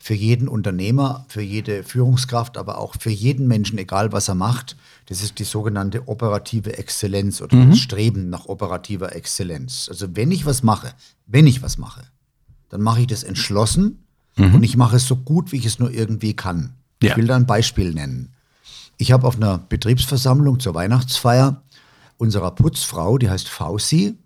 für 0.00 0.14
jeden 0.14 0.48
Unternehmer, 0.48 1.26
für 1.28 1.42
jede 1.42 1.84
Führungskraft, 1.84 2.58
aber 2.58 2.78
auch 2.78 2.96
für 2.98 3.10
jeden 3.10 3.46
Menschen, 3.46 3.78
egal 3.78 4.10
was 4.10 4.26
er 4.26 4.34
macht, 4.34 4.76
das 5.06 5.22
ist 5.22 5.38
die 5.38 5.44
sogenannte 5.44 6.08
operative 6.08 6.76
Exzellenz 6.76 7.40
oder 7.40 7.56
das 7.66 7.78
Streben 7.78 8.30
nach 8.30 8.46
operativer 8.46 9.14
Exzellenz. 9.14 9.86
Also 9.88 10.16
wenn 10.16 10.32
ich 10.32 10.44
was 10.44 10.64
mache, 10.64 10.92
wenn 11.26 11.46
ich 11.46 11.62
was 11.62 11.78
mache, 11.78 12.02
dann 12.68 12.82
mache 12.82 13.02
ich 13.02 13.06
das 13.06 13.22
entschlossen 13.22 14.02
und 14.36 14.64
ich 14.64 14.76
mache 14.76 14.96
es 14.96 15.06
so 15.06 15.14
gut, 15.14 15.52
wie 15.52 15.58
ich 15.58 15.66
es 15.66 15.78
nur 15.78 15.92
irgendwie 15.92 16.34
kann. 16.34 16.74
Ja. 17.02 17.10
Ich 17.12 17.16
will 17.16 17.26
da 17.26 17.36
ein 17.36 17.46
Beispiel 17.46 17.92
nennen. 17.92 18.32
Ich 18.96 19.12
habe 19.12 19.26
auf 19.26 19.36
einer 19.36 19.58
Betriebsversammlung 19.58 20.58
zur 20.60 20.74
Weihnachtsfeier 20.74 21.62
unserer 22.16 22.50
Putzfrau, 22.52 23.18
die 23.18 23.28
heißt 23.28 23.48
Fausi, 23.48 24.16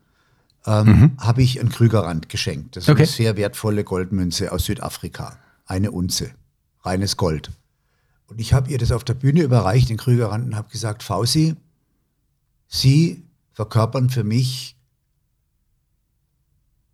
ähm, 0.66 1.16
habe 1.18 1.42
ich 1.42 1.58
einen 1.58 1.70
Krügerrand 1.70 2.28
geschenkt. 2.28 2.76
Das 2.76 2.84
ist 2.84 2.88
Okay. 2.90 3.02
eine 3.02 3.10
sehr 3.10 3.36
wertvolle 3.36 3.82
Goldmünze 3.82 4.52
aus 4.52 4.66
Südafrika. 4.66 5.38
Eine 5.66 5.90
Unze. 5.90 6.30
Reines 6.82 7.16
Gold. 7.16 7.50
Und 8.26 8.40
ich 8.40 8.52
habe 8.52 8.70
ihr 8.70 8.78
das 8.78 8.92
auf 8.92 9.02
der 9.02 9.14
Bühne 9.14 9.42
überreicht, 9.42 9.88
den 9.88 9.96
Krügerrand, 9.96 10.44
und 10.46 10.54
habe 10.56 10.70
gesagt, 10.70 11.02
Fausi, 11.02 11.56
Sie 12.68 13.24
verkörpern 13.52 14.08
für 14.10 14.22
mich 14.22 14.76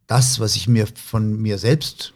das, 0.06 0.40
was 0.40 0.56
ich 0.56 0.68
mir 0.68 0.86
von 0.86 1.40
mir 1.42 1.58
selbst, 1.58 2.14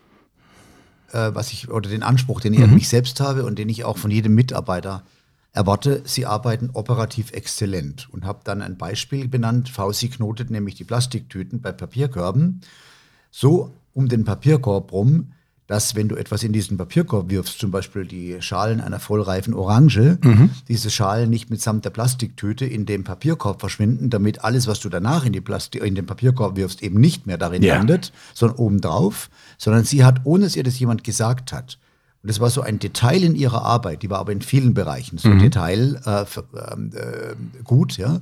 äh, 1.13 1.35
was 1.35 1.53
ich, 1.53 1.69
oder 1.71 1.89
den 1.89 2.03
Anspruch, 2.03 2.41
den 2.41 2.55
ich 2.55 2.63
an 2.63 2.75
mich 2.75 2.89
selbst 2.89 3.21
habe 3.21 3.45
und 3.45 3.59
den 3.59 3.69
ich 3.69 3.85
auch 3.85 3.99
von 3.99 4.11
jedem 4.11 4.35
Mitarbeiter 4.35 5.03
erwarte, 5.53 6.03
sie 6.05 6.27
arbeiten 6.27 6.71
operativ 6.73 7.33
exzellent. 7.33 8.09
Und 8.13 8.25
habe 8.25 8.41
dann 8.45 8.63
ein 8.63 8.77
Beispiel 8.77 9.29
benannt, 9.29 9.69
Fausi 9.69 10.09
knotet 10.09 10.51
nämlich 10.51 10.75
die 10.75 10.85
Plastiktüten 10.85 11.61
bei 11.61 11.73
Papierkörben. 11.73 12.61
So 13.31 13.75
um 13.93 14.09
den 14.09 14.25
Papierkorb 14.25 14.93
rum, 14.93 15.33
dass 15.71 15.95
wenn 15.95 16.09
du 16.09 16.17
etwas 16.17 16.43
in 16.43 16.53
diesen 16.53 16.77
Papierkorb 16.77 17.31
wirfst, 17.31 17.61
zum 17.61 17.71
Beispiel 17.71 18.05
die 18.05 18.37
Schalen 18.41 18.81
einer 18.81 18.99
vollreifen 18.99 19.55
Orange, 19.55 20.19
diese 20.67 20.91
Schalen 20.91 21.31
nicht 21.31 21.49
mitsamt 21.49 21.85
der 21.85 21.91
Plastiktüte 21.91 22.65
in 22.67 22.87
dem 22.87 23.05
Papierkorb 23.05 23.61
verschwinden, 23.61 24.11
damit 24.11 24.43
alles, 24.43 24.67
was 24.67 24.81
du 24.81 24.89
danach 24.89 25.25
in, 25.25 25.33
die 25.33 25.41
Plastik, 25.41 25.85
in 25.85 25.95
den 25.95 26.07
Papierkorb 26.07 26.57
wirfst, 26.57 26.83
eben 26.83 26.99
nicht 26.99 27.29
mehr 27.29 27.39
darin 27.39 27.63
Ja. 27.63 27.77
landet, 27.77 28.13
sondern 28.35 28.59
obendrauf, 28.59 29.31
sondern 29.59 29.85
sie 29.85 30.03
hat, 30.05 30.23
ohne 30.25 30.43
dass 30.43 30.57
ihr 30.57 30.65
das 30.65 30.77
jemand 30.77 31.05
gesagt 31.05 31.53
hat, 31.53 31.79
und 32.23 32.29
das 32.31 32.41
war 32.41 32.51
so 32.51 32.63
ein 32.63 32.81
Detail 32.81 33.23
in 33.23 33.37
ihrer 33.37 33.63
Arbeit, 33.63 34.03
die 34.03 34.11
war 34.11 34.19
aber 34.19 34.33
in 34.33 34.43
vielen 34.43 34.75
Bereichen 34.75 35.19
so 35.19 35.29
ein 35.31 35.39
Detail 35.39 36.01
äh, 36.05 36.23
f- 36.23 36.43
ähm, 36.73 36.91
äh, 36.95 37.63
gut, 37.63 37.97
ja, 37.97 38.21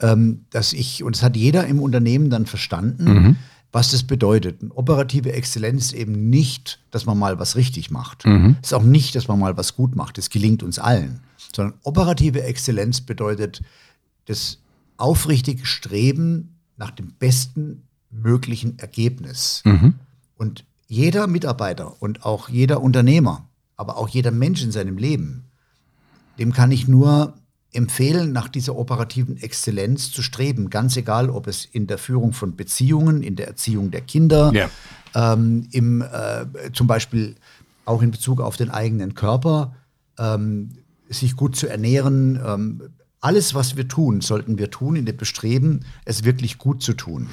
ähm, 0.00 0.46
dass 0.48 0.72
ich, 0.72 1.04
und 1.04 1.14
das 1.14 1.22
hat 1.22 1.36
jeder 1.36 1.66
im 1.66 1.78
Unternehmen 1.78 2.30
dann 2.30 2.46
verstanden, 2.46 3.36
was 3.72 3.92
das 3.92 4.02
bedeutet. 4.02 4.62
Und 4.62 4.72
operative 4.72 5.32
Exzellenz 5.32 5.86
ist 5.86 5.92
eben 5.92 6.28
nicht, 6.30 6.80
dass 6.90 7.06
man 7.06 7.18
mal 7.18 7.38
was 7.38 7.56
richtig 7.56 7.90
macht. 7.90 8.24
Es 8.60 8.68
ist 8.68 8.74
auch 8.74 8.82
nicht, 8.82 9.14
dass 9.14 9.28
man 9.28 9.38
mal 9.38 9.56
was 9.56 9.76
gut 9.76 9.94
macht. 9.94 10.18
Das 10.18 10.30
gelingt 10.30 10.62
uns 10.62 10.78
allen. 10.78 11.20
Sondern 11.54 11.78
operative 11.84 12.42
Exzellenz 12.42 13.00
bedeutet 13.00 13.62
das 14.26 14.58
aufrichtige 14.96 15.66
Streben 15.66 16.56
nach 16.76 16.90
dem 16.90 17.12
besten 17.18 17.82
möglichen 18.10 18.78
Ergebnis. 18.78 19.62
Und 20.36 20.64
jeder 20.88 21.26
Mitarbeiter 21.28 22.02
und 22.02 22.24
auch 22.24 22.48
jeder 22.48 22.82
Unternehmer, 22.82 23.48
aber 23.76 23.96
auch 23.96 24.08
jeder 24.08 24.32
Mensch 24.32 24.62
in 24.62 24.72
seinem 24.72 24.98
Leben, 24.98 25.44
dem 26.38 26.52
kann 26.52 26.72
ich 26.72 26.88
nur 26.88 27.34
empfehlen, 27.72 28.32
nach 28.32 28.48
dieser 28.48 28.74
operativen 28.76 29.36
Exzellenz 29.36 30.10
zu 30.10 30.22
streben. 30.22 30.70
Ganz 30.70 30.96
egal, 30.96 31.30
ob 31.30 31.46
es 31.46 31.64
in 31.64 31.86
der 31.86 31.98
Führung 31.98 32.32
von 32.32 32.56
Beziehungen, 32.56 33.22
in 33.22 33.36
der 33.36 33.46
Erziehung 33.48 33.90
der 33.90 34.00
Kinder, 34.00 34.52
Ja. 34.52 34.70
ähm, 35.14 35.68
im, 35.70 36.02
äh, 36.02 36.46
zum 36.72 36.86
Beispiel 36.86 37.36
auch 37.84 38.02
in 38.02 38.10
Bezug 38.10 38.40
auf 38.40 38.56
den 38.56 38.70
eigenen 38.70 39.14
Körper, 39.14 39.74
ähm, 40.18 40.70
sich 41.08 41.36
gut 41.36 41.56
zu 41.56 41.68
ernähren. 41.68 42.40
Ähm, 42.44 42.82
alles, 43.20 43.54
was 43.54 43.76
wir 43.76 43.86
tun, 43.86 44.20
sollten 44.20 44.58
wir 44.58 44.70
tun 44.70 44.96
in 44.96 45.04
dem 45.06 45.16
Bestreben, 45.16 45.84
es 46.04 46.24
wirklich 46.24 46.58
gut 46.58 46.82
zu 46.82 46.94
tun. 46.94 47.28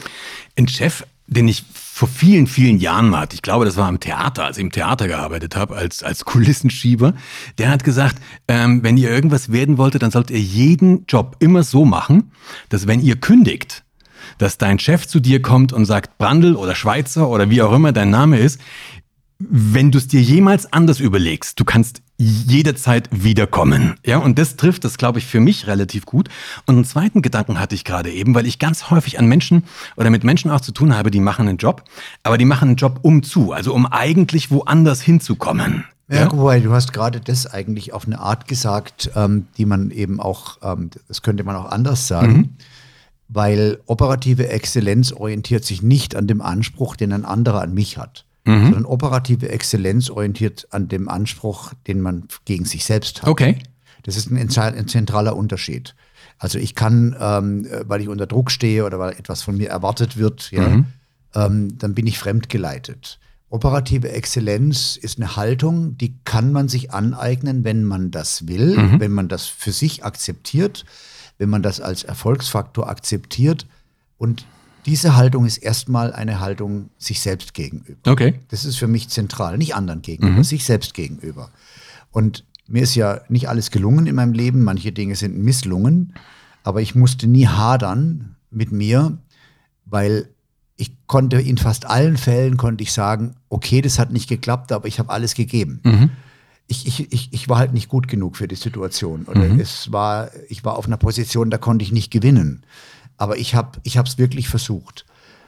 Ein 0.57 0.67
Chef, 0.67 1.05
den 1.27 1.47
ich 1.47 1.63
vor 1.71 2.07
vielen, 2.07 2.47
vielen 2.47 2.79
Jahren 2.79 3.09
mal 3.09 3.21
hatte, 3.21 3.35
ich 3.35 3.41
glaube, 3.41 3.65
das 3.65 3.75
war 3.75 3.87
am 3.87 3.99
Theater, 3.99 4.45
als 4.45 4.57
ich 4.57 4.63
im 4.63 4.71
Theater 4.71 5.07
gearbeitet 5.07 5.55
habe, 5.55 5.75
als, 5.75 6.03
als 6.03 6.25
Kulissenschieber, 6.25 7.13
der 7.57 7.69
hat 7.69 7.83
gesagt, 7.83 8.21
ähm, 8.47 8.81
wenn 8.83 8.97
ihr 8.97 9.09
irgendwas 9.09 9.51
werden 9.51 9.77
wolltet, 9.77 10.03
dann 10.03 10.11
sollt 10.11 10.31
ihr 10.31 10.39
jeden 10.39 11.05
Job 11.07 11.35
immer 11.39 11.63
so 11.63 11.85
machen, 11.85 12.31
dass 12.69 12.87
wenn 12.87 13.01
ihr 13.01 13.17
kündigt, 13.17 13.83
dass 14.37 14.57
dein 14.57 14.79
Chef 14.79 15.07
zu 15.07 15.19
dir 15.19 15.41
kommt 15.41 15.73
und 15.73 15.85
sagt, 15.85 16.17
Brandl 16.17 16.55
oder 16.55 16.75
Schweizer 16.75 17.27
oder 17.29 17.49
wie 17.49 17.61
auch 17.61 17.73
immer 17.73 17.91
dein 17.91 18.09
Name 18.09 18.39
ist, 18.39 18.61
wenn 19.39 19.91
du 19.91 19.97
es 19.97 20.07
dir 20.07 20.21
jemals 20.21 20.71
anders 20.71 20.99
überlegst, 20.99 21.59
du 21.59 21.65
kannst 21.65 22.01
jederzeit 22.17 23.09
wiederkommen. 23.11 23.95
Ja, 24.05 24.17
und 24.17 24.39
das 24.39 24.55
trifft 24.55 24.83
das, 24.83 24.97
glaube 24.97 25.19
ich, 25.19 25.25
für 25.27 25.39
mich 25.39 25.67
relativ 25.67 26.05
gut. 26.05 26.29
Und 26.65 26.75
einen 26.75 26.85
zweiten 26.85 27.21
Gedanken 27.21 27.59
hatte 27.59 27.75
ich 27.75 27.83
gerade 27.83 28.11
eben, 28.11 28.33
weil 28.33 28.47
ich 28.47 28.59
ganz 28.59 28.89
häufig 28.89 29.19
an 29.19 29.27
Menschen 29.27 29.63
oder 29.95 30.09
mit 30.09 30.23
Menschen 30.23 30.49
auch 30.49 30.61
zu 30.61 30.71
tun 30.71 30.95
habe, 30.95 31.11
die 31.11 31.19
machen 31.19 31.47
einen 31.47 31.57
Job, 31.57 31.83
aber 32.23 32.37
die 32.37 32.45
machen 32.45 32.69
einen 32.69 32.77
Job 32.77 32.99
um 33.03 33.21
zu, 33.21 33.51
also 33.51 33.73
um 33.73 33.85
eigentlich 33.85 34.49
woanders 34.49 35.01
hinzukommen. 35.01 35.85
Ja, 36.09 36.31
wobei 36.31 36.61
du 36.61 36.71
hast 36.71 36.93
gerade 36.93 37.19
das 37.19 37.45
eigentlich 37.45 37.91
auf 37.91 38.07
eine 38.07 38.19
Art 38.19 38.47
gesagt, 38.47 39.11
ähm, 39.15 39.47
die 39.57 39.65
man 39.65 39.91
eben 39.91 40.21
auch, 40.21 40.57
ähm, 40.63 40.89
das 41.07 41.21
könnte 41.21 41.43
man 41.43 41.57
auch 41.57 41.69
anders 41.69 42.07
sagen, 42.07 42.55
weil 43.27 43.79
operative 43.87 44.47
Exzellenz 44.47 45.11
orientiert 45.11 45.65
sich 45.65 45.81
nicht 45.81 46.15
an 46.15 46.27
dem 46.27 46.41
Anspruch, 46.41 46.95
den 46.95 47.11
ein 47.11 47.25
anderer 47.25 47.61
an 47.61 47.73
mich 47.73 47.97
hat, 47.97 48.25
sondern 48.63 48.85
operative 48.85 49.49
Exzellenz 49.49 50.09
orientiert 50.09 50.67
an 50.71 50.87
dem 50.87 51.09
Anspruch, 51.09 51.73
den 51.87 52.01
man 52.01 52.27
gegen 52.45 52.65
sich 52.65 52.85
selbst 52.85 53.21
hat. 53.21 53.29
Okay. 53.29 53.57
Das 54.03 54.15
ist 54.15 54.31
ein, 54.31 54.37
ein 54.37 54.87
zentraler 54.87 55.35
Unterschied. 55.35 55.95
Also 56.39 56.59
ich 56.59 56.75
kann, 56.75 57.15
ähm, 57.19 57.65
äh, 57.65 57.83
weil 57.87 58.01
ich 58.01 58.09
unter 58.09 58.27
Druck 58.27 58.51
stehe 58.51 58.85
oder 58.85 58.99
weil 58.99 59.13
etwas 59.13 59.41
von 59.41 59.57
mir 59.57 59.69
erwartet 59.69 60.17
wird, 60.17 60.51
ja, 60.51 60.83
ähm, 61.35 61.77
dann 61.77 61.93
bin 61.93 62.07
ich 62.07 62.17
fremdgeleitet. 62.17 63.19
Operative 63.49 64.11
Exzellenz 64.11 64.97
ist 64.97 65.19
eine 65.19 65.35
Haltung, 65.35 65.97
die 65.97 66.15
kann 66.25 66.51
man 66.51 66.67
sich 66.67 66.91
aneignen, 66.91 67.63
wenn 67.63 67.83
man 67.85 68.11
das 68.11 68.47
will, 68.47 68.75
wenn 68.99 69.13
man 69.13 69.29
das 69.29 69.45
für 69.45 69.71
sich 69.71 70.03
akzeptiert, 70.03 70.83
wenn 71.37 71.49
man 71.49 71.63
das 71.63 71.79
als 71.79 72.03
Erfolgsfaktor 72.03 72.89
akzeptiert. 72.89 73.65
Und 74.17 74.45
diese 74.87 75.15
Haltung 75.17 75.45
ist 75.45 75.57
erstmal 75.57 76.13
eine 76.13 76.39
Haltung 76.39 76.89
sich 76.97 77.19
selbst 77.19 77.53
gegenüber. 77.53 78.11
Okay. 78.11 78.35
Das 78.47 78.65
ist 78.65 78.77
für 78.77 78.87
mich 78.87 79.09
zentral, 79.09 79.57
nicht 79.57 79.75
anderen 79.75 80.01
gegenüber, 80.01 80.43
sich 80.43 80.63
selbst 80.63 80.93
gegenüber. 80.93 81.51
Und 82.11 82.45
mir 82.67 82.83
ist 82.83 82.95
ja 82.95 83.21
nicht 83.29 83.49
alles 83.49 83.69
gelungen 83.69 84.07
in 84.07 84.15
meinem 84.15 84.33
Leben, 84.33 84.63
manche 84.63 84.91
Dinge 84.91 85.15
sind 85.15 85.37
misslungen, 85.37 86.13
aber 86.63 86.81
ich 86.81 86.95
musste 86.95 87.27
nie 87.27 87.47
hadern 87.47 88.35
mit 88.49 88.71
mir, 88.71 89.17
weil 89.85 90.29
ich 90.77 90.95
konnte 91.07 91.39
in 91.41 91.57
fast 91.57 91.85
allen 91.85 92.17
Fällen 92.17 92.55
konnte 92.55 92.83
ich 92.83 92.93
sagen, 92.93 93.35
okay, 93.49 93.81
das 93.81 93.99
hat 93.99 94.11
nicht 94.11 94.29
geklappt, 94.29 94.71
aber 94.71 94.87
ich 94.87 94.99
habe 94.99 95.09
alles 95.09 95.33
gegeben. 95.33 95.81
Ich, 96.67 96.85
ich, 96.85 97.11
ich, 97.11 97.33
ich 97.33 97.49
war 97.49 97.57
halt 97.57 97.73
nicht 97.73 97.87
gut 97.89 98.07
genug 98.07 98.35
für 98.35 98.47
die 98.47 98.55
Situation. 98.55 99.23
Oder 99.25 99.59
es 99.59 99.91
war, 99.91 100.29
ich 100.49 100.65
war 100.65 100.77
auf 100.77 100.85
einer 100.85 100.97
Position, 100.97 101.49
da 101.49 101.57
konnte 101.57 101.83
ich 101.83 101.91
nicht 101.91 102.11
gewinnen. 102.11 102.63
Aber 103.17 103.37
ich 103.37 103.55
habe 103.55 103.79
ich 103.83 103.95
es 103.95 104.17
wirklich 104.17 104.47
versucht. 104.47 105.05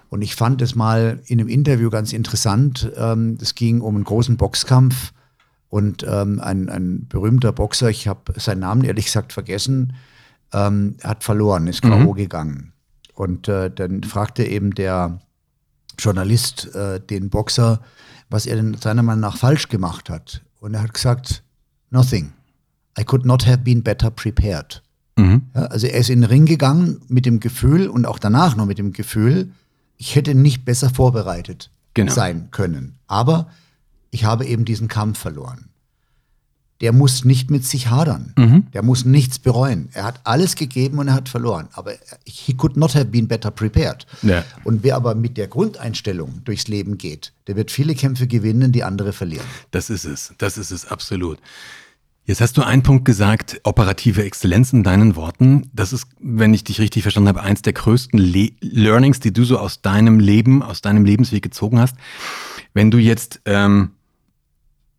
Und 0.10 0.24
ich 0.24 0.36
fand 0.36 0.62
es 0.62 0.76
mal 0.76 1.22
in 1.28 1.40
einem 1.40 1.50
Interview 1.50 1.90
ganz 1.90 2.14
interessant. 2.14 2.92
Ähm, 2.96 3.38
Es 3.40 3.54
ging 3.56 3.82
um 3.82 3.96
einen 3.96 4.04
großen 4.04 4.38
Boxkampf 4.38 5.14
und 5.70 6.04
ähm, 6.08 6.40
ein, 6.40 6.68
ein 6.68 7.08
berühmter 7.08 7.52
Boxer, 7.52 7.90
ich 7.90 8.08
habe 8.08 8.34
seinen 8.40 8.62
Namen 8.62 8.84
ehrlich 8.84 9.06
gesagt 9.06 9.34
vergessen, 9.34 9.94
ähm, 10.52 10.98
hat 11.04 11.24
verloren, 11.24 11.68
ist 11.68 11.84
K.O. 11.84 12.14
gegangen. 12.14 12.74
Und 13.14 13.48
äh, 13.48 13.70
dann 13.70 14.02
fragte 14.04 14.44
eben 14.44 14.74
der 14.74 15.20
Journalist 16.00 16.74
äh, 16.74 17.00
den 17.00 17.30
Boxer, 17.30 17.82
was 18.32 18.48
er 18.48 18.56
denn 18.56 18.78
seiner 18.78 19.04
Meinung 19.04 19.22
nach 19.22 19.38
falsch 19.38 19.68
gemacht 19.70 20.10
hat. 20.10 20.42
Und 20.60 20.74
er 20.74 20.82
hat 20.82 20.94
gesagt, 20.94 21.44
nothing. 21.92 22.34
I 22.98 23.04
could 23.04 23.26
not 23.26 23.46
have 23.46 23.60
been 23.60 23.84
better 23.84 24.10
prepared. 24.10 24.82
Ja, 25.56 25.62
also 25.66 25.88
er 25.88 26.00
ist 26.00 26.10
in 26.10 26.22
den 26.22 26.30
Ring 26.30 26.46
gegangen 26.46 27.02
mit 27.08 27.26
dem 27.26 27.40
Gefühl 27.40 27.88
und 27.88 28.06
auch 28.06 28.20
danach 28.20 28.56
noch 28.56 28.66
mit 28.66 28.78
dem 28.78 28.94
Gefühl, 28.94 29.52
ich 29.98 30.16
hätte 30.16 30.34
nicht 30.36 30.66
besser 30.66 30.90
vorbereitet 30.90 31.70
Genau. 31.94 32.14
sein 32.14 32.50
können. 32.52 32.96
Aber 33.08 33.50
ich 34.12 34.24
habe 34.26 34.46
eben 34.46 34.64
diesen 34.64 34.88
Kampf 34.88 35.20
verloren. 35.20 35.66
Der 36.82 36.94
muss 36.94 37.26
nicht 37.26 37.52
mit 37.52 37.66
sich 37.66 37.90
hadern. 37.90 38.34
Der 38.74 38.84
muss 38.84 39.04
nichts 39.04 39.38
bereuen. 39.38 39.90
Er 39.92 40.06
hat 40.06 40.22
alles 40.24 40.56
gegeben 40.56 40.98
und 41.00 41.10
er 41.10 41.14
hat 41.16 41.28
verloren. 41.28 41.68
Aber 41.74 41.92
he 42.26 42.54
could 42.54 42.78
not 42.78 42.96
have 42.96 43.06
been 43.06 43.28
better 43.28 43.52
prepared. 43.52 44.06
Ja. 44.22 44.46
Und 44.64 44.82
wer 44.82 44.96
aber 44.96 45.14
mit 45.14 45.36
der 45.36 45.48
Grundeinstellung 45.48 46.42
durchs 46.46 46.70
Leben 46.70 46.98
geht, 46.98 47.34
der 47.48 47.58
wird 47.58 47.70
viele 47.70 47.96
Kämpfe 47.96 48.28
gewinnen, 48.28 48.72
die 48.72 48.86
andere 48.86 49.12
verlieren. 49.12 49.46
Das 49.72 49.90
ist 49.90 50.06
es, 50.06 50.34
das 50.38 50.58
ist 50.58 50.72
es 50.72 50.86
absolut. 50.86 51.40
Jetzt 52.30 52.42
hast 52.42 52.58
du 52.60 52.62
einen 52.62 52.84
Punkt 52.84 53.06
gesagt, 53.06 53.60
operative 53.64 54.24
Exzellenz 54.24 54.72
in 54.72 54.84
deinen 54.84 55.16
Worten. 55.16 55.68
Das 55.74 55.94
ist, 55.94 56.06
wenn 56.20 56.54
ich 56.54 56.64
dich 56.64 56.80
richtig 56.80 57.02
verstanden 57.02 57.30
habe, 57.30 57.42
eins 57.42 57.64
der 57.64 57.74
größten 57.74 58.20
Le 58.20 58.52
Learnings, 58.62 59.20
die 59.20 59.34
du 59.34 59.44
so 59.46 59.58
aus 59.58 59.82
deinem 59.82 60.20
Leben, 60.20 60.62
aus 60.62 60.82
deinem 60.82 61.06
Lebensweg 61.06 61.42
gezogen 61.42 61.80
hast. 61.80 61.96
Wenn 62.76 62.92
du 62.92 63.00
jetzt 63.00 63.42
ähm, 63.46 63.94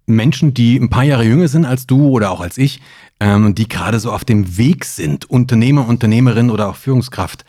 Menschen, 0.07 0.55
die 0.55 0.77
ein 0.77 0.91
paar 0.91 1.05
Jahre 1.05 1.23
jünger 1.23 1.47
sind 1.47 1.67
als 1.67 1.87
du 1.87 2.09
oder 2.09 2.33
auch 2.33 2.41
als 2.41 2.59
ich, 2.59 2.81
ähm, 3.21 3.55
die 3.55 3.69
gerade 3.69 4.01
so 4.01 4.11
auf 4.11 4.25
dem 4.25 4.57
Weg 4.59 4.85
sind, 4.85 5.31
Unternehmer, 5.31 5.87
Unternehmerin 5.87 6.51
oder 6.51 6.69
auch 6.69 6.75
Führungskraft 6.75 7.45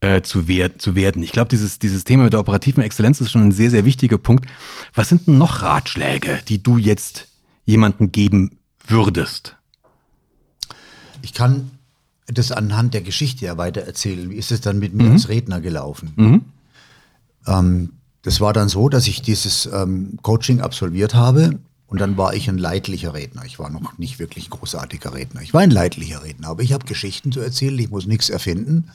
äh, 0.00 0.22
zu, 0.22 0.48
wer 0.48 0.76
zu 0.76 0.96
werden. 0.96 1.22
Ich 1.22 1.30
glaube, 1.30 1.50
dieses, 1.50 1.78
dieses 1.78 2.02
Thema 2.02 2.24
mit 2.24 2.32
der 2.32 2.40
operativen 2.40 2.82
Exzellenz 2.82 3.20
ist 3.20 3.30
schon 3.30 3.44
ein 3.44 3.52
sehr, 3.52 3.70
sehr 3.70 3.84
wichtiger 3.84 4.18
Punkt. 4.18 4.46
Was 4.92 5.08
sind 5.08 5.28
denn 5.28 5.38
noch 5.38 5.62
Ratschläge, 5.62 6.40
die 6.48 6.60
du 6.60 6.78
jetzt 6.78 7.28
jemandem 7.64 8.10
geben 8.10 8.56
würdest? 8.90 9.56
Ich 11.22 11.34
kann 11.34 11.70
das 12.26 12.52
anhand 12.52 12.94
der 12.94 13.02
Geschichte 13.02 13.44
ja 13.44 13.58
weiter 13.58 13.82
erzählen. 13.82 14.30
Wie 14.30 14.36
ist 14.36 14.52
es 14.52 14.60
dann 14.60 14.78
mit 14.78 14.94
mir 14.94 15.10
als 15.12 15.28
Redner 15.28 15.60
gelaufen? 15.60 16.12
Ähm, 17.46 17.90
das 18.22 18.40
war 18.40 18.52
dann 18.52 18.68
so, 18.68 18.88
dass 18.88 19.06
ich 19.06 19.22
dieses 19.22 19.66
ähm, 19.66 20.18
Coaching 20.22 20.60
absolviert 20.60 21.14
habe 21.14 21.58
und 21.86 22.00
dann 22.00 22.16
war 22.16 22.34
ich 22.34 22.48
ein 22.48 22.58
leidlicher 22.58 23.14
Redner. 23.14 23.44
Ich 23.44 23.58
war 23.58 23.70
noch 23.70 23.98
nicht 23.98 24.18
wirklich 24.18 24.46
ein 24.46 24.50
großartiger 24.50 25.14
Redner. 25.14 25.40
Ich 25.42 25.54
war 25.54 25.62
ein 25.62 25.70
leidlicher 25.70 26.22
Redner, 26.22 26.48
aber 26.48 26.62
ich 26.62 26.72
habe 26.72 26.84
Geschichten 26.84 27.32
zu 27.32 27.40
erzählen, 27.40 27.78
ich 27.78 27.90
muss 27.90 28.06
nichts 28.06 28.30
erfinden. 28.30 28.90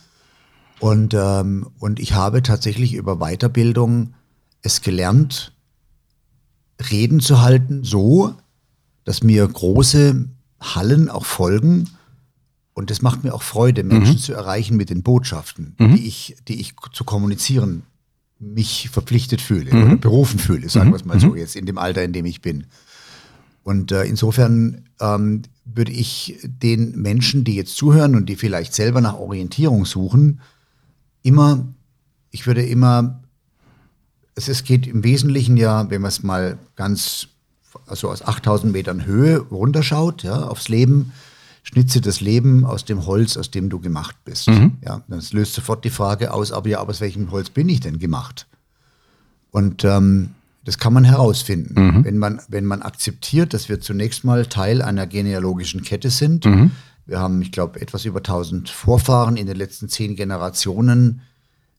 Und, 0.79 1.13
ähm, 1.13 1.67
und 1.79 1.99
ich 1.99 2.13
habe 2.13 2.43
tatsächlich 2.43 2.93
über 2.93 3.17
Weiterbildung 3.17 4.13
es 4.61 4.81
gelernt, 4.81 5.53
Reden 6.91 7.19
zu 7.19 7.41
halten, 7.41 7.83
so, 7.83 8.35
dass 9.05 9.23
mir 9.23 9.47
große 9.47 10.25
Hallen 10.59 11.09
auch 11.09 11.25
folgen. 11.25 11.89
Und 12.73 12.91
es 12.91 13.01
macht 13.01 13.23
mir 13.23 13.33
auch 13.33 13.43
Freude, 13.43 13.83
Menschen 13.83 14.17
zu 14.17 14.33
erreichen 14.33 14.75
mit 14.75 14.89
den 14.89 15.01
Botschaften, 15.01 15.77
die, 15.79 16.05
ich, 16.05 16.35
die 16.47 16.59
ich 16.59 16.73
zu 16.91 17.05
kommunizieren 17.05 17.83
mich 18.39 18.89
verpflichtet 18.89 19.41
fühle 19.41 19.71
oder 19.71 19.95
berufen 19.95 20.39
fühle, 20.39 20.69
sagen 20.69 20.91
wir 20.91 20.97
es 20.97 21.05
mal 21.05 21.19
so, 21.19 21.35
jetzt 21.35 21.55
in 21.55 21.65
dem 21.65 21.77
Alter, 21.77 22.03
in 22.03 22.13
dem 22.13 22.25
ich 22.25 22.41
bin. 22.41 22.65
Und 23.63 23.91
äh, 23.91 24.03
insofern 24.03 24.83
ähm, 24.99 25.41
würde 25.65 25.91
ich 25.91 26.37
den 26.43 27.01
Menschen, 27.01 27.43
die 27.43 27.55
jetzt 27.55 27.75
zuhören 27.75 28.15
und 28.15 28.27
die 28.27 28.35
vielleicht 28.35 28.73
selber 28.73 29.01
nach 29.01 29.15
Orientierung 29.15 29.85
suchen, 29.85 30.41
immer, 31.23 31.65
ich 32.29 32.45
würde 32.45 32.63
immer, 32.63 33.23
es, 34.35 34.47
es 34.47 34.63
geht 34.63 34.85
im 34.85 35.03
Wesentlichen 35.03 35.57
ja, 35.57 35.89
wenn 35.89 36.01
man 36.01 36.09
es 36.09 36.21
mal 36.21 36.59
ganz, 36.75 37.29
also 37.87 38.09
aus 38.09 38.21
8000 38.21 38.71
Metern 38.73 39.05
Höhe 39.05 39.39
runterschaut, 39.39 40.23
ja, 40.23 40.43
aufs 40.47 40.69
Leben, 40.69 41.11
schnitze 41.63 42.01
das 42.01 42.21
Leben 42.21 42.63
aus 42.65 42.85
dem 42.85 43.05
Holz, 43.05 43.37
aus 43.37 43.51
dem 43.51 43.69
du 43.69 43.79
gemacht 43.79 44.15
bist. 44.25 44.47
Ja, 44.85 45.01
das 45.07 45.33
löst 45.33 45.53
sofort 45.53 45.83
die 45.83 45.89
Frage 45.89 46.31
aus, 46.33 46.51
aber 46.51 46.69
ja, 46.69 46.79
aber 46.79 46.91
aus 46.91 47.01
welchem 47.01 47.31
Holz 47.31 47.49
bin 47.49 47.69
ich 47.69 47.79
denn 47.79 47.99
gemacht? 47.99 48.47
Und 49.51 49.83
ähm, 49.83 50.31
das 50.63 50.77
kann 50.79 50.93
man 50.93 51.03
herausfinden, 51.03 52.03
wenn, 52.03 52.17
man, 52.17 52.41
wenn 52.47 52.65
man 52.65 52.81
akzeptiert, 52.81 53.53
dass 53.53 53.69
wir 53.69 53.81
zunächst 53.81 54.23
mal 54.23 54.45
Teil 54.47 54.81
einer 54.81 55.05
genealogischen 55.07 55.83
Kette 55.83 56.09
sind. 56.09 56.43
Wir 57.05 57.19
haben, 57.19 57.41
ich 57.43 57.51
glaube, 57.51 57.79
etwas 57.81 58.05
über 58.05 58.17
1000 58.17 58.69
Vorfahren 58.69 59.37
in 59.37 59.45
den 59.45 59.57
letzten 59.57 59.89
zehn 59.89 60.15
Generationen. 60.15 61.21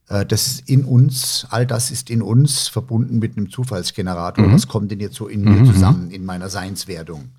Äh, 0.09 0.25
Das 0.25 0.61
in 0.65 0.83
uns, 0.85 1.45
all 1.49 1.65
das 1.65 1.91
ist 1.91 2.09
in 2.09 2.21
uns 2.21 2.67
verbunden 2.67 3.19
mit 3.19 3.37
einem 3.37 3.49
Zufallsgenerator. 3.49 4.45
Was 4.53 4.67
kommt 4.67 4.91
denn 4.91 4.99
jetzt 4.99 5.15
so 5.15 5.27
in 5.27 5.41
mir 5.43 5.65
zusammen, 5.73 6.11
in 6.11 6.25
meiner 6.25 6.49
Seinswertung? 6.49 7.29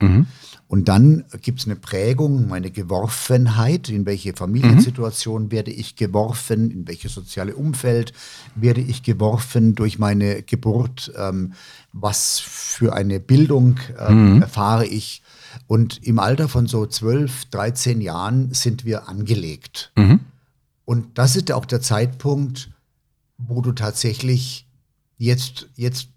Und 0.69 0.89
dann 0.89 1.25
gibt 1.41 1.61
es 1.61 1.67
eine 1.67 1.77
Prägung, 1.77 2.47
meine 2.47 2.71
Geworfenheit, 2.71 3.89
in 3.89 4.05
welche 4.05 4.35
Familiensituation 4.35 5.51
werde 5.51 5.71
ich 5.71 5.97
geworfen, 5.97 6.71
in 6.71 6.87
welches 6.87 7.15
soziale 7.15 7.55
Umfeld 7.55 8.13
werde 8.55 8.83
ich 8.83 9.03
geworfen 9.03 9.75
durch 9.75 9.99
meine 9.99 10.43
Geburt, 10.43 11.11
ähm, 11.17 11.55
was 11.95 12.39
für 12.39 12.93
eine 12.93 13.19
Bildung 13.19 13.77
ähm, 13.99 14.43
erfahre 14.43 14.85
ich. 14.87 15.23
Und 15.67 16.07
im 16.07 16.19
Alter 16.19 16.49
von 16.49 16.67
so 16.67 16.85
12, 16.85 17.47
13 17.47 18.03
Jahren 18.03 18.53
sind 18.53 18.85
wir 18.85 19.09
angelegt. 19.09 19.91
Und 20.89 21.19
das 21.19 21.37
ist 21.37 21.53
auch 21.53 21.67
der 21.67 21.83
Zeitpunkt, 21.83 22.71
wo 23.37 23.61
du 23.61 23.73
tatsächlich 23.73 24.67
jetzt, 25.19 25.69
jetzt, 25.77 26.09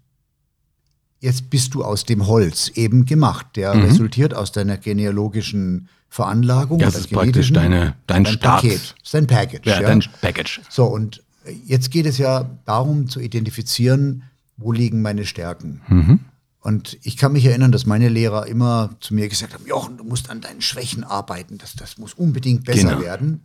jetzt 1.20 1.50
bist 1.50 1.74
du 1.74 1.84
aus 1.84 2.04
dem 2.06 2.26
Holz 2.26 2.68
eben 2.74 3.04
gemacht. 3.04 3.48
Der 3.56 3.74
resultiert 3.74 4.32
aus 4.32 4.50
deiner 4.50 4.78
genealogischen 4.78 5.88
Veranlagung. 6.08 6.78
Das 6.78 6.94
ist 6.94 7.10
praktisch 7.10 7.52
deine- 7.52 7.96
dein 8.06 8.24
Start. 8.24 8.62
Paket. 8.62 8.80
Das 8.80 8.94
ist 9.04 9.12
dein 9.14 9.26
Package. 9.26 9.66
Ja, 9.68 9.80
dein 9.82 10.02
Package. 10.22 10.62
So, 10.70 10.86
und 10.86 11.22
jetzt 11.66 11.90
geht 11.90 12.06
es 12.06 12.16
ja 12.16 12.48
darum 12.64 13.08
zu 13.10 13.20
identifizieren, 13.20 14.22
wo 14.56 14.72
liegen 14.72 15.02
meine 15.02 15.26
Stärken. 15.26 15.82
Mhm. 15.88 16.20
Und 16.60 16.96
ich 17.02 17.18
kann 17.18 17.32
mich 17.32 17.44
erinnern, 17.44 17.72
dass 17.72 17.84
meine 17.84 18.08
Lehrer 18.08 18.46
immer 18.46 18.90
zu 19.00 19.12
mir 19.14 19.28
gesagt 19.28 19.52
haben, 19.52 19.66
Jochen, 19.66 19.98
du 19.98 20.04
musst 20.04 20.30
an 20.30 20.40
deinen 20.40 20.62
Schwächen 20.62 21.04
arbeiten, 21.04 21.58
das, 21.58 21.74
das 21.74 21.98
muss 21.98 22.14
unbedingt 22.14 22.64
besser 22.64 22.88
Genau. 22.90 23.00
werden. 23.02 23.42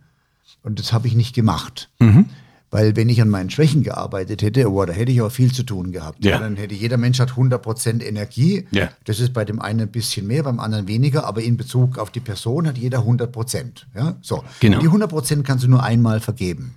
Und 0.62 0.78
das 0.78 0.92
habe 0.92 1.06
ich 1.06 1.14
nicht 1.14 1.34
gemacht. 1.34 1.90
Mhm. 1.98 2.26
Weil 2.70 2.96
wenn 2.96 3.08
ich 3.08 3.22
an 3.22 3.30
meinen 3.30 3.48
Schwächen 3.48 3.82
gearbeitet 3.82 4.42
hätte, 4.42 4.70
oh, 4.70 4.84
da 4.84 4.92
hätte 4.92 5.10
ich 5.10 5.22
auch 5.22 5.30
viel 5.30 5.52
zu 5.52 5.62
tun 5.62 5.90
gehabt. 5.90 6.22
Ja. 6.22 6.38
Dann 6.38 6.56
hätte 6.56 6.74
jeder 6.74 6.98
Mensch 6.98 7.18
hat 7.18 7.30
100% 7.30 8.02
Energie. 8.02 8.66
Ja. 8.70 8.90
Das 9.04 9.20
ist 9.20 9.32
bei 9.32 9.46
dem 9.46 9.58
einen 9.60 9.80
ein 9.80 9.88
bisschen 9.88 10.26
mehr, 10.26 10.42
beim 10.42 10.60
anderen 10.60 10.86
weniger, 10.86 11.24
aber 11.24 11.42
in 11.42 11.56
Bezug 11.56 11.96
auf 11.96 12.10
die 12.10 12.20
Person 12.20 12.66
hat 12.66 12.76
jeder 12.76 12.98
100%. 12.98 13.86
Ja? 13.94 14.16
So. 14.20 14.44
Genau. 14.60 14.76
Und 14.76 14.82
die 14.82 14.90
100% 14.90 15.44
kannst 15.44 15.64
du 15.64 15.68
nur 15.68 15.82
einmal 15.82 16.20
vergeben. 16.20 16.74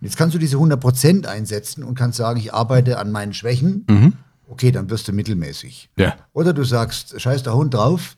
Und 0.00 0.06
jetzt 0.06 0.16
kannst 0.16 0.34
du 0.34 0.38
diese 0.38 0.56
100% 0.56 1.26
einsetzen 1.26 1.84
und 1.84 1.94
kannst 1.94 2.16
sagen, 2.16 2.40
ich 2.40 2.54
arbeite 2.54 2.98
an 2.98 3.12
meinen 3.12 3.34
Schwächen. 3.34 3.84
Okay, 4.48 4.72
dann 4.72 4.88
wirst 4.88 5.08
du 5.08 5.12
mittelmäßig. 5.12 5.90
Ja. 5.96 6.16
Oder 6.32 6.52
du 6.52 6.64
sagst, 6.64 7.20
scheiß 7.20 7.42
der 7.42 7.54
Hund 7.54 7.74
drauf, 7.74 8.16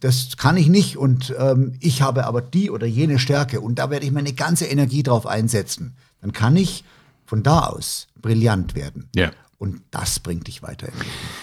das 0.00 0.36
kann 0.36 0.56
ich 0.56 0.68
nicht 0.68 0.96
und 0.96 1.32
ähm, 1.38 1.74
ich 1.80 2.02
habe 2.02 2.26
aber 2.26 2.42
die 2.42 2.70
oder 2.70 2.86
jene 2.86 3.20
Stärke 3.20 3.60
und 3.60 3.78
da 3.78 3.88
werde 3.88 4.04
ich 4.04 4.12
meine 4.12 4.32
ganze 4.32 4.66
Energie 4.66 5.04
drauf 5.04 5.26
einsetzen. 5.26 5.94
Dann 6.20 6.32
kann 6.32 6.56
ich 6.56 6.82
von 7.24 7.42
da 7.42 7.60
aus 7.66 8.08
brillant 8.20 8.74
werden. 8.74 9.08
Ja. 9.14 9.30
Und 9.58 9.80
das 9.90 10.18
bringt 10.18 10.46
dich 10.46 10.62
weiter. 10.62 10.88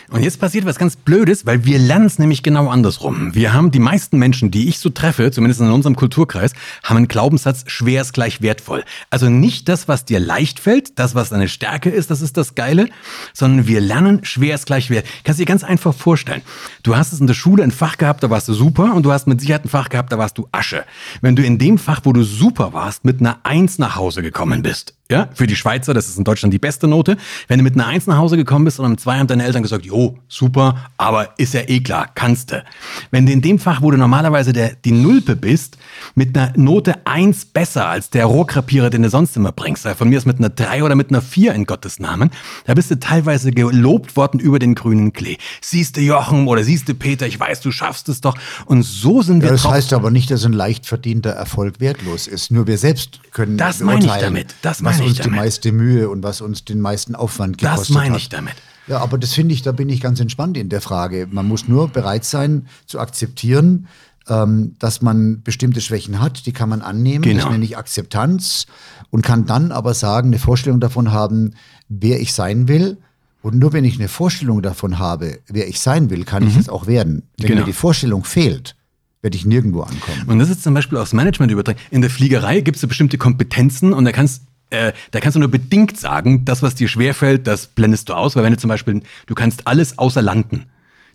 Und 0.09 0.23
jetzt 0.23 0.39
passiert 0.39 0.65
was 0.65 0.77
ganz 0.77 0.95
Blödes, 0.95 1.45
weil 1.45 1.65
wir 1.65 1.79
lernen 1.79 2.05
es 2.05 2.19
nämlich 2.19 2.43
genau 2.43 2.69
andersrum. 2.69 3.33
Wir 3.33 3.53
haben 3.53 3.71
die 3.71 3.79
meisten 3.79 4.19
Menschen, 4.19 4.51
die 4.51 4.67
ich 4.67 4.79
so 4.79 4.89
treffe, 4.89 5.31
zumindest 5.31 5.61
in 5.61 5.71
unserem 5.71 5.95
Kulturkreis, 5.95 6.53
haben 6.83 6.97
einen 6.97 7.07
Glaubenssatz, 7.07 7.63
schwer 7.67 8.01
ist 8.01 8.13
gleich 8.13 8.41
wertvoll. 8.41 8.83
Also 9.09 9.29
nicht 9.29 9.69
das, 9.69 9.87
was 9.87 10.05
dir 10.05 10.19
leicht 10.19 10.59
fällt, 10.59 10.99
das, 10.99 11.15
was 11.15 11.29
deine 11.29 11.47
Stärke 11.47 11.89
ist, 11.89 12.11
das 12.11 12.21
ist 12.21 12.37
das 12.37 12.55
Geile, 12.55 12.89
sondern 13.33 13.67
wir 13.67 13.81
lernen, 13.81 14.23
schwer 14.23 14.55
ist 14.55 14.65
gleich 14.65 14.89
wert. 14.89 15.05
Kannst 15.23 15.39
dir 15.39 15.45
ganz 15.45 15.63
einfach 15.63 15.93
vorstellen. 15.93 16.41
Du 16.83 16.95
hast 16.95 17.13
es 17.13 17.21
in 17.21 17.27
der 17.27 17.33
Schule 17.33 17.63
ein 17.63 17.71
Fach 17.71 17.97
gehabt, 17.97 18.23
da 18.23 18.29
warst 18.29 18.47
du 18.47 18.53
super 18.53 18.93
und 18.93 19.03
du 19.03 19.11
hast 19.11 19.27
mit 19.27 19.39
Sicherheit 19.39 19.65
ein 19.65 19.69
Fach 19.69 19.89
gehabt, 19.89 20.11
da 20.11 20.17
warst 20.17 20.37
du 20.37 20.47
Asche. 20.51 20.83
Wenn 21.21 21.35
du 21.35 21.43
in 21.43 21.57
dem 21.57 21.77
Fach, 21.77 22.01
wo 22.03 22.13
du 22.13 22.23
super 22.23 22.73
warst, 22.73 23.05
mit 23.05 23.19
einer 23.19 23.39
Eins 23.43 23.79
nach 23.79 23.95
Hause 23.95 24.21
gekommen 24.21 24.61
bist, 24.61 24.95
ja, 25.11 25.29
für 25.33 25.45
die 25.45 25.55
Schweizer, 25.55 25.93
das 25.93 26.07
ist 26.07 26.17
in 26.17 26.23
Deutschland 26.23 26.53
die 26.53 26.59
beste 26.59 26.87
Note. 26.87 27.17
Wenn 27.47 27.59
du 27.59 27.63
mit 27.63 27.75
einer 27.75 27.85
Eins 27.85 28.07
nach 28.07 28.17
Hause 28.17 28.37
gekommen 28.37 28.65
bist 28.65 28.79
und 28.79 28.85
einem 28.85 28.97
Zwei 28.97 29.19
haben 29.19 29.27
deine 29.27 29.43
Eltern 29.43 29.61
gesagt, 29.61 29.85
jo, 29.85 30.17
super, 30.27 30.89
aber 30.97 31.29
ist 31.37 31.53
ja 31.53 31.61
eh 31.67 31.81
klar, 31.81 32.09
kannst 32.15 32.51
du. 32.51 32.63
Wenn 33.11 33.25
du 33.25 33.31
in 33.31 33.41
dem 33.41 33.59
Fach, 33.59 33.81
wo 33.81 33.91
du 33.91 33.97
normalerweise 33.97 34.53
der, 34.53 34.73
die 34.83 34.91
Nulpe 34.91 35.35
bist, 35.35 35.77
mit 36.15 36.35
einer 36.37 36.53
Note 36.57 37.05
Eins 37.05 37.45
besser 37.45 37.87
als 37.87 38.09
der 38.09 38.25
Rohrkrepierer, 38.25 38.89
den 38.89 39.03
du 39.03 39.09
sonst 39.09 39.35
immer 39.37 39.51
bringst, 39.51 39.83
sei 39.83 39.93
von 39.95 40.09
mir 40.09 40.17
ist 40.17 40.25
mit 40.25 40.39
einer 40.39 40.49
Drei 40.49 40.83
oder 40.83 40.95
mit 40.95 41.09
einer 41.09 41.21
Vier 41.21 41.53
in 41.53 41.65
Gottes 41.65 41.99
Namen, 41.99 42.31
da 42.65 42.73
bist 42.73 42.89
du 42.89 42.99
teilweise 42.99 43.51
gelobt 43.51 44.15
worden 44.15 44.39
über 44.39 44.59
den 44.59 44.75
grünen 44.75 45.13
Klee. 45.13 45.37
Siehst 45.61 45.97
du 45.97 46.01
Jochen 46.01 46.47
oder 46.47 46.63
siehst 46.63 46.87
du 46.89 46.93
Peter, 46.95 47.27
ich 47.27 47.39
weiß, 47.39 47.59
du 47.61 47.71
schaffst 47.71 48.07
es 48.09 48.21
doch. 48.21 48.37
Und 48.65 48.83
so 48.83 49.21
sind 49.21 49.41
wir 49.41 49.47
Ja, 49.47 49.53
das 49.53 49.63
drauf. 49.63 49.73
heißt 49.73 49.93
aber 49.93 50.09
nicht, 50.11 50.31
dass 50.31 50.45
ein 50.45 50.53
leicht 50.53 50.85
verdienter 50.85 51.31
Erfolg 51.31 51.79
wertlos 51.79 52.27
ist. 52.27 52.51
Nur 52.51 52.67
wir 52.67 52.77
selbst 52.77 53.19
können 53.31 53.57
Das 53.57 53.79
meine 53.81 54.05
ich 54.05 54.11
damit. 54.11 54.55
Das 54.61 54.81
meine 54.81 55.00
uns 55.07 55.17
die 55.17 55.23
damit. 55.23 55.39
meiste 55.39 55.71
Mühe 55.71 56.09
und 56.09 56.23
was 56.23 56.41
uns 56.41 56.65
den 56.65 56.81
meisten 56.81 57.15
Aufwand 57.15 57.57
gekostet 57.57 57.89
das 57.89 57.93
meine 57.95 58.13
hat. 58.15 58.21
ich 58.21 58.29
damit. 58.29 58.53
Ja, 58.87 58.99
aber 58.99 59.17
das 59.17 59.33
finde 59.33 59.53
ich, 59.53 59.61
da 59.61 59.71
bin 59.71 59.89
ich 59.89 60.01
ganz 60.01 60.19
entspannt 60.19 60.57
in 60.57 60.69
der 60.69 60.81
Frage. 60.81 61.27
Man 61.31 61.47
muss 61.47 61.67
nur 61.67 61.87
bereit 61.87 62.25
sein 62.25 62.67
zu 62.87 62.99
akzeptieren, 62.99 63.87
ähm, 64.27 64.75
dass 64.79 65.01
man 65.01 65.41
bestimmte 65.43 65.81
Schwächen 65.81 66.19
hat, 66.19 66.45
die 66.45 66.51
kann 66.51 66.69
man 66.69 66.81
annehmen, 66.81 67.21
Genau. 67.23 67.43
das 67.43 67.51
nenne 67.51 67.63
ich 67.65 67.77
Akzeptanz 67.77 68.65
und 69.09 69.21
kann 69.23 69.45
dann 69.45 69.71
aber 69.71 69.93
sagen, 69.93 70.27
eine 70.29 70.39
Vorstellung 70.39 70.79
davon 70.79 71.11
haben, 71.11 71.53
wer 71.89 72.19
ich 72.19 72.33
sein 72.33 72.67
will. 72.67 72.97
Und 73.43 73.57
nur 73.57 73.73
wenn 73.73 73.85
ich 73.85 73.95
eine 73.97 74.07
Vorstellung 74.07 74.61
davon 74.61 74.99
habe, 74.99 75.39
wer 75.47 75.67
ich 75.67 75.79
sein 75.79 76.09
will, 76.11 76.23
kann 76.25 76.47
ich 76.47 76.55
es 76.57 76.69
auch 76.69 76.85
werden. 76.85 77.23
Wenn 77.37 77.47
Genau. 77.47 77.61
mir 77.61 77.65
die 77.65 77.73
Vorstellung 77.73 78.23
fehlt, 78.23 78.75
werde 79.23 79.35
ich 79.37 79.45
nirgendwo 79.45 79.81
ankommen. 79.81 80.23
Und 80.27 80.39
das 80.39 80.49
ist 80.49 80.61
zum 80.63 80.73
Beispiel 80.75 80.97
aufs 80.99 81.13
Management 81.13 81.51
übertragen. 81.51 81.79
In 81.89 82.01
der 82.01 82.09
Fliegerei 82.11 82.61
gibt 82.61 82.77
es 82.77 82.87
bestimmte 82.87 83.17
Kompetenzen 83.17 83.93
und 83.93 84.05
da 84.05 84.11
kannst, 84.11 84.43
äh, 84.71 84.93
da 85.11 85.19
kannst 85.19 85.35
du 85.35 85.39
nur 85.39 85.49
bedingt 85.49 85.97
sagen, 85.97 86.45
das, 86.45 86.63
was 86.63 86.75
dir 86.75 86.87
schwerfällt, 86.87 87.47
das 87.47 87.67
blendest 87.67 88.09
du 88.09 88.13
aus. 88.13 88.35
Weil 88.35 88.43
wenn 88.43 88.53
du 88.53 88.59
zum 88.59 88.69
Beispiel, 88.69 89.01
du 89.27 89.35
kannst 89.35 89.67
alles 89.67 89.97
außer 89.97 90.21
landen. 90.21 90.65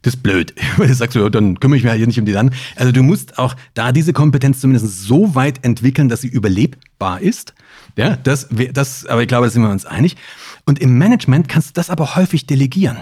Das 0.03 0.15
ist 0.15 0.23
blöd. 0.23 0.55
Weil 0.77 0.89
du 0.89 0.95
sagst, 0.95 1.17
ja, 1.17 1.29
dann 1.29 1.59
kümmere 1.59 1.79
ich 1.79 1.85
mich 1.85 1.93
hier 1.93 2.07
nicht 2.07 2.19
um 2.19 2.27
die 2.27 2.33
Landen. 2.33 2.55
Also 2.77 2.93
du 2.93 3.03
musst 3.03 3.39
auch 3.39 3.57
da 3.75 3.93
diese 3.93 4.13
Kompetenz 4.13 4.61
zumindest 4.61 5.03
so 5.03 5.35
weit 5.35 5.65
entwickeln, 5.65 6.09
dass 6.09 6.21
sie 6.21 6.29
überlebbar 6.29 7.21
ist. 7.21 7.55
Ja, 7.97 8.17
das, 8.17 8.49
das, 8.73 9.07
aber 9.07 9.23
ich 9.23 9.29
glaube, 9.29 9.47
da 9.47 9.51
sind 9.51 9.63
wir 9.63 9.71
uns 9.71 9.87
einig. 9.87 10.17
Und 10.65 10.79
im 10.81 10.99
Management 10.99 11.49
kannst 11.49 11.71
du 11.71 11.73
das 11.75 11.91
aber 11.91 12.15
häufig 12.15 12.47
delegieren. 12.47 12.99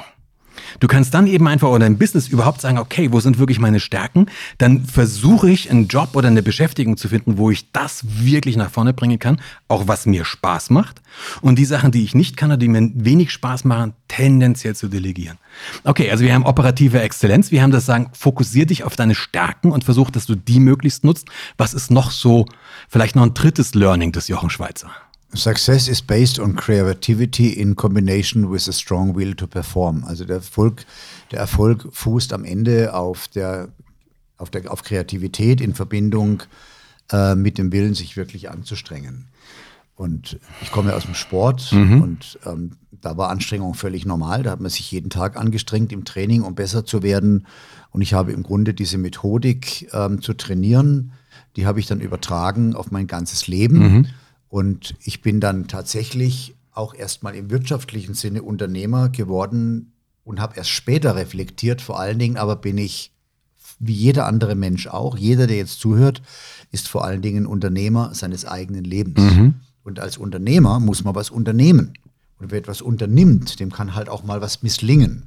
Du 0.81 0.89
kannst 0.89 1.15
dann 1.15 1.27
eben 1.27 1.47
einfach 1.49 1.69
oder 1.69 1.87
im 1.87 1.99
Business 1.99 2.29
überhaupt 2.29 2.61
sagen, 2.61 2.79
okay, 2.79 3.13
wo 3.13 3.21
sind 3.21 3.39
wirklich 3.39 3.59
meine 3.59 3.81
Stärken? 3.81 4.27
Dann 4.59 4.85
versuche 4.85 5.51
ich 5.51 5.71
einen 5.71 5.89
Job 5.89 6.11
oder 6.15 6.29
eine 6.29 6.43
Beschäftigung 6.43 6.97
zu 6.97 7.09
finden, 7.09 7.39
wo 7.39 7.51
ich 7.51 7.71
das 7.73 8.05
wirklich 8.05 8.57
nach 8.57 8.71
vorne 8.71 8.93
bringen 8.93 9.19
kann, 9.19 9.41
auch 9.69 9.89
was 9.89 10.07
mir 10.07 10.25
Spaß 10.25 10.71
macht. 10.71 11.03
Und 11.41 11.59
die 11.59 11.65
Sachen, 11.65 11.91
die 11.91 12.05
ich 12.05 12.15
nicht 12.15 12.37
kann 12.37 12.51
oder 12.51 12.57
die 12.57 12.69
mir 12.69 12.91
wenig 12.95 13.31
Spaß 13.31 13.65
machen, 13.65 13.95
tendenziell 14.09 14.77
zu 14.77 14.89
delegieren. 14.89 15.39
Okay, 15.85 16.11
also 16.11 16.25
wir 16.25 16.35
haben 16.35 16.45
operative 16.45 17.01
Exzellenz. 17.01 17.51
Wir 17.51 17.63
haben 17.63 17.71
das 17.71 17.87
sagen, 17.87 18.11
fokussier 18.13 18.67
dich 18.67 18.85
auf 18.85 18.97
deine 18.97 19.15
Stärken 19.15 19.71
und 19.71 19.85
versuch, 19.85 20.11
dass 20.11 20.27
du 20.27 20.35
die 20.35 20.61
möglichst 20.61 21.05
nutzt. 21.05 21.29
Was 21.57 21.75
ist 21.75 21.91
noch 21.91 22.11
so, 22.11 22.47
vielleicht 22.89 23.17
noch 23.17 23.23
ein 23.23 23.35
drittes 23.35 23.75
Learning 23.75 24.13
des 24.13 24.29
Jochen 24.29 24.51
Schweizer? 24.51 24.91
Success 25.37 25.89
is 25.89 26.03
based 26.03 26.39
on 26.39 26.55
creativity 26.57 27.49
in 27.49 27.75
combination 27.75 28.51
with 28.51 28.69
a 28.69 28.73
strong 28.73 29.15
will 29.17 29.35
to 29.35 29.47
perform. 29.47 30.05
Also 30.05 30.25
der 30.25 30.37
Erfolg, 30.37 30.85
der 31.31 31.41
Erfolg 31.41 31.89
fußt 31.93 32.33
am 32.33 32.45
Ende 32.45 32.95
auf 32.95 33.29
der, 33.29 33.69
auf 34.37 34.51
der, 34.51 34.71
auf 34.71 34.83
Kreativität 34.83 35.61
in 35.61 35.75
Verbindung 35.75 36.43
äh, 37.13 37.35
mit 37.35 37.59
dem 37.59 37.73
Willen, 37.73 37.95
sich 37.95 38.17
wirklich 38.17 38.51
anzustrengen. 38.51 39.27
Und 39.97 40.41
ich 40.61 40.73
komme 40.73 40.91
ja 40.91 40.97
aus 40.97 41.05
dem 41.05 41.15
Sport 41.15 41.73
und 42.03 42.39
ähm, 42.47 42.73
da 43.01 43.17
war 43.17 43.31
Anstrengung 43.31 43.75
völlig 43.75 44.05
normal. 44.07 44.43
Da 44.43 44.51
hat 44.51 44.61
man 44.61 44.71
sich 44.71 44.91
jeden 44.91 45.09
Tag 45.11 45.37
angestrengt 45.37 45.93
im 45.93 46.05
Training, 46.05 46.43
um 46.43 46.57
besser 46.57 46.85
zu 46.85 47.05
werden. 47.05 47.47
Und 47.91 48.03
ich 48.03 48.13
habe 48.13 48.33
im 48.33 48.43
Grunde 48.43 48.75
diese 48.75 48.99
Methodik 48.99 49.89
ähm, 49.93 50.21
zu 50.21 50.35
trainieren, 50.35 51.13
die 51.55 51.67
habe 51.67 51.79
ich 51.79 51.87
dann 51.87 52.01
übertragen 52.01 52.75
auf 52.75 52.91
mein 52.91 53.07
ganzes 53.07 53.47
Leben. 53.47 54.09
Und 54.55 54.95
ich 55.03 55.21
bin 55.21 55.41
dann 55.41 55.67
tatsächlich 55.67 56.55
auch 56.71 56.95
erstmal 56.95 57.35
im 57.35 57.51
wirtschaftlichen 57.51 58.15
Sinne 58.15 58.45
Unternehmer 58.45 59.09
geworden 59.09 59.95
und 60.23 60.39
habe 60.39 60.57
erst 60.57 60.71
später 60.71 61.17
reflektiert, 61.17 61.83
vor 61.83 61.99
allen 61.99 62.21
Dingen 62.21 62.37
aber 62.37 62.55
bin 62.55 62.79
ich 62.79 63.11
wie 63.81 63.95
jeder 63.95 64.27
andere 64.27 64.55
Mensch 64.55 64.87
auch, 64.87 65.19
jeder, 65.19 65.49
der 65.49 65.57
jetzt 65.57 65.81
zuhört, 65.81 66.23
ist 66.71 66.87
vor 66.87 67.05
allen 67.05 67.21
Dingen 67.21 67.47
Unternehmer 67.47 68.15
seines 68.15 68.45
eigenen 68.45 68.85
Lebens. 68.85 69.19
Und 69.83 69.99
als 69.99 70.19
Unternehmer 70.19 70.79
muss 70.79 71.03
man 71.03 71.17
was 71.17 71.31
unternehmen. 71.31 71.95
Und 72.39 72.53
wer 72.53 72.61
etwas 72.61 72.81
unternimmt, 72.81 73.59
dem 73.59 73.73
kann 73.73 73.97
halt 73.97 74.09
auch 74.09 74.23
mal 74.23 74.41
was 74.41 74.63
misslingen. 74.63 75.25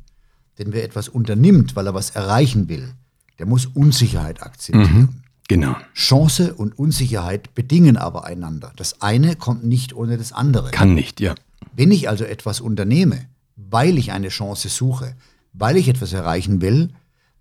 Denn 0.58 0.72
wer 0.72 0.86
etwas 0.86 1.10
unternimmt, 1.10 1.76
weil 1.76 1.86
er 1.88 1.94
was 1.94 2.12
erreichen 2.12 2.70
will, 2.70 2.94
der 3.40 3.46
muss 3.46 3.66
Unsicherheit 3.66 4.42
akzeptieren. 4.42 5.24
Genau. 5.48 5.76
Chance 5.94 6.54
und 6.54 6.78
Unsicherheit 6.78 7.56
bedingen 7.56 7.96
aber 7.98 8.26
einander. 8.26 8.74
Das 8.76 9.02
eine 9.02 9.36
kommt 9.36 9.64
nicht 9.64 9.94
ohne 9.94 10.18
das 10.18 10.34
andere. 10.34 10.72
Kann 10.72 10.94
nicht, 10.94 11.22
ja. 11.22 11.36
Wenn 11.76 11.92
ich 11.92 12.10
also 12.10 12.26
etwas 12.26 12.60
unternehme, 12.60 13.28
weil 13.56 13.98
ich 13.98 14.12
eine 14.12 14.30
Chance 14.30 14.70
suche, 14.70 15.16
weil 15.54 15.78
ich 15.78 15.88
etwas 15.88 16.14
erreichen 16.14 16.62
will, 16.62 16.94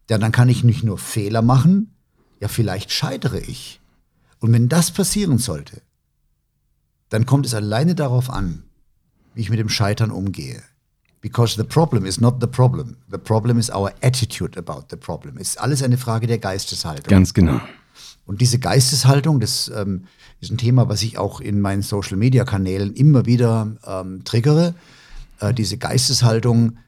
ja, 0.08 0.18
dann 0.18 0.32
kann 0.32 0.48
ich 0.48 0.62
nicht 0.62 0.84
nur 0.84 0.98
Fehler 0.98 1.42
machen, 1.42 1.94
ja, 2.40 2.48
vielleicht 2.48 2.92
scheitere 2.92 3.40
ich. 3.40 3.80
Und 4.38 4.52
wenn 4.52 4.68
das 4.68 4.90
passieren 4.90 5.38
sollte, 5.38 5.82
dann 7.08 7.26
kommt 7.26 7.46
es 7.46 7.54
alleine 7.54 7.94
darauf 7.94 8.30
an, 8.30 8.64
wie 9.34 9.40
ich 9.40 9.50
mit 9.50 9.58
dem 9.58 9.68
Scheitern 9.68 10.10
umgehe. 10.10 10.62
Because 11.20 11.56
the 11.56 11.64
problem 11.64 12.04
is 12.04 12.20
not 12.20 12.36
the 12.40 12.46
problem. 12.46 12.98
The 13.10 13.18
problem 13.18 13.58
is 13.58 13.70
our 13.70 13.92
attitude 14.02 14.56
about 14.58 14.86
the 14.90 14.96
problem. 14.96 15.38
Es 15.38 15.50
ist 15.50 15.60
alles 15.60 15.82
eine 15.82 15.98
Frage 15.98 16.26
der 16.26 16.38
Geisteshaltung. 16.38 17.08
Ganz 17.08 17.34
genau. 17.34 17.60
Und 18.26 18.40
diese 18.40 18.58
Geisteshaltung, 18.58 19.40
das 19.40 19.70
ähm, 19.74 20.04
ist 20.40 20.50
ein 20.50 20.58
Thema, 20.58 20.88
was 20.88 21.02
ich 21.02 21.16
auch 21.18 21.40
in 21.40 21.60
meinen 21.60 21.82
Social-Media-Kanälen 21.82 22.94
immer 22.94 23.24
wieder 23.26 23.76
ähm, 23.86 24.24
triggere. 24.24 24.74
Äh, 25.40 25.54
diese 25.54 25.78
Geisteshaltung, 25.78 26.78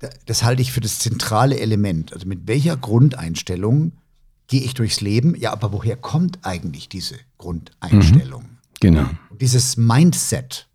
da- 0.00 0.10
das 0.26 0.42
halte 0.42 0.62
ich 0.62 0.72
für 0.72 0.80
das 0.80 0.98
zentrale 0.98 1.58
Element. 1.60 2.12
Also 2.12 2.26
mit 2.26 2.46
welcher 2.48 2.76
Grundeinstellung 2.76 3.92
gehe 4.48 4.62
ich 4.62 4.74
durchs 4.74 5.00
Leben? 5.00 5.34
Ja, 5.36 5.52
aber 5.52 5.72
woher 5.72 5.96
kommt 5.96 6.40
eigentlich 6.42 6.88
diese 6.88 7.14
Grundeinstellung? 7.38 8.44
Genau. 8.80 9.08
Und 9.30 9.40
dieses 9.40 9.76
Mindset, 9.76 10.66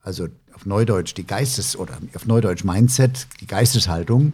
also 0.00 0.28
auf 0.54 0.66
Neudeutsch 0.66 1.14
die 1.14 1.26
Geistes- 1.26 1.76
oder 1.76 1.98
auf 2.14 2.26
Neudeutsch 2.26 2.64
Mindset, 2.64 3.26
die 3.40 3.46
Geisteshaltung, 3.46 4.32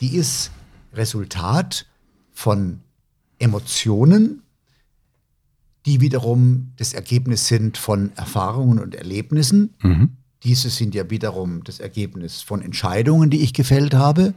die 0.00 0.14
ist 0.16 0.50
Resultat 0.94 1.86
von 2.32 2.80
Emotionen, 3.42 4.42
die 5.84 6.00
wiederum 6.00 6.72
das 6.76 6.94
Ergebnis 6.94 7.48
sind 7.48 7.76
von 7.76 8.12
Erfahrungen 8.16 8.78
und 8.78 8.94
Erlebnissen. 8.94 9.74
Diese 10.44 10.70
sind 10.70 10.94
ja 10.94 11.10
wiederum 11.10 11.62
das 11.64 11.80
Ergebnis 11.80 12.42
von 12.42 12.62
Entscheidungen, 12.62 13.30
die 13.30 13.40
ich 13.42 13.52
gefällt 13.52 13.94
habe. 13.94 14.34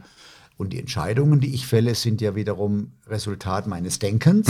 Und 0.58 0.72
die 0.72 0.78
Entscheidungen, 0.80 1.40
die 1.40 1.54
ich 1.54 1.66
fälle, 1.66 1.94
sind 1.94 2.20
ja 2.20 2.34
wiederum 2.34 2.92
Resultat 3.06 3.66
meines 3.66 3.98
Denkens 3.98 4.48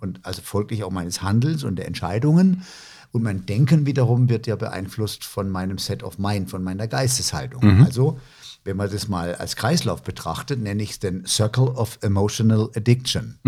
und 0.00 0.20
also 0.22 0.40
folglich 0.42 0.84
auch 0.84 0.90
meines 0.92 1.20
Handelns 1.22 1.64
und 1.64 1.76
der 1.76 1.86
Entscheidungen. 1.86 2.62
Und 3.10 3.22
mein 3.22 3.44
Denken 3.46 3.84
wiederum 3.86 4.28
wird 4.28 4.46
ja 4.46 4.54
beeinflusst 4.56 5.24
von 5.24 5.50
meinem 5.50 5.78
Set 5.78 6.02
of 6.02 6.18
Mind, 6.18 6.50
von 6.50 6.62
meiner 6.62 6.86
Geisteshaltung. 6.86 7.62
Also, 7.84 8.20
wenn 8.64 8.76
man 8.76 8.90
das 8.90 9.08
mal 9.08 9.34
als 9.34 9.56
Kreislauf 9.56 10.02
betrachtet, 10.02 10.60
nenne 10.62 10.82
ich 10.82 10.90
es 10.90 10.98
den 10.98 11.26
Circle 11.26 11.68
of 11.68 11.98
Emotional 12.02 12.70
Addiction. 12.76 13.38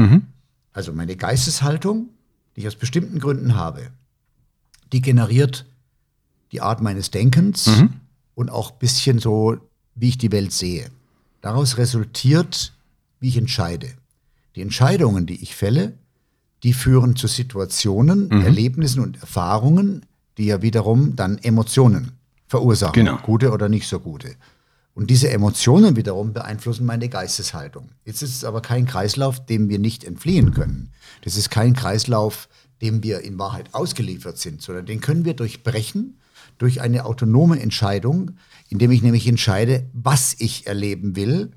Also 0.72 0.92
meine 0.92 1.16
Geisteshaltung, 1.16 2.10
die 2.54 2.60
ich 2.60 2.66
aus 2.66 2.76
bestimmten 2.76 3.18
Gründen 3.18 3.54
habe, 3.54 3.90
die 4.92 5.00
generiert 5.00 5.66
die 6.52 6.60
Art 6.60 6.80
meines 6.80 7.10
Denkens 7.10 7.70
und 8.34 8.50
auch 8.50 8.72
ein 8.72 8.78
bisschen 8.78 9.18
so, 9.18 9.56
wie 9.94 10.08
ich 10.08 10.18
die 10.18 10.32
Welt 10.32 10.52
sehe. 10.52 10.90
Daraus 11.40 11.78
resultiert, 11.78 12.72
wie 13.20 13.28
ich 13.28 13.36
entscheide. 13.36 13.88
Die 14.56 14.62
Entscheidungen, 14.62 15.26
die 15.26 15.42
ich 15.42 15.54
fälle, 15.54 15.94
die 16.62 16.72
führen 16.72 17.16
zu 17.16 17.26
Situationen, 17.26 18.30
Erlebnissen 18.30 19.00
und 19.00 19.20
Erfahrungen, 19.20 20.04
die 20.38 20.46
ja 20.46 20.62
wiederum 20.62 21.16
dann 21.16 21.38
Emotionen 21.38 22.12
verursachen. 22.46 22.92
Genau. 22.94 23.16
Gute 23.18 23.52
oder 23.52 23.68
nicht 23.68 23.86
so 23.86 24.00
gute. 24.00 24.34
Und 24.94 25.08
diese 25.08 25.30
Emotionen 25.30 25.96
wiederum 25.96 26.32
beeinflussen 26.32 26.84
meine 26.84 27.08
Geisteshaltung. 27.08 27.90
Jetzt 28.04 28.22
ist 28.22 28.34
es 28.34 28.44
aber 28.44 28.60
kein 28.60 28.86
Kreislauf, 28.86 29.44
dem 29.44 29.68
wir 29.68 29.78
nicht 29.78 30.04
entfliehen 30.04 30.52
können. 30.52 30.92
Das 31.22 31.36
ist 31.36 31.50
kein 31.50 31.74
Kreislauf, 31.74 32.48
dem 32.82 33.02
wir 33.02 33.20
in 33.20 33.38
Wahrheit 33.38 33.72
ausgeliefert 33.72 34.38
sind, 34.38 34.62
sondern 34.62 34.86
den 34.86 35.00
können 35.00 35.24
wir 35.24 35.34
durchbrechen 35.34 36.18
durch 36.58 36.80
eine 36.80 37.04
autonome 37.04 37.60
Entscheidung, 37.60 38.32
indem 38.68 38.90
ich 38.90 39.02
nämlich 39.02 39.26
entscheide, 39.26 39.86
was 39.92 40.34
ich 40.38 40.66
erleben 40.66 41.16
will, 41.16 41.52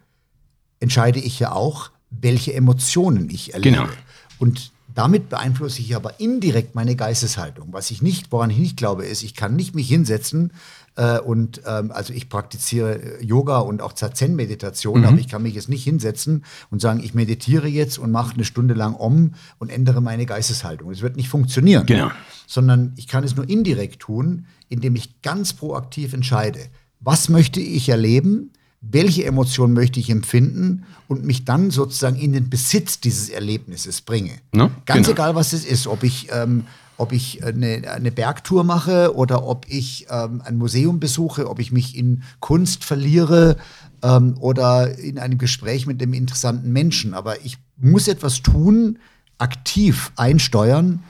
entscheide 0.79 1.19
ich 1.19 1.39
ja 1.39 1.51
auch, 1.51 1.91
welche 2.09 2.53
Emotionen 2.53 3.29
ich 3.29 3.53
erlebe. 3.53 3.77
Genau. 3.77 3.89
Und 4.38 4.71
damit 4.93 5.29
beeinflusse 5.29 5.81
ich 5.81 5.95
aber 5.95 6.19
indirekt 6.19 6.75
meine 6.75 6.95
Geisteshaltung. 6.95 7.69
Was 7.71 7.89
ich 7.91 8.01
nicht, 8.01 8.31
woran 8.31 8.49
ich 8.49 8.57
nicht 8.57 8.77
glaube, 8.77 9.05
ist, 9.05 9.23
ich 9.23 9.34
kann 9.34 9.55
nicht 9.55 9.73
mich 9.75 9.88
hinsetzen 9.88 10.51
äh, 10.95 11.19
und 11.19 11.61
ähm, 11.65 11.91
also 11.91 12.13
ich 12.13 12.29
praktiziere 12.29 13.19
äh, 13.19 13.23
Yoga 13.25 13.59
und 13.59 13.81
auch 13.81 13.93
Zazen-Meditation, 13.93 15.05
aber 15.05 15.17
ich 15.17 15.27
kann 15.27 15.41
mich 15.43 15.55
jetzt 15.55 15.69
nicht 15.69 15.83
hinsetzen 15.83 16.45
und 16.69 16.81
sagen, 16.81 17.01
ich 17.03 17.13
meditiere 17.13 17.67
jetzt 17.67 17.97
und 17.97 18.11
mache 18.11 18.35
eine 18.35 18.45
Stunde 18.45 18.73
lang 18.73 18.95
Om 18.95 19.33
und 19.59 19.69
ändere 19.69 20.01
meine 20.01 20.25
Geisteshaltung. 20.25 20.89
Das 20.91 21.01
wird 21.01 21.15
nicht 21.15 21.29
funktionieren. 21.29 21.85
Genau. 21.85 22.11
Sondern 22.47 22.93
ich 22.95 23.07
kann 23.07 23.23
es 23.23 23.35
nur 23.35 23.49
indirekt 23.49 23.99
tun, 24.01 24.45
indem 24.69 24.95
ich 24.95 25.21
ganz 25.21 25.53
proaktiv 25.53 26.13
entscheide, 26.13 26.59
was 26.99 27.29
möchte 27.29 27.59
ich 27.59 27.89
erleben, 27.89 28.51
welche 28.81 29.23
Emotionen 29.23 29.73
möchte 29.73 29.99
ich 29.99 30.09
empfinden 30.09 30.83
und 31.07 31.23
mich 31.25 31.45
dann 31.45 31.71
sozusagen 31.71 32.17
in 32.17 32.33
den 32.33 32.49
Besitz 32.49 32.99
dieses 32.99 33.29
Erlebnisses 33.29 34.01
bringe. 34.01 34.31
Ne? 34.51 34.71
Ganz 34.85 35.07
Genau. 35.07 35.11
egal, 35.15 35.35
was 35.35 35.53
es 35.53 35.65
ist, 35.65 35.87
ob 35.87 36.03
ich, 36.03 36.27
ähm, 36.31 36.65
ob 36.97 37.11
ich 37.11 37.43
eine, 37.43 37.91
eine 37.91 38.11
Bergtour 38.11 38.63
mache 38.63 39.15
oder 39.15 39.45
ob 39.45 39.65
ich 39.67 40.07
ähm, 40.09 40.41
ein 40.45 40.57
Museum 40.57 40.99
besuche, 40.99 41.49
ob 41.49 41.59
ich 41.59 41.71
mich 41.71 41.97
in 41.97 42.23
Kunst 42.39 42.83
verliere 42.83 43.57
ähm, 44.03 44.35
oder 44.39 44.97
in 44.97 45.17
einem 45.17 45.37
Gespräch 45.37 45.87
mit 45.87 46.01
dem 46.01 46.13
interessanten 46.13 46.71
Menschen. 46.71 47.13
Aber 47.13 47.43
ich 47.43 47.57
muss 47.77 48.07
etwas 48.07 48.41
tun, 48.41 48.99
aktiv 49.37 50.11
einsteuern, 50.15 51.03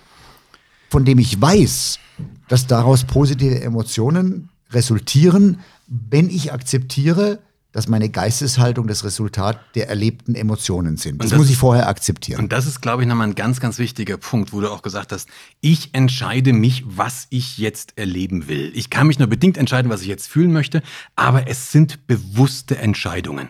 von 0.89 1.05
dem 1.05 1.19
ich 1.19 1.39
weiß, 1.39 1.99
dass 2.47 2.67
daraus 2.67 3.03
positive 3.03 3.61
Emotionen 3.61 4.49
resultieren, 4.71 5.59
wenn 5.88 6.29
ich 6.29 6.53
akzeptiere, 6.53 7.39
dass 7.74 7.89
meine 7.89 8.07
Geisteshaltung 8.09 8.88
das 8.88 9.03
Resultat 9.03 9.59
der 9.76 9.89
erlebten 9.89 10.36
Emotionen 10.36 10.95
sind. 10.95 11.21
Das, 11.21 11.32
das 11.32 11.39
muss 11.39 11.49
ich 11.49 11.57
vorher 11.57 11.89
akzeptieren. 11.89 12.39
Und 12.39 12.53
das 12.53 12.67
ist, 12.67 12.82
glaube 12.82 13.01
ich, 13.01 13.07
nochmal 13.07 13.28
ein 13.28 13.36
ganz, 13.36 13.59
ganz 13.59 13.80
wichtiger 13.80 14.17
Punkt, 14.17 14.53
wo 14.53 14.61
du 14.61 14.71
auch 14.71 14.84
gesagt 14.84 15.11
hast, 15.11 15.28
ich 15.59 15.89
entscheide 15.93 16.53
mich, 16.53 16.84
was 16.86 17.28
ich 17.32 17.57
jetzt 17.57 17.97
erleben 17.97 18.47
will. 18.47 18.71
Ich 18.76 18.89
kann 18.89 19.07
mich 19.07 19.19
nur 19.19 19.28
bedingt 19.28 19.57
entscheiden, 19.57 19.91
was 19.91 20.01
ich 20.01 20.07
jetzt 20.07 20.28
fühlen 20.28 20.53
möchte, 20.53 20.84
aber 21.15 21.47
es 21.47 21.71
sind 21.71 22.07
bewusste 22.07 22.78
Entscheidungen. 22.78 23.49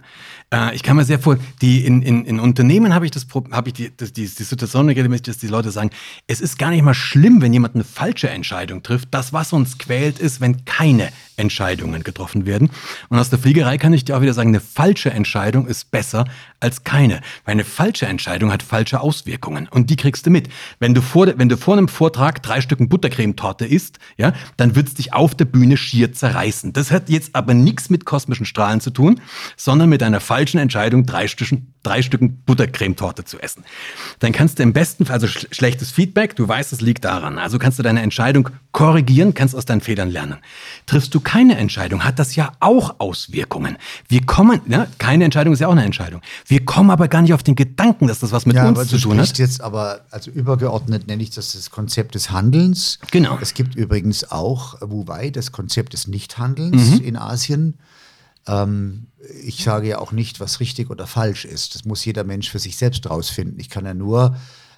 Äh, 0.54 0.76
ich 0.76 0.84
kann 0.84 0.96
mir 0.96 1.06
sehr 1.06 1.20
vor, 1.20 1.38
die 1.62 1.86
in, 1.86 2.02
in, 2.02 2.26
in 2.26 2.40
Unternehmen 2.40 2.94
habe 2.94 3.06
ich 3.06 3.12
das 3.12 3.28
habe 3.52 3.70
ich 3.70 3.74
die, 3.74 3.90
die, 3.90 4.12
die 4.14 4.26
Situation 4.28 4.88
dass 4.88 5.38
die 5.38 5.48
Leute 5.48 5.72
sagen, 5.72 5.90
es 6.28 6.40
ist 6.40 6.58
gar 6.58 6.70
nicht 6.70 6.84
mal 6.84 6.94
schlimm, 6.94 7.42
wenn 7.42 7.52
jemand 7.52 7.76
eine 7.76 7.84
falsche 7.84 8.30
Entscheidung 8.30 8.84
trifft. 8.84 9.10
Das, 9.12 9.34
was 9.34 9.52
uns 9.52 9.78
quält, 9.78 10.20
ist, 10.20 10.40
wenn 10.40 10.64
keine 10.66 11.10
Entscheidungen 11.38 12.04
getroffen 12.04 12.46
werden. 12.46 12.70
Und 13.10 13.20
aus 13.20 13.30
der 13.30 13.40
Fliegerei 13.40 13.78
kann 13.78 13.94
ich 13.94 14.06
dir 14.06 14.18
auch 14.18 14.22
wieder 14.22 14.34
sagen, 14.34 14.50
eine 14.50 14.60
falsche 14.60 15.12
Entscheidung 15.12 15.68
ist 15.68 15.92
besser 15.92 16.26
als 16.60 16.84
keine. 16.84 17.22
Weil 17.46 17.54
eine 17.54 17.64
falsche 17.64 18.06
Entscheidung 18.06 18.52
hat 18.52 18.64
falsche 18.64 19.02
Auswirkungen. 19.02 19.68
Und 19.70 19.90
die 19.90 19.96
kriegst 19.96 20.26
du 20.26 20.30
mit. 20.30 20.50
Wenn 20.80 20.94
du 20.94 21.02
vor, 21.02 21.28
wenn 21.38 21.50
du 21.50 21.58
vor 21.58 21.76
einem 21.76 21.88
Vortrag 21.88 22.42
drei 22.42 22.62
Stücken 22.62 22.90
Buttercremetorte 22.90 23.66
isst, 23.66 24.00
ja, 24.18 24.34
dann 24.58 24.76
wird's 24.76 24.94
dich 24.94 25.14
auf 25.14 25.36
der 25.36 25.46
Bühne 25.46 25.78
schier 25.78 26.14
zerreißen. 26.14 26.74
Das 26.74 26.92
hat 26.92 27.10
jetzt 27.10 27.36
aber 27.36 27.54
nichts 27.54 27.90
mit 27.90 28.06
kosmischen 28.06 28.46
Strahlen 28.46 28.82
zu 28.82 28.92
tun, 28.92 29.22
sondern 29.58 29.90
mit 29.90 30.04
einer 30.04 30.20
falschen 30.20 30.60
Entscheidung, 30.60 31.06
drei 31.06 31.28
Stücken, 31.28 31.73
drei 31.84 32.02
Stücken 32.02 32.38
Buttercremetorte 32.46 33.26
zu 33.26 33.40
essen. 33.40 33.64
Dann 34.20 34.32
kannst 34.32 34.60
du 34.60 34.64
im 34.64 34.74
besten 34.74 35.06
Fall, 35.06 35.16
also 35.16 35.28
sch 35.28 35.48
schlechtes 35.52 35.92
Feedback, 35.92 36.36
du 36.36 36.48
weißt, 36.48 36.74
es 36.74 36.82
liegt 36.82 37.06
daran. 37.06 37.38
Also 37.38 37.60
kannst 37.60 37.80
du 37.80 37.84
deine 37.84 38.02
Entscheidung 38.02 38.50
korrigieren, 38.72 39.34
kannst 39.34 39.56
aus 39.56 39.66
deinen 39.66 39.82
Fehlern 39.82 40.10
lernen. 40.10 40.38
Triffst 40.86 41.14
du 41.14 41.20
keine 41.20 41.58
Entscheidung, 41.58 42.04
hat 42.04 42.20
das 42.20 42.36
ja 42.36 42.54
auch 42.60 42.96
Auswirkungen. 43.00 43.78
Wir 44.08 44.26
kommen, 44.26 44.62
ja, 44.68 44.88
keine 44.98 45.26
Entscheidung 45.26 45.54
ist 45.54 45.60
ja 45.60 45.68
auch 45.68 45.74
eine 45.74 45.86
Entscheidung. 45.86 46.22
Wir 46.48 46.66
kommen 46.66 46.90
aber 46.90 47.08
gar 47.08 47.22
nicht 47.22 47.34
auf 47.34 47.44
den 47.44 47.56
Gedanken, 47.56 48.08
dass 48.08 48.20
das 48.20 48.32
was 48.32 48.46
mit 48.46 48.56
ja, 48.56 48.68
uns 48.68 48.88
zu 48.88 48.98
tun 48.98 49.20
hat. 49.20 49.38
jetzt 49.38 49.62
aber, 49.62 50.02
also 50.10 50.32
übergeordnet 50.32 51.08
nenne 51.08 51.22
ich 51.22 51.30
das 51.30 51.54
das 51.54 51.70
Konzept 51.70 52.16
des 52.16 52.32
Handelns. 52.32 53.00
Genau. 53.12 53.38
Es 53.42 53.54
gibt 53.54 53.76
übrigens 53.76 54.32
auch 54.32 54.76
Wu 54.82 55.08
Wei, 55.08 55.30
das 55.30 55.52
Konzept 55.52 55.94
des 55.94 56.08
Nichthandelns 56.08 56.92
mhm. 56.92 57.02
in 57.02 57.18
Asien. 57.18 57.78
Ähm, 58.48 59.08
ich 59.44 59.64
sage 59.64 59.88
ja 59.88 60.00
auch 60.00 60.12
nicht, 60.12 60.40
was 60.40 60.60
richtig 60.60 60.90
oder 60.90 61.08
falsch 61.08 61.46
ist. 61.46 61.76
Das 61.76 61.86
muss 61.86 62.06
jeder 62.06 62.24
Mensch 62.24 62.50
für 62.50 62.60
sich 62.60 62.78
selbst 62.78 63.10
rausfinden. 63.10 63.60
Ich 63.60 63.70
kann 63.70 63.86
ja 63.86 63.94
nur 63.94 64.36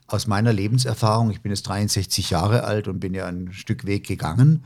aus 0.08 0.28
meiner 0.28 0.54
Lebenserfahrung, 0.54 1.32
ich 1.32 1.42
bin 1.42 1.52
jetzt 1.52 1.64
63 1.64 2.30
Jahre 2.30 2.64
alt 2.64 2.88
und 2.88 3.00
bin 3.00 3.14
ja 3.14 3.26
ein 3.26 3.52
Stück 3.52 3.86
Weg 3.86 4.06
gegangen, 4.06 4.64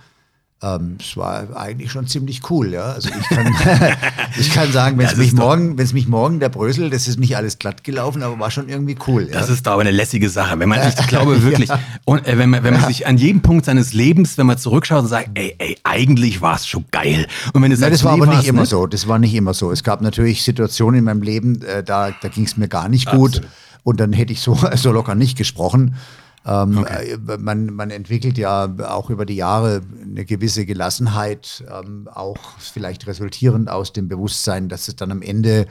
ähm, 0.62 0.98
es 1.00 1.16
war 1.16 1.56
eigentlich 1.56 1.90
schon 1.90 2.06
ziemlich 2.08 2.42
cool, 2.50 2.74
ja. 2.74 2.92
Also 2.92 3.10
ich 3.10 3.30
kann, 3.30 3.56
ich 4.38 4.52
kann 4.52 4.70
sagen, 4.74 4.98
wenn 4.98 5.06
es 5.06 5.16
mich 5.16 5.32
morgen, 5.32 5.80
es 5.80 5.94
mich 5.94 6.08
morgen 6.08 6.42
der 6.42 6.50
Brösel, 6.50 6.90
das 6.90 7.08
ist 7.08 7.18
nicht 7.18 7.38
alles 7.38 7.60
glatt 7.60 7.86
gelaufen, 7.86 8.24
aber 8.24 8.38
war 8.40 8.52
schon 8.52 8.68
irgendwie 8.68 8.98
cool. 9.08 9.30
Das 9.32 9.48
ja? 9.48 9.54
ist 9.54 9.66
aber 9.70 9.80
eine 9.80 9.92
lässige 9.92 10.30
Sache, 10.30 10.60
wenn 10.60 10.68
man, 10.68 10.86
ich 10.86 10.96
glaube 11.08 11.42
wirklich, 11.44 11.70
ja. 11.70 11.80
und 12.04 12.28
äh, 12.28 12.38
wenn 12.38 12.50
man, 12.50 12.64
wenn 12.64 12.74
man 12.74 12.86
sich 12.86 13.08
an 13.08 13.18
jedem 13.18 13.42
Punkt 13.42 13.66
seines 13.66 13.94
Lebens, 13.94 14.38
wenn 14.38 14.48
man 14.48 14.58
zurückschaut 14.58 15.04
und 15.04 15.08
sagt, 15.08 15.30
ey, 15.36 15.56
ey, 15.60 15.78
eigentlich 15.86 16.42
war 16.42 16.56
es 16.56 16.68
schon 16.68 16.84
geil. 16.92 17.26
Und 17.54 17.62
wenn 17.62 17.72
es 17.72 17.80
ja, 17.80 17.90
das 17.90 18.04
war 18.04 18.14
aber 18.14 18.28
nicht 18.28 18.46
immer 18.46 18.62
nicht? 18.62 18.70
so. 18.70 18.86
Das 18.86 19.08
war 19.08 19.18
nicht 19.18 19.34
immer 19.34 19.54
so. 19.54 19.72
Es 19.72 19.84
gab 19.84 20.02
natürlich 20.02 20.44
Situationen 20.44 21.00
in 21.00 21.06
meinem 21.06 21.22
Leben, 21.22 21.62
äh, 21.62 21.84
da, 21.84 22.12
da 22.22 22.28
ging 22.28 22.44
es 22.44 22.58
mir 22.58 22.68
gar 22.68 22.90
nicht 22.90 23.10
gut. 23.10 23.38
Absolut. 23.38 23.52
Und 23.84 24.00
dann 24.02 24.12
hätte 24.12 24.34
ich 24.34 24.42
so, 24.42 24.58
so 24.76 24.92
locker 24.92 25.16
nicht 25.16 25.38
gesprochen. 25.38 25.96
Ähm, 26.46 26.78
okay. 26.78 27.12
Äh, 27.14 27.38
man, 27.38 27.68
man 27.74 27.90
entwickelt 27.90 28.38
ja 28.38 28.74
auch 28.88 29.10
über 29.10 29.26
die 29.26 29.36
Jahre 29.36 29.82
eine 30.02 30.26
gewisse 30.26 30.66
Gelassenheit, 30.66 31.64
ähm, 31.70 32.08
auch 32.14 32.38
vielleicht 32.58 33.08
resultierend 33.08 33.70
aus 33.70 33.94
dem 33.94 34.08
Bewusstsein, 34.08 34.70
dass 34.70 34.88
es 34.88 34.96
dann 34.96 35.12
am 35.12 35.22
Ende 35.22 35.68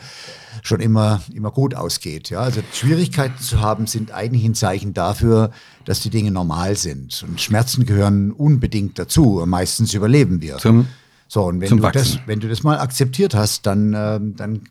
schon 0.63 0.81
immer, 0.81 1.23
immer 1.35 1.51
gut 1.51 1.75
ausgeht. 1.75 2.31
Ja? 2.31 2.41
Also 2.41 2.61
Schwierigkeiten 2.73 3.41
zu 3.43 3.61
haben 3.61 3.87
sind 3.87 4.13
eigentlich 4.13 4.45
ein 4.45 4.55
Zeichen 4.55 4.95
dafür, 4.95 5.51
dass 5.85 6.01
die 6.01 6.11
Dinge 6.11 6.31
normal 6.31 6.77
sind. 6.77 7.25
Und 7.27 7.41
Schmerzen 7.41 7.87
gehören 7.87 8.33
unbedingt 8.33 8.99
dazu. 8.99 9.43
Meistens 9.47 9.95
überleben 9.95 10.43
wir. 10.43 10.59
Zum, 10.59 10.87
so, 11.29 11.45
und 11.45 11.61
wenn, 11.61 11.77
du 11.77 11.91
das, 11.91 12.19
wenn 12.27 12.41
du 12.41 12.49
das 12.49 12.63
mal 12.63 12.79
akzeptiert 12.79 13.35
hast, 13.35 13.67
dann, 13.67 13.95
äh, 13.95 14.21
dann 14.21 14.63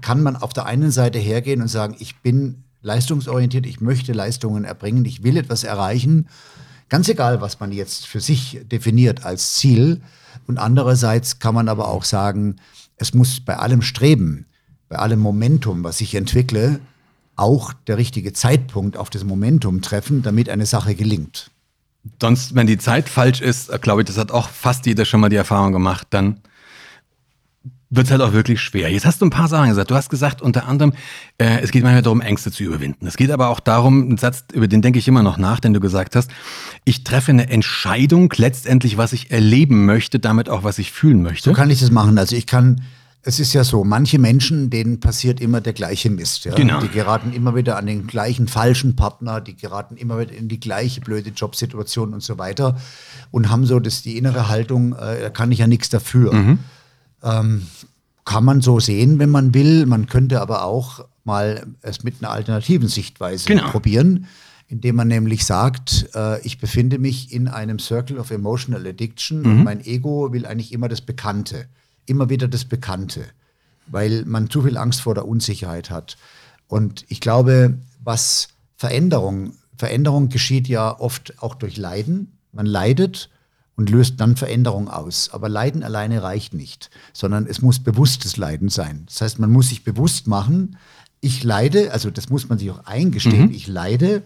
kann 0.00 0.22
man 0.22 0.36
auf 0.36 0.52
der 0.52 0.66
einen 0.66 0.90
Seite 0.90 1.18
hergehen 1.18 1.60
und 1.62 1.68
sagen, 1.68 1.96
ich 1.98 2.20
bin 2.20 2.63
leistungsorientiert, 2.84 3.66
ich 3.66 3.80
möchte 3.80 4.12
Leistungen 4.12 4.64
erbringen, 4.64 5.04
ich 5.04 5.24
will 5.24 5.36
etwas 5.36 5.64
erreichen. 5.64 6.28
Ganz 6.88 7.08
egal, 7.08 7.40
was 7.40 7.58
man 7.58 7.72
jetzt 7.72 8.06
für 8.06 8.20
sich 8.20 8.60
definiert 8.70 9.24
als 9.24 9.54
Ziel. 9.54 10.02
Und 10.46 10.58
andererseits 10.58 11.38
kann 11.38 11.54
man 11.54 11.68
aber 11.68 11.88
auch 11.88 12.04
sagen, 12.04 12.56
es 12.96 13.14
muss 13.14 13.40
bei 13.40 13.56
allem 13.56 13.82
Streben, 13.82 14.46
bei 14.88 14.96
allem 14.96 15.18
Momentum, 15.18 15.82
was 15.82 16.00
ich 16.00 16.14
entwickle, 16.14 16.78
auch 17.36 17.72
der 17.72 17.96
richtige 17.96 18.32
Zeitpunkt 18.32 18.96
auf 18.96 19.10
das 19.10 19.24
Momentum 19.24 19.80
treffen, 19.80 20.22
damit 20.22 20.48
eine 20.48 20.66
Sache 20.66 20.94
gelingt. 20.94 21.50
Sonst, 22.20 22.54
wenn 22.54 22.66
die 22.66 22.78
Zeit 22.78 23.08
falsch 23.08 23.40
ist, 23.40 23.72
glaube 23.80 24.02
ich, 24.02 24.06
das 24.06 24.18
hat 24.18 24.30
auch 24.30 24.50
fast 24.50 24.84
jeder 24.84 25.06
schon 25.06 25.20
mal 25.20 25.30
die 25.30 25.36
Erfahrung 25.36 25.72
gemacht, 25.72 26.06
dann 26.10 26.40
wird 27.96 28.06
es 28.06 28.10
halt 28.10 28.22
auch 28.22 28.32
wirklich 28.32 28.60
schwer. 28.60 28.90
Jetzt 28.90 29.06
hast 29.06 29.20
du 29.20 29.26
ein 29.26 29.30
paar 29.30 29.48
Sachen 29.48 29.68
gesagt. 29.68 29.90
Du 29.90 29.94
hast 29.94 30.08
gesagt, 30.08 30.42
unter 30.42 30.66
anderem, 30.66 30.92
äh, 31.38 31.60
es 31.60 31.70
geht 31.70 31.82
manchmal 31.82 32.02
darum, 32.02 32.20
Ängste 32.20 32.50
zu 32.50 32.64
überwinden. 32.64 33.06
Es 33.06 33.16
geht 33.16 33.30
aber 33.30 33.48
auch 33.48 33.60
darum, 33.60 34.10
ein 34.10 34.16
Satz, 34.16 34.44
über 34.52 34.68
den 34.68 34.82
denke 34.82 34.98
ich 34.98 35.08
immer 35.08 35.22
noch 35.22 35.38
nach, 35.38 35.60
den 35.60 35.72
du 35.72 35.80
gesagt 35.80 36.16
hast, 36.16 36.30
ich 36.84 37.04
treffe 37.04 37.32
eine 37.32 37.48
Entscheidung, 37.48 38.32
letztendlich, 38.36 38.96
was 38.96 39.12
ich 39.12 39.30
erleben 39.30 39.86
möchte, 39.86 40.18
damit 40.18 40.48
auch, 40.48 40.64
was 40.64 40.78
ich 40.78 40.92
fühlen 40.92 41.22
möchte. 41.22 41.50
So 41.50 41.54
kann 41.54 41.70
ich 41.70 41.80
das 41.80 41.90
machen. 41.90 42.18
Also 42.18 42.36
ich 42.36 42.46
kann, 42.46 42.82
es 43.22 43.40
ist 43.40 43.52
ja 43.54 43.64
so, 43.64 43.84
manche 43.84 44.18
Menschen, 44.18 44.70
denen 44.70 45.00
passiert 45.00 45.40
immer 45.40 45.60
der 45.60 45.72
gleiche 45.72 46.10
Mist. 46.10 46.44
Ja? 46.44 46.54
Genau. 46.54 46.80
Die 46.80 46.88
geraten 46.88 47.32
immer 47.32 47.54
wieder 47.54 47.76
an 47.76 47.86
den 47.86 48.06
gleichen 48.06 48.48
falschen 48.48 48.96
Partner, 48.96 49.40
die 49.40 49.56
geraten 49.56 49.96
immer 49.96 50.18
wieder 50.18 50.32
in 50.32 50.48
die 50.48 50.60
gleiche 50.60 51.00
blöde 51.00 51.30
Jobsituation 51.30 52.12
und 52.12 52.22
so 52.22 52.38
weiter 52.38 52.78
und 53.30 53.50
haben 53.50 53.64
so 53.64 53.80
das, 53.80 54.02
die 54.02 54.18
innere 54.18 54.48
Haltung, 54.48 54.94
äh, 54.94 55.22
da 55.22 55.30
kann 55.30 55.50
ich 55.52 55.58
ja 55.58 55.66
nichts 55.66 55.88
dafür. 55.88 56.32
Mhm. 56.32 56.58
Ähm, 57.24 57.66
kann 58.24 58.44
man 58.44 58.60
so 58.60 58.80
sehen, 58.80 59.18
wenn 59.18 59.30
man 59.30 59.54
will. 59.54 59.86
Man 59.86 60.06
könnte 60.06 60.40
aber 60.40 60.64
auch 60.64 61.04
mal 61.24 61.66
es 61.82 62.04
mit 62.04 62.16
einer 62.20 62.30
alternativen 62.30 62.88
Sichtweise 62.88 63.46
genau. 63.46 63.70
probieren, 63.70 64.26
indem 64.68 64.96
man 64.96 65.08
nämlich 65.08 65.44
sagt, 65.44 66.08
äh, 66.14 66.40
ich 66.40 66.58
befinde 66.58 66.98
mich 66.98 67.32
in 67.32 67.48
einem 67.48 67.78
Circle 67.78 68.18
of 68.18 68.30
Emotional 68.30 68.86
Addiction 68.86 69.40
mhm. 69.40 69.46
und 69.46 69.64
mein 69.64 69.84
Ego 69.84 70.32
will 70.32 70.46
eigentlich 70.46 70.72
immer 70.72 70.88
das 70.88 71.00
Bekannte, 71.00 71.66
immer 72.06 72.30
wieder 72.30 72.48
das 72.48 72.64
Bekannte, 72.64 73.24
weil 73.86 74.24
man 74.26 74.50
zu 74.50 74.62
viel 74.62 74.76
Angst 74.76 75.02
vor 75.02 75.14
der 75.14 75.26
Unsicherheit 75.26 75.90
hat. 75.90 76.16
Und 76.66 77.04
ich 77.08 77.20
glaube, 77.20 77.78
was 78.02 78.48
Veränderung, 78.76 79.52
Veränderung 79.76 80.28
geschieht 80.28 80.68
ja 80.68 80.98
oft 80.98 81.42
auch 81.42 81.54
durch 81.54 81.76
Leiden. 81.76 82.38
Man 82.52 82.66
leidet 82.66 83.30
und 83.76 83.90
löst 83.90 84.20
dann 84.20 84.36
Veränderung 84.36 84.88
aus. 84.88 85.30
Aber 85.32 85.48
Leiden 85.48 85.82
alleine 85.82 86.22
reicht 86.22 86.54
nicht, 86.54 86.90
sondern 87.12 87.46
es 87.46 87.62
muss 87.62 87.80
bewusstes 87.80 88.36
Leiden 88.36 88.68
sein. 88.68 89.04
Das 89.06 89.20
heißt, 89.20 89.38
man 89.38 89.50
muss 89.50 89.68
sich 89.68 89.84
bewusst 89.84 90.26
machen, 90.26 90.76
ich 91.20 91.42
leide, 91.42 91.92
also 91.92 92.10
das 92.10 92.28
muss 92.28 92.48
man 92.48 92.58
sich 92.58 92.70
auch 92.70 92.84
eingestehen, 92.84 93.46
mhm. 93.46 93.54
ich 93.54 93.66
leide. 93.66 94.22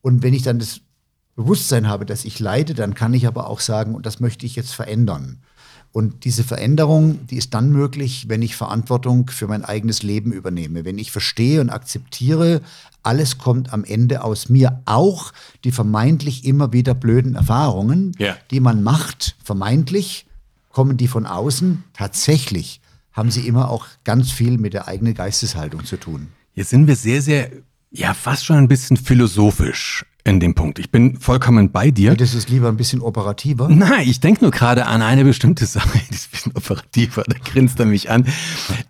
Und 0.00 0.22
wenn 0.22 0.32
ich 0.32 0.42
dann 0.42 0.58
das 0.58 0.80
Bewusstsein 1.36 1.88
habe, 1.88 2.06
dass 2.06 2.24
ich 2.24 2.40
leide, 2.40 2.74
dann 2.74 2.94
kann 2.94 3.12
ich 3.14 3.26
aber 3.26 3.48
auch 3.48 3.60
sagen, 3.60 3.94
und 3.94 4.06
das 4.06 4.18
möchte 4.18 4.46
ich 4.46 4.56
jetzt 4.56 4.72
verändern. 4.72 5.40
Und 5.98 6.24
diese 6.24 6.44
Veränderung, 6.44 7.26
die 7.26 7.38
ist 7.38 7.54
dann 7.54 7.72
möglich, 7.72 8.26
wenn 8.28 8.40
ich 8.40 8.54
Verantwortung 8.54 9.28
für 9.30 9.48
mein 9.48 9.64
eigenes 9.64 10.04
Leben 10.04 10.30
übernehme, 10.30 10.84
wenn 10.84 10.96
ich 10.96 11.10
verstehe 11.10 11.60
und 11.60 11.70
akzeptiere, 11.70 12.60
alles 13.02 13.38
kommt 13.38 13.72
am 13.72 13.82
Ende 13.82 14.22
aus 14.22 14.48
mir, 14.48 14.80
auch 14.84 15.32
die 15.64 15.72
vermeintlich 15.72 16.44
immer 16.44 16.72
wieder 16.72 16.94
blöden 16.94 17.34
Erfahrungen, 17.34 18.12
ja. 18.16 18.36
die 18.52 18.60
man 18.60 18.84
macht, 18.84 19.34
vermeintlich 19.42 20.26
kommen 20.70 20.96
die 20.96 21.08
von 21.08 21.26
außen, 21.26 21.82
tatsächlich 21.94 22.80
haben 23.10 23.32
sie 23.32 23.48
immer 23.48 23.68
auch 23.68 23.88
ganz 24.04 24.30
viel 24.30 24.56
mit 24.56 24.74
der 24.74 24.86
eigenen 24.86 25.14
Geisteshaltung 25.14 25.84
zu 25.84 25.96
tun. 25.96 26.28
Jetzt 26.54 26.70
sind 26.70 26.86
wir 26.86 26.94
sehr, 26.94 27.22
sehr 27.22 27.50
ja 27.90 28.14
fast 28.14 28.44
schon 28.44 28.56
ein 28.56 28.68
bisschen 28.68 28.96
philosophisch 28.96 30.04
in 30.28 30.40
dem 30.40 30.54
Punkt. 30.54 30.78
Ich 30.78 30.90
bin 30.90 31.16
vollkommen 31.16 31.70
bei 31.70 31.90
dir. 31.90 32.14
Das 32.14 32.34
ist 32.34 32.50
lieber 32.50 32.68
ein 32.68 32.76
bisschen 32.76 33.00
operativer. 33.00 33.68
Nein, 33.68 34.06
ich 34.06 34.20
denke 34.20 34.42
nur 34.44 34.50
gerade 34.50 34.86
an 34.86 35.00
eine 35.00 35.24
bestimmte 35.24 35.64
Sache, 35.64 35.98
die 36.10 36.14
ist 36.14 36.28
ein 36.28 36.30
bisschen 36.32 36.52
operativer, 36.54 37.24
da 37.26 37.36
grinst 37.42 37.80
er 37.80 37.86
mich 37.86 38.10
an. 38.10 38.26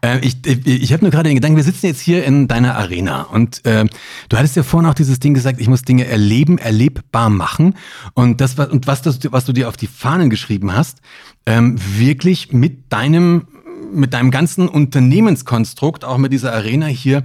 Äh, 0.01 0.19
ich 0.21 0.45
ich, 0.45 0.67
ich 0.67 0.93
habe 0.93 1.05
nur 1.05 1.13
gerade 1.13 1.29
den 1.29 1.37
Gedanken, 1.37 1.57
wir 1.57 1.65
sitzen 1.65 1.87
jetzt 1.87 2.01
hier 2.01 2.25
in 2.25 2.49
deiner 2.49 2.77
Arena 2.77 3.23
und 3.23 3.65
äh, 3.65 3.87
du 4.29 4.37
hattest 4.37 4.57
ja 4.57 4.63
vorhin 4.65 4.89
auch 4.91 4.95
dieses 4.95 5.21
Ding 5.21 5.35
gesagt, 5.35 5.61
ich 5.61 5.69
muss 5.69 5.83
Dinge 5.83 6.07
erleben, 6.07 6.59
erlebbar 6.59 7.31
machen 7.31 7.75
und 8.15 8.41
das 8.41 8.59
und 8.59 8.87
was, 8.89 9.03
das, 9.03 9.21
was 9.31 9.45
du 9.45 9.53
dir 9.53 9.69
auf 9.69 9.77
die 9.77 9.87
Fahnen 9.87 10.31
geschrieben 10.31 10.75
hast, 10.75 10.99
ähm, 11.47 11.77
wirklich 11.97 12.53
mit 12.53 12.93
deinem 12.93 13.47
mit 13.93 14.15
deinem 14.15 14.31
ganzen 14.31 14.69
Unternehmenskonstrukt, 14.69 16.05
auch 16.05 16.19
mit 16.19 16.33
dieser 16.33 16.53
Arena 16.53 16.87
hier, 16.87 17.25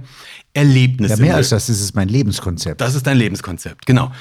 Erlebnisse. 0.54 1.14
Ja, 1.14 1.20
mehr 1.20 1.36
als 1.36 1.48
das, 1.48 1.66
das 1.66 1.80
ist 1.80 1.96
mein 1.96 2.08
Lebenskonzept. 2.08 2.80
Das 2.80 2.94
ist 2.94 3.06
dein 3.06 3.18
Lebenskonzept, 3.18 3.86
genau. 3.86 4.12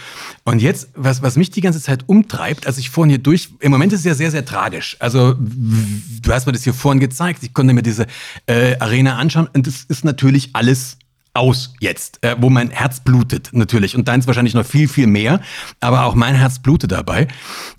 Und 0.43 0.61
jetzt, 0.61 0.89
was, 0.95 1.21
was 1.21 1.35
mich 1.35 1.51
die 1.51 1.61
ganze 1.61 1.79
Zeit 1.79 2.03
umtreibt, 2.07 2.65
als 2.65 2.79
ich 2.79 2.89
vorhin 2.89 3.11
hier 3.11 3.19
durch, 3.19 3.49
im 3.59 3.71
Moment 3.71 3.93
ist 3.93 3.99
es 3.99 4.05
ja 4.05 4.15
sehr, 4.15 4.31
sehr 4.31 4.43
tragisch. 4.43 4.97
Also, 4.99 5.35
du 5.37 6.33
hast 6.33 6.47
mir 6.47 6.53
das 6.53 6.63
hier 6.63 6.73
vorhin 6.73 6.99
gezeigt, 6.99 7.43
ich 7.43 7.53
konnte 7.53 7.73
mir 7.73 7.83
diese 7.83 8.07
äh, 8.47 8.75
Arena 8.79 9.17
anschauen 9.17 9.47
und 9.53 9.67
es 9.67 9.83
ist 9.83 10.03
natürlich 10.03 10.49
alles 10.53 10.97
aus 11.33 11.73
jetzt, 11.79 12.23
äh, 12.23 12.35
wo 12.39 12.49
mein 12.49 12.69
Herz 12.69 12.99
blutet 12.99 13.49
natürlich 13.53 13.95
und 13.95 14.07
deins 14.07 14.27
wahrscheinlich 14.27 14.53
noch 14.53 14.65
viel, 14.65 14.87
viel 14.87 15.07
mehr, 15.07 15.41
aber 15.79 16.05
auch 16.05 16.13
mein 16.13 16.35
Herz 16.35 16.59
blutet 16.59 16.91
dabei. 16.91 17.27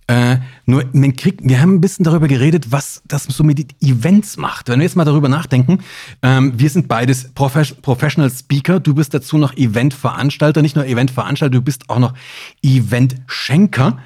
Äh, 0.09 0.38
nur 0.66 0.84
man 0.92 1.14
kriegt, 1.14 1.40
wir 1.42 1.61
haben 1.61 1.76
ein 1.76 1.80
bisschen 1.80 2.05
darüber 2.05 2.26
geredet, 2.26 2.72
was 2.72 3.02
das 3.07 3.24
so 3.24 3.44
mit 3.44 3.74
Events 3.80 4.36
macht. 4.36 4.68
Wenn 4.68 4.80
wir 4.80 4.84
jetzt 4.84 4.96
mal 4.96 5.05
darüber 5.05 5.28
nachdenken, 5.28 5.78
ähm, 6.22 6.52
wir 6.57 6.68
sind 6.68 6.88
beides 6.88 7.32
Profes 7.32 7.74
Professional 7.74 8.30
Speaker, 8.30 8.80
du 8.80 8.94
bist 8.94 9.14
dazu 9.14 9.38
noch 9.38 9.57
Eventveranstalter, 9.57 10.61
nicht 10.61 10.74
nur 10.74 10.86
Eventveranstalter, 10.86 11.55
du 11.55 11.62
bist 11.62 11.88
auch 11.88 12.00
noch 12.00 12.14
Eventschenker. 12.62 13.98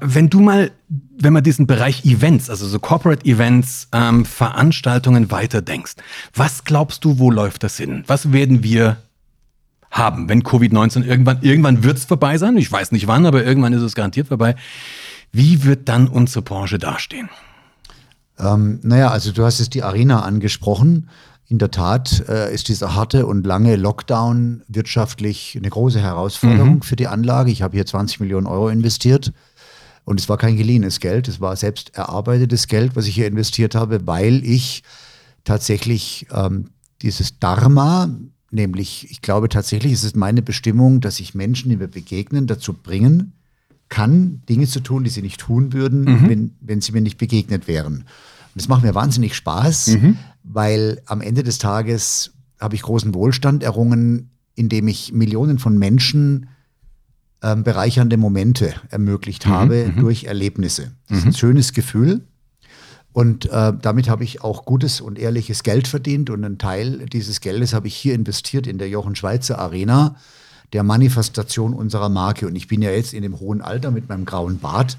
Wenn 0.00 0.30
du 0.30 0.40
mal, 0.40 0.72
wenn 1.20 1.32
man 1.32 1.44
diesen 1.44 1.66
Bereich 1.66 2.04
Events, 2.04 2.50
also 2.50 2.66
so 2.66 2.78
Corporate 2.78 3.24
Events, 3.26 3.88
ähm, 3.92 4.24
Veranstaltungen 4.24 5.30
weiterdenkst, 5.30 5.94
was 6.34 6.64
glaubst 6.64 7.04
du, 7.04 7.18
wo 7.18 7.30
läuft 7.30 7.62
das 7.62 7.76
hin? 7.76 8.04
Was 8.06 8.32
werden 8.32 8.62
wir 8.62 8.96
haben, 9.90 10.28
wenn 10.28 10.42
Covid-19 10.42 11.04
irgendwann, 11.04 11.42
irgendwann 11.42 11.82
wird 11.82 11.98
es 11.98 12.04
vorbei 12.04 12.38
sein. 12.38 12.56
Ich 12.56 12.70
weiß 12.70 12.92
nicht 12.92 13.06
wann, 13.06 13.26
aber 13.26 13.44
irgendwann 13.44 13.72
ist 13.72 13.82
es 13.82 13.94
garantiert 13.94 14.28
vorbei. 14.28 14.54
Wie 15.32 15.64
wird 15.64 15.88
dann 15.88 16.08
unsere 16.08 16.42
Branche 16.42 16.78
dastehen? 16.78 17.28
Ähm, 18.38 18.78
naja, 18.82 19.10
also 19.10 19.32
du 19.32 19.44
hast 19.44 19.60
es 19.60 19.68
die 19.68 19.82
Arena 19.82 20.20
angesprochen. 20.22 21.10
In 21.48 21.58
der 21.58 21.72
Tat 21.72 22.24
äh, 22.28 22.54
ist 22.54 22.68
dieser 22.68 22.94
harte 22.94 23.26
und 23.26 23.44
lange 23.44 23.74
Lockdown 23.74 24.62
wirtschaftlich 24.68 25.56
eine 25.58 25.68
große 25.68 26.00
Herausforderung 26.00 26.76
mhm. 26.76 26.82
für 26.82 26.94
die 26.94 27.08
Anlage. 27.08 27.50
Ich 27.50 27.62
habe 27.62 27.76
hier 27.76 27.84
20 27.84 28.20
Millionen 28.20 28.46
Euro 28.46 28.68
investiert 28.68 29.32
und 30.04 30.20
es 30.20 30.28
war 30.28 30.38
kein 30.38 30.56
geliehenes 30.56 31.00
Geld, 31.00 31.28
es 31.28 31.40
war 31.40 31.54
selbst 31.56 31.94
erarbeitetes 31.94 32.66
Geld, 32.66 32.96
was 32.96 33.06
ich 33.06 33.14
hier 33.14 33.26
investiert 33.26 33.74
habe, 33.74 34.06
weil 34.06 34.44
ich 34.44 34.82
tatsächlich 35.44 36.26
ähm, 36.32 36.70
dieses 37.02 37.38
Dharma, 37.38 38.08
nämlich 38.50 39.10
ich 39.10 39.22
glaube 39.22 39.48
tatsächlich, 39.48 39.92
es 39.92 40.04
ist 40.04 40.16
meine 40.16 40.42
Bestimmung, 40.42 41.00
dass 41.00 41.20
ich 41.20 41.34
Menschen, 41.34 41.70
die 41.70 41.76
mir 41.76 41.88
begegnen, 41.88 42.46
dazu 42.46 42.72
bringen, 42.72 43.32
kann, 43.88 44.42
Dinge 44.48 44.66
zu 44.66 44.80
tun, 44.80 45.04
die 45.04 45.10
sie 45.10 45.22
nicht 45.22 45.40
tun 45.40 45.72
würden, 45.72 46.02
mhm. 46.02 46.28
wenn, 46.28 46.54
wenn 46.60 46.80
sie 46.80 46.92
mir 46.92 47.00
nicht 47.00 47.18
begegnet 47.18 47.68
wären. 47.68 47.94
Und 47.94 48.56
das 48.56 48.68
macht 48.68 48.82
mir 48.82 48.94
wahnsinnig 48.94 49.34
Spaß, 49.34 49.88
mhm. 49.88 50.16
weil 50.42 51.02
am 51.06 51.20
Ende 51.20 51.42
des 51.42 51.58
Tages 51.58 52.32
habe 52.60 52.74
ich 52.74 52.82
großen 52.82 53.14
Wohlstand 53.14 53.62
errungen, 53.62 54.30
indem 54.54 54.88
ich 54.88 55.12
Millionen 55.12 55.58
von 55.58 55.78
Menschen 55.78 56.48
ähm, 57.42 57.64
bereichernde 57.64 58.16
Momente 58.16 58.74
ermöglicht 58.90 59.46
mhm. 59.46 59.50
habe 59.50 59.92
mhm. 59.94 60.00
durch 60.00 60.24
Erlebnisse. 60.24 60.92
Das 61.08 61.18
ist 61.18 61.24
ein 61.24 61.28
mhm. 61.30 61.34
schönes 61.34 61.72
Gefühl. 61.72 62.22
Und 63.12 63.46
äh, 63.46 63.72
damit 63.80 64.08
habe 64.08 64.22
ich 64.22 64.42
auch 64.42 64.64
gutes 64.64 65.00
und 65.00 65.18
ehrliches 65.18 65.64
Geld 65.64 65.88
verdient 65.88 66.30
und 66.30 66.44
einen 66.44 66.58
Teil 66.58 67.06
dieses 67.06 67.40
Geldes 67.40 67.74
habe 67.74 67.88
ich 67.88 67.96
hier 67.96 68.14
investiert 68.14 68.68
in 68.68 68.78
der 68.78 68.88
Jochen 68.88 69.16
Schweizer 69.16 69.58
Arena 69.58 70.14
der 70.72 70.84
Manifestation 70.84 71.74
unserer 71.74 72.08
Marke. 72.08 72.46
Und 72.46 72.54
ich 72.54 72.68
bin 72.68 72.82
ja 72.82 72.90
jetzt 72.90 73.12
in 73.12 73.22
dem 73.22 73.40
hohen 73.40 73.62
Alter 73.62 73.90
mit 73.90 74.08
meinem 74.08 74.24
grauen 74.24 74.58
Bart 74.58 74.96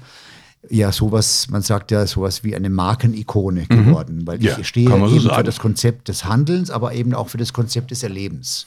ja 0.68 0.92
sowas, 0.92 1.48
man 1.48 1.62
sagt 1.62 1.90
ja 1.90 2.06
sowas 2.06 2.44
wie 2.44 2.54
eine 2.54 2.70
Markenikone 2.70 3.66
mhm. 3.68 3.86
geworden, 3.86 4.16
mhm. 4.18 4.26
weil 4.26 4.38
ich 4.38 4.56
ja, 4.56 4.64
stehe 4.64 4.94
eben 4.94 5.20
so 5.20 5.30
für 5.30 5.42
das 5.42 5.58
Konzept 5.58 6.08
des 6.08 6.24
Handelns, 6.24 6.70
aber 6.70 6.94
eben 6.94 7.14
auch 7.14 7.28
für 7.28 7.38
das 7.38 7.52
Konzept 7.52 7.90
des 7.90 8.02
Erlebens. 8.02 8.66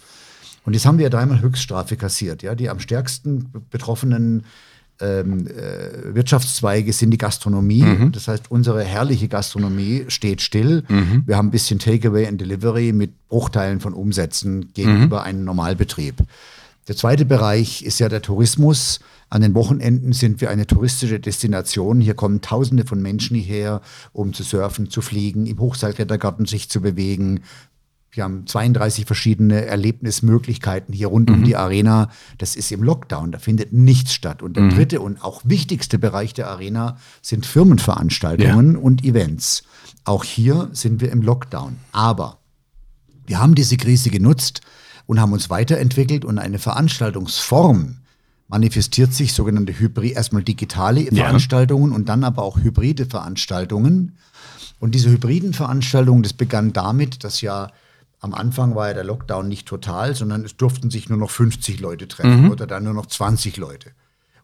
Und 0.65 0.73
jetzt 0.73 0.85
haben 0.85 0.97
wir 0.97 1.03
ja 1.03 1.09
dreimal 1.09 1.41
Höchststrafe 1.41 1.95
kassiert. 1.95 2.43
Ja? 2.43 2.55
Die 2.55 2.69
am 2.69 2.79
stärksten 2.79 3.51
betroffenen 3.69 4.43
ähm, 4.99 5.45
äh, 5.47 6.15
Wirtschaftszweige 6.15 6.93
sind 6.93 7.11
die 7.11 7.17
Gastronomie. 7.17 7.83
Mhm. 7.83 8.11
Das 8.11 8.27
heißt, 8.27 8.49
unsere 8.49 8.83
herrliche 8.83 9.27
Gastronomie 9.27 10.05
steht 10.07 10.41
still. 10.41 10.83
Mhm. 10.87 11.23
Wir 11.25 11.37
haben 11.37 11.47
ein 11.47 11.51
bisschen 11.51 11.79
Takeaway 11.79 12.27
and 12.27 12.39
Delivery 12.39 12.93
mit 12.93 13.27
Bruchteilen 13.27 13.79
von 13.79 13.93
Umsätzen 13.93 14.73
gegenüber 14.73 15.19
mhm. 15.19 15.25
einem 15.25 15.43
Normalbetrieb. 15.43 16.15
Der 16.87 16.95
zweite 16.95 17.25
Bereich 17.25 17.83
ist 17.83 17.99
ja 17.99 18.09
der 18.09 18.21
Tourismus. 18.21 18.99
An 19.29 19.41
den 19.41 19.55
Wochenenden 19.55 20.13
sind 20.13 20.39
wir 20.39 20.51
eine 20.51 20.67
touristische 20.67 21.19
Destination. 21.19 21.99
Hier 21.99 22.13
kommen 22.13 22.41
Tausende 22.41 22.85
von 22.85 23.01
Menschen 23.01 23.35
hierher, 23.35 23.81
um 24.13 24.33
zu 24.33 24.43
surfen, 24.43 24.89
zu 24.89 25.01
fliegen, 25.01 25.47
im 25.47 25.59
Hochseilklettergarten 25.59 26.45
sich 26.45 26.69
zu 26.69 26.81
bewegen. 26.81 27.41
Wir 28.15 28.23
haben 28.23 28.47
32 28.47 29.05
verschiedene 29.05 29.65
Erlebnismöglichkeiten 29.65 30.93
hier 30.93 31.07
rund 31.07 31.29
mhm. 31.29 31.35
um 31.35 31.43
die 31.43 31.55
Arena. 31.55 32.09
Das 32.37 32.55
ist 32.55 32.71
im 32.71 32.81
Lockdown, 32.83 33.31
da 33.31 33.39
findet 33.39 33.73
nichts 33.73 34.13
statt. 34.13 34.41
Und 34.41 34.55
der 34.55 34.63
mhm. 34.63 34.69
dritte 34.71 35.01
und 35.01 35.23
auch 35.23 35.41
wichtigste 35.43 35.99
Bereich 35.99 36.33
der 36.33 36.49
Arena 36.49 36.97
sind 37.21 37.45
Firmenveranstaltungen 37.45 38.73
ja. 38.73 38.79
und 38.79 39.03
Events. 39.03 39.63
Auch 40.03 40.23
hier 40.23 40.69
sind 40.71 41.01
wir 41.01 41.11
im 41.11 41.21
Lockdown. 41.21 41.77
Aber 41.91 42.39
wir 43.27 43.39
haben 43.39 43.55
diese 43.55 43.77
Krise 43.77 44.09
genutzt, 44.09 44.61
und 45.05 45.19
haben 45.19 45.33
uns 45.33 45.49
weiterentwickelt 45.49 46.25
und 46.25 46.39
eine 46.39 46.59
Veranstaltungsform 46.59 47.97
manifestiert 48.47 49.13
sich, 49.13 49.33
sogenannte 49.33 49.77
Hybrid, 49.77 50.13
erstmal 50.13 50.43
digitale 50.43 51.01
ja. 51.01 51.11
Veranstaltungen 51.11 51.91
und 51.91 52.09
dann 52.09 52.23
aber 52.23 52.43
auch 52.43 52.57
hybride 52.57 53.05
Veranstaltungen. 53.05 54.17
Und 54.79 54.93
diese 54.93 55.09
hybriden 55.09 55.53
Veranstaltungen, 55.53 56.21
das 56.21 56.33
begann 56.33 56.73
damit, 56.73 57.23
dass 57.23 57.41
ja 57.41 57.71
am 58.25 58.33
Anfang 58.33 58.73
war 58.73 58.87
ja 58.87 58.95
der 58.95 59.03
Lockdown 59.03 59.47
nicht 59.47 59.67
total, 59.67 60.15
sondern 60.15 60.43
es 60.43 60.57
durften 60.57 60.89
sich 60.89 61.09
nur 61.09 61.19
noch 61.19 61.29
50 61.29 61.79
Leute 61.79 62.07
treffen 62.07 62.45
mhm. 62.45 62.51
oder 62.51 62.65
dann 62.65 62.83
nur 62.83 62.95
noch 62.95 63.05
20 63.05 63.57
Leute. 63.57 63.91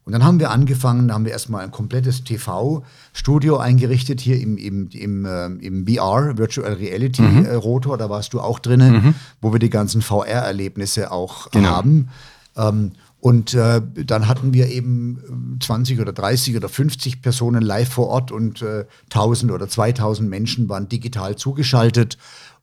Und 0.04 0.14
dann 0.14 0.24
haben 0.24 0.40
wir 0.40 0.52
angefangen, 0.52 1.08
da 1.08 1.16
haben 1.16 1.26
wir 1.26 1.32
erstmal 1.32 1.64
ein 1.64 1.72
komplettes 1.72 2.24
TV-Studio 2.24 3.58
eingerichtet 3.58 4.22
hier 4.22 4.40
im, 4.40 4.58
im, 4.58 4.90
im, 4.92 5.26
äh, 5.26 5.46
im 5.46 5.88
VR, 5.88 6.38
Virtual 6.38 6.74
Reality 6.74 7.24
mhm. 7.24 7.46
äh, 7.46 7.56
Rotor, 7.56 7.98
da 7.98 8.10
warst 8.10 8.34
du 8.34 8.40
auch 8.40 8.60
drinnen, 8.60 8.94
mhm. 8.94 9.16
wo 9.42 9.52
wir 9.52 9.60
die 9.60 9.72
ganzen 9.72 10.04
VR-Erlebnisse 10.04 11.12
auch 11.12 11.50
genau. 11.50 11.70
haben. 11.70 12.10
Ähm, 12.56 12.92
und 13.20 13.56
äh, 13.56 13.82
dann 14.06 14.28
hatten 14.28 14.54
wir 14.54 14.68
eben 14.70 15.58
20 15.60 16.00
oder 16.00 16.14
30 16.14 16.56
oder 16.56 16.70
50 16.70 17.22
Personen 17.22 17.62
live 17.62 17.90
vor 17.90 18.08
Ort 18.08 18.32
und 18.32 18.62
äh, 18.62 18.86
1000 19.06 19.52
oder 19.52 19.68
2000 19.68 20.30
Menschen 20.30 20.70
waren 20.70 20.88
digital 20.88 21.36
zugeschaltet. 21.36 22.18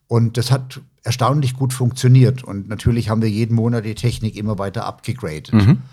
Und 0.09 0.37
das 0.37 0.49
hat 0.49 0.81
erstaunlich 1.03 1.53
gut 1.53 1.71
funktioniert. 1.71 2.43
Und 2.43 2.67
natürlich 2.67 3.09
haben 3.09 3.21
wir 3.21 3.29
jeden 3.29 3.55
Monat 3.55 3.85
die 3.85 3.93
Technik 3.93 4.35
immer 4.35 4.57
weiter 4.57 4.85
abgegradet. 4.85 5.53
Mhm. 5.53 5.83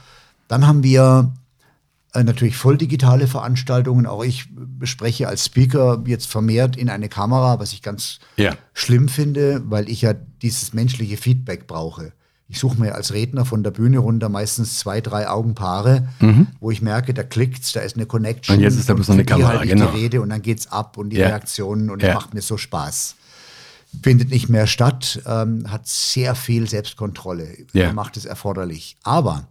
Dann 0.48 0.66
haben 0.66 0.82
wir 0.82 1.34
äh, 2.14 2.24
natürlich 2.24 2.56
voll 2.56 2.78
digitale 2.78 3.26
Veranstaltungen. 3.26 4.06
Auch 4.06 4.24
ich 4.24 4.46
spreche 4.84 5.28
als 5.28 5.44
Speaker 5.44 6.02
jetzt 6.06 6.28
vermehrt 6.28 6.76
in 6.76 6.88
eine 6.88 7.10
Kamera, 7.10 7.60
was 7.60 7.74
ich 7.74 7.82
ganz 7.82 8.18
ja. 8.38 8.54
schlimm 8.72 9.08
finde, 9.08 9.62
weil 9.66 9.90
ich 9.90 10.00
ja 10.00 10.14
dieses 10.14 10.72
menschliche 10.72 11.18
Feedback 11.18 11.66
brauche. 11.66 12.14
Ich 12.48 12.58
suche 12.58 12.80
mir 12.80 12.94
als 12.94 13.12
Redner 13.12 13.44
von 13.44 13.62
der 13.62 13.72
Bühne 13.72 13.98
runter 13.98 14.30
meistens 14.30 14.78
zwei, 14.78 15.02
drei 15.02 15.28
Augenpaare, 15.28 16.08
mhm. 16.20 16.46
wo 16.58 16.70
ich 16.70 16.80
merke, 16.80 17.12
da 17.12 17.22
klickt's, 17.22 17.72
da 17.72 17.80
ist 17.80 17.96
eine 17.96 18.06
Connection. 18.06 18.56
Und 18.56 18.62
jetzt 18.62 18.78
ist 18.78 18.88
da 18.88 18.94
bloß 18.94 19.10
eine 19.10 19.26
Kamera, 19.26 19.58
halt 19.58 19.68
genau. 19.68 19.90
Die 19.90 19.98
Rede 19.98 20.22
und 20.22 20.30
dann 20.30 20.40
geht's 20.40 20.68
ab 20.68 20.96
und 20.96 21.10
die 21.10 21.18
ja. 21.18 21.26
Reaktionen 21.26 21.90
und 21.90 22.02
ja. 22.02 22.14
macht 22.14 22.32
mir 22.32 22.40
so 22.40 22.56
Spaß. 22.56 23.16
Findet 24.03 24.30
nicht 24.30 24.49
mehr 24.49 24.66
statt, 24.66 25.22
ähm, 25.26 25.70
hat 25.70 25.87
sehr 25.87 26.34
viel 26.34 26.68
Selbstkontrolle, 26.68 27.66
ja. 27.72 27.93
macht 27.93 28.16
es 28.16 28.24
erforderlich. 28.24 28.97
Aber 29.03 29.49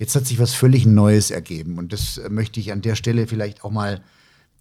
Jetzt 0.00 0.16
hat 0.16 0.26
sich 0.26 0.38
was 0.38 0.54
völlig 0.54 0.86
Neues 0.86 1.30
ergeben 1.30 1.76
und 1.76 1.92
das 1.92 2.16
äh, 2.16 2.30
möchte 2.30 2.58
ich 2.58 2.72
an 2.72 2.80
der 2.80 2.94
Stelle 2.94 3.26
vielleicht 3.26 3.64
auch 3.64 3.70
mal 3.70 4.00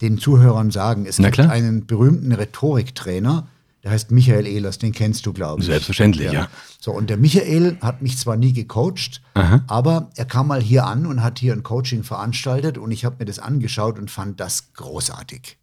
den 0.01 0.17
Zuhörern 0.17 0.70
sagen. 0.70 1.05
Es 1.05 1.15
gibt 1.15 1.39
einen 1.39 1.86
berühmten 1.86 2.34
Rhetoriktrainer, 2.34 3.47
der 3.82 3.91
heißt 3.91 4.11
Michael 4.11 4.45
Ehlers, 4.45 4.80
den 4.80 4.91
kennst 4.91 5.26
du, 5.26 5.32
glaube 5.32 5.61
ich. 5.61 5.67
Selbstverständlich, 5.67 6.26
ja. 6.26 6.34
ja. 6.34 6.47
So, 6.82 6.91
und 6.91 7.09
der 7.09 7.15
Michael 7.15 7.78
hat 7.80 8.01
mich 8.01 8.17
zwar 8.17 8.36
nie 8.36 8.51
gecoacht, 8.51 9.22
Aha. 9.34 9.63
aber 9.67 10.09
er 10.17 10.26
kam 10.26 10.47
mal 10.47 10.61
hier 10.61 10.86
an 10.86 11.05
und 11.05 11.24
hat 11.24 11.39
hier 11.39 11.53
ein 11.53 11.63
Coaching 11.63 12.03
veranstaltet 12.03 12.78
und 12.78 12.91
ich 12.91 13.05
habe 13.05 13.15
mir 13.20 13.26
das 13.26 13.39
angeschaut 13.39 13.97
und 13.97 14.11
fand 14.11 14.41
das 14.41 14.74
großartig. 14.74 15.57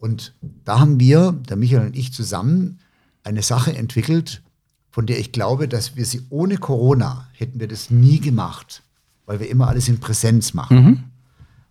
Und 0.00 0.34
da 0.64 0.80
haben 0.80 0.98
wir, 0.98 1.32
der 1.48 1.56
Michael 1.56 1.86
und 1.86 1.96
ich 1.96 2.12
zusammen, 2.12 2.78
eine 3.22 3.42
Sache 3.42 3.76
entwickelt, 3.76 4.42
von 4.90 5.06
der 5.06 5.20
ich 5.20 5.30
glaube, 5.30 5.68
dass 5.68 5.94
wir 5.94 6.06
sie 6.06 6.22
ohne 6.30 6.56
Corona 6.56 7.28
hätten 7.32 7.60
wir 7.60 7.68
das 7.68 7.90
nie 7.90 8.18
gemacht, 8.18 8.82
weil 9.26 9.40
wir 9.40 9.48
immer 9.50 9.68
alles 9.68 9.88
in 9.88 10.00
Präsenz 10.00 10.54
machen. 10.54 10.76
Mhm. 10.76 11.04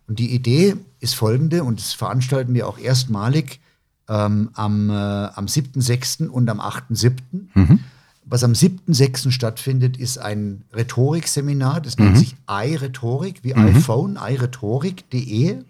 Und 0.06 0.18
die 0.20 0.32
Idee 0.32 0.76
ist 1.00 1.14
folgende, 1.14 1.64
und 1.64 1.80
das 1.80 1.92
veranstalten 1.92 2.54
wir 2.54 2.68
auch 2.68 2.78
erstmalig 2.78 3.60
ähm, 4.08 4.50
am, 4.54 4.90
äh, 4.90 4.92
am 4.92 5.46
7.6. 5.46 6.28
und 6.28 6.48
am 6.48 6.60
8.7. 6.60 7.12
Mhm. 7.54 7.80
Was 8.24 8.44
am 8.44 8.52
7.6. 8.52 9.32
stattfindet, 9.32 9.96
ist 9.96 10.18
ein 10.18 10.62
Rhetorikseminar, 10.72 11.80
das 11.80 11.98
nennt 11.98 12.14
mhm. 12.14 12.18
sich 12.18 12.36
iRhetorik, 12.48 13.42
wie 13.42 13.54
mhm. 13.54 13.66
iPhone, 13.66 14.16
iRhetorik.de. 14.16 15.64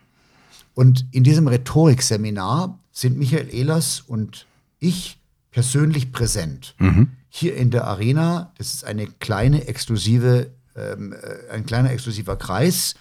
Und 0.74 1.06
in 1.10 1.24
diesem 1.24 1.48
Rhetorikseminar 1.48 2.78
sind 2.92 3.18
Michael 3.18 3.52
Ehlers 3.52 4.00
und 4.06 4.46
ich 4.78 5.18
persönlich 5.50 6.12
präsent. 6.12 6.74
Mhm. 6.78 7.08
Hier 7.28 7.56
in 7.56 7.70
der 7.70 7.86
Arena, 7.86 8.52
das 8.58 8.74
ist 8.74 8.84
eine 8.84 9.06
kleine 9.06 9.66
exklusive, 9.68 10.50
ähm, 10.76 11.12
äh, 11.12 11.52
ein 11.52 11.66
kleiner 11.66 11.90
exklusiver 11.90 12.36
Kreis. 12.36 12.94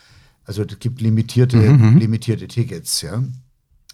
Also 0.43 0.63
es 0.63 0.79
gibt 0.79 1.01
limitierte, 1.01 1.57
mhm, 1.57 1.93
mhm. 1.93 1.97
limitierte 1.97 2.47
Tickets. 2.47 3.01
Ja. 3.01 3.23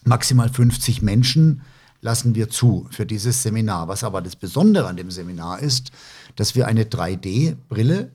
Maximal 0.04 0.50
50 0.50 1.02
Menschen 1.02 1.62
lassen 2.02 2.36
wir 2.36 2.50
zu 2.50 2.88
für 2.92 3.06
dieses 3.06 3.44
Seminar. 3.44 3.88
Was 3.88 4.04
aber 4.04 4.22
das 4.22 4.36
Besondere 4.36 4.88
an 4.88 4.98
dem 4.98 5.12
Seminar 5.12 5.60
ist, 5.60 5.92
dass 6.36 6.56
wir 6.56 6.68
eine 6.68 6.84
3D-Brille 6.84 8.12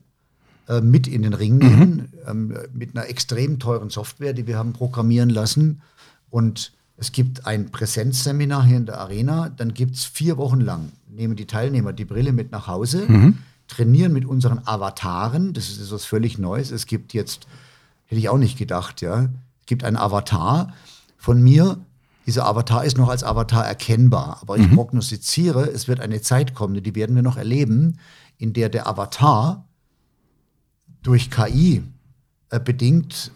äh, 0.71 0.79
mit 0.79 1.05
in 1.05 1.23
den 1.23 1.33
Ring 1.33 1.57
nehmen, 1.57 2.09
mhm. 2.25 2.53
ähm, 2.53 2.57
mit 2.73 2.95
einer 2.95 3.09
extrem 3.09 3.59
teuren 3.59 3.89
Software, 3.89 4.31
die 4.31 4.47
wir 4.47 4.57
haben 4.57 4.71
programmieren 4.71 5.29
lassen. 5.29 5.81
Und 6.29 6.71
es 6.95 7.11
gibt 7.11 7.45
ein 7.45 7.71
Präsenzseminar 7.71 8.63
hier 8.65 8.77
in 8.77 8.85
der 8.85 9.01
Arena. 9.01 9.49
Dann 9.49 9.73
gibt 9.73 9.95
es 9.95 10.05
vier 10.05 10.37
Wochen 10.37 10.61
lang, 10.61 10.93
nehmen 11.09 11.35
die 11.35 11.45
Teilnehmer 11.45 11.91
die 11.91 12.05
Brille 12.05 12.31
mit 12.31 12.53
nach 12.53 12.67
Hause, 12.67 13.05
mhm. 13.05 13.39
trainieren 13.67 14.13
mit 14.13 14.25
unseren 14.25 14.61
Avataren. 14.65 15.51
Das 15.51 15.69
ist 15.69 15.81
etwas 15.81 16.05
völlig 16.05 16.37
Neues. 16.37 16.71
Es 16.71 16.85
gibt 16.85 17.13
jetzt, 17.13 17.47
hätte 18.05 18.19
ich 18.19 18.29
auch 18.29 18.37
nicht 18.37 18.57
gedacht, 18.57 19.01
ja, 19.01 19.23
es 19.23 19.65
gibt 19.65 19.83
einen 19.83 19.97
Avatar 19.97 20.73
von 21.17 21.41
mir, 21.41 21.79
dieser 22.27 22.45
Avatar 22.45 22.85
ist 22.85 22.97
noch 22.97 23.09
als 23.09 23.25
Avatar 23.25 23.65
erkennbar, 23.65 24.37
aber 24.41 24.55
ich 24.55 24.69
mhm. 24.69 24.75
prognostiziere, 24.75 25.69
es 25.69 25.89
wird 25.89 25.99
eine 25.99 26.21
Zeit 26.21 26.53
kommen, 26.53 26.81
die 26.81 26.95
werden 26.95 27.15
wir 27.15 27.23
noch 27.23 27.35
erleben, 27.35 27.97
in 28.37 28.53
der 28.53 28.69
der 28.69 28.87
Avatar 28.87 29.65
durch 31.03 31.29
KI 31.29 31.83
äh, 32.49 32.59
bedingt 32.59 33.31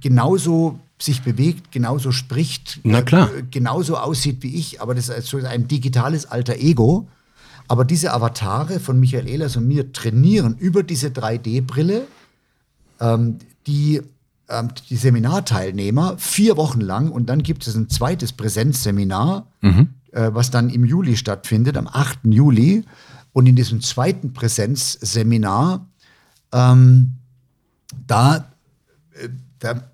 genauso 0.00 0.78
sich 1.00 1.22
bewegt, 1.22 1.70
genauso 1.70 2.10
spricht, 2.10 2.80
Na 2.82 3.02
klar. 3.02 3.32
Äh, 3.34 3.44
genauso 3.50 3.96
aussieht 3.96 4.42
wie 4.42 4.56
ich, 4.56 4.80
aber 4.82 4.94
das 4.94 5.08
ist 5.08 5.34
ein 5.34 5.68
digitales 5.68 6.26
alter 6.26 6.56
Ego. 6.56 7.08
Aber 7.68 7.84
diese 7.84 8.12
Avatare 8.12 8.80
von 8.80 8.98
Michael 8.98 9.28
Ehlers 9.28 9.56
und 9.56 9.68
mir 9.68 9.92
trainieren 9.92 10.56
über 10.58 10.82
diese 10.82 11.08
3D-Brille 11.08 12.06
ähm, 13.00 13.38
die 13.66 14.00
ähm, 14.48 14.68
die 14.88 14.96
Seminarteilnehmer 14.96 16.16
vier 16.18 16.56
Wochen 16.56 16.80
lang 16.80 17.10
und 17.10 17.28
dann 17.28 17.42
gibt 17.42 17.66
es 17.66 17.74
ein 17.74 17.88
zweites 17.88 18.32
Präsenzseminar, 18.32 19.46
mhm. 19.60 19.90
äh, 20.12 20.30
was 20.32 20.50
dann 20.50 20.70
im 20.70 20.84
Juli 20.84 21.16
stattfindet, 21.16 21.76
am 21.76 21.86
8. 21.86 22.20
Juli. 22.24 22.84
Und 23.34 23.46
in 23.46 23.56
diesem 23.56 23.82
zweiten 23.82 24.32
Präsenzseminar, 24.32 25.86
ähm, 26.52 27.14
da, 28.06 28.52
äh, 29.14 29.28
da 29.58 29.90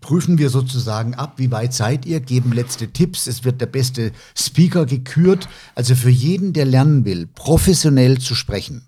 prüfen 0.00 0.38
wir 0.38 0.50
sozusagen 0.50 1.14
ab, 1.14 1.34
wie 1.36 1.50
weit 1.50 1.74
seid 1.74 2.06
ihr, 2.06 2.20
geben 2.20 2.52
letzte 2.52 2.88
Tipps, 2.88 3.26
es 3.26 3.44
wird 3.44 3.60
der 3.60 3.66
beste 3.66 4.12
Speaker 4.36 4.86
gekürt. 4.86 5.48
Also 5.74 5.94
für 5.94 6.10
jeden, 6.10 6.52
der 6.52 6.64
lernen 6.64 7.04
will, 7.04 7.26
professionell 7.26 8.18
zu 8.18 8.34
sprechen, 8.34 8.82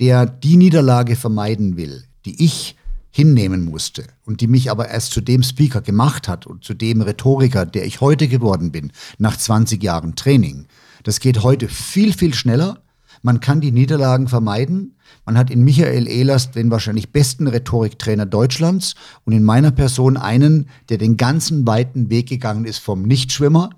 der 0.00 0.26
die 0.26 0.56
Niederlage 0.56 1.16
vermeiden 1.16 1.76
will, 1.76 2.04
die 2.24 2.44
ich 2.44 2.76
hinnehmen 3.10 3.64
musste 3.64 4.04
und 4.26 4.40
die 4.42 4.46
mich 4.46 4.70
aber 4.70 4.88
erst 4.88 5.12
zu 5.12 5.22
dem 5.22 5.42
Speaker 5.42 5.80
gemacht 5.80 6.28
hat 6.28 6.46
und 6.46 6.64
zu 6.64 6.74
dem 6.74 7.00
Rhetoriker, 7.00 7.64
der 7.64 7.86
ich 7.86 8.02
heute 8.02 8.28
geworden 8.28 8.72
bin, 8.72 8.92
nach 9.18 9.36
20 9.36 9.82
Jahren 9.82 10.16
Training. 10.16 10.66
Das 11.02 11.20
geht 11.20 11.42
heute 11.42 11.68
viel, 11.68 12.12
viel 12.12 12.34
schneller. 12.34 12.82
Man 13.22 13.40
kann 13.40 13.62
die 13.62 13.72
Niederlagen 13.72 14.28
vermeiden. 14.28 14.95
Man 15.26 15.36
hat 15.36 15.50
in 15.50 15.62
Michael 15.64 16.06
Ehlers 16.06 16.52
den 16.52 16.70
wahrscheinlich 16.70 17.10
besten 17.10 17.48
Rhetoriktrainer 17.48 18.26
Deutschlands 18.26 18.94
und 19.24 19.32
in 19.32 19.42
meiner 19.42 19.72
Person 19.72 20.16
einen, 20.16 20.68
der 20.88 20.98
den 20.98 21.16
ganzen 21.16 21.66
weiten 21.66 22.08
Weg 22.08 22.28
gegangen 22.28 22.64
ist 22.64 22.78
vom 22.78 23.02
Nichtschwimmer 23.02 23.70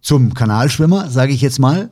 zum 0.00 0.34
Kanalschwimmer, 0.34 1.10
sage 1.10 1.32
ich 1.32 1.42
jetzt 1.42 1.58
mal. 1.58 1.90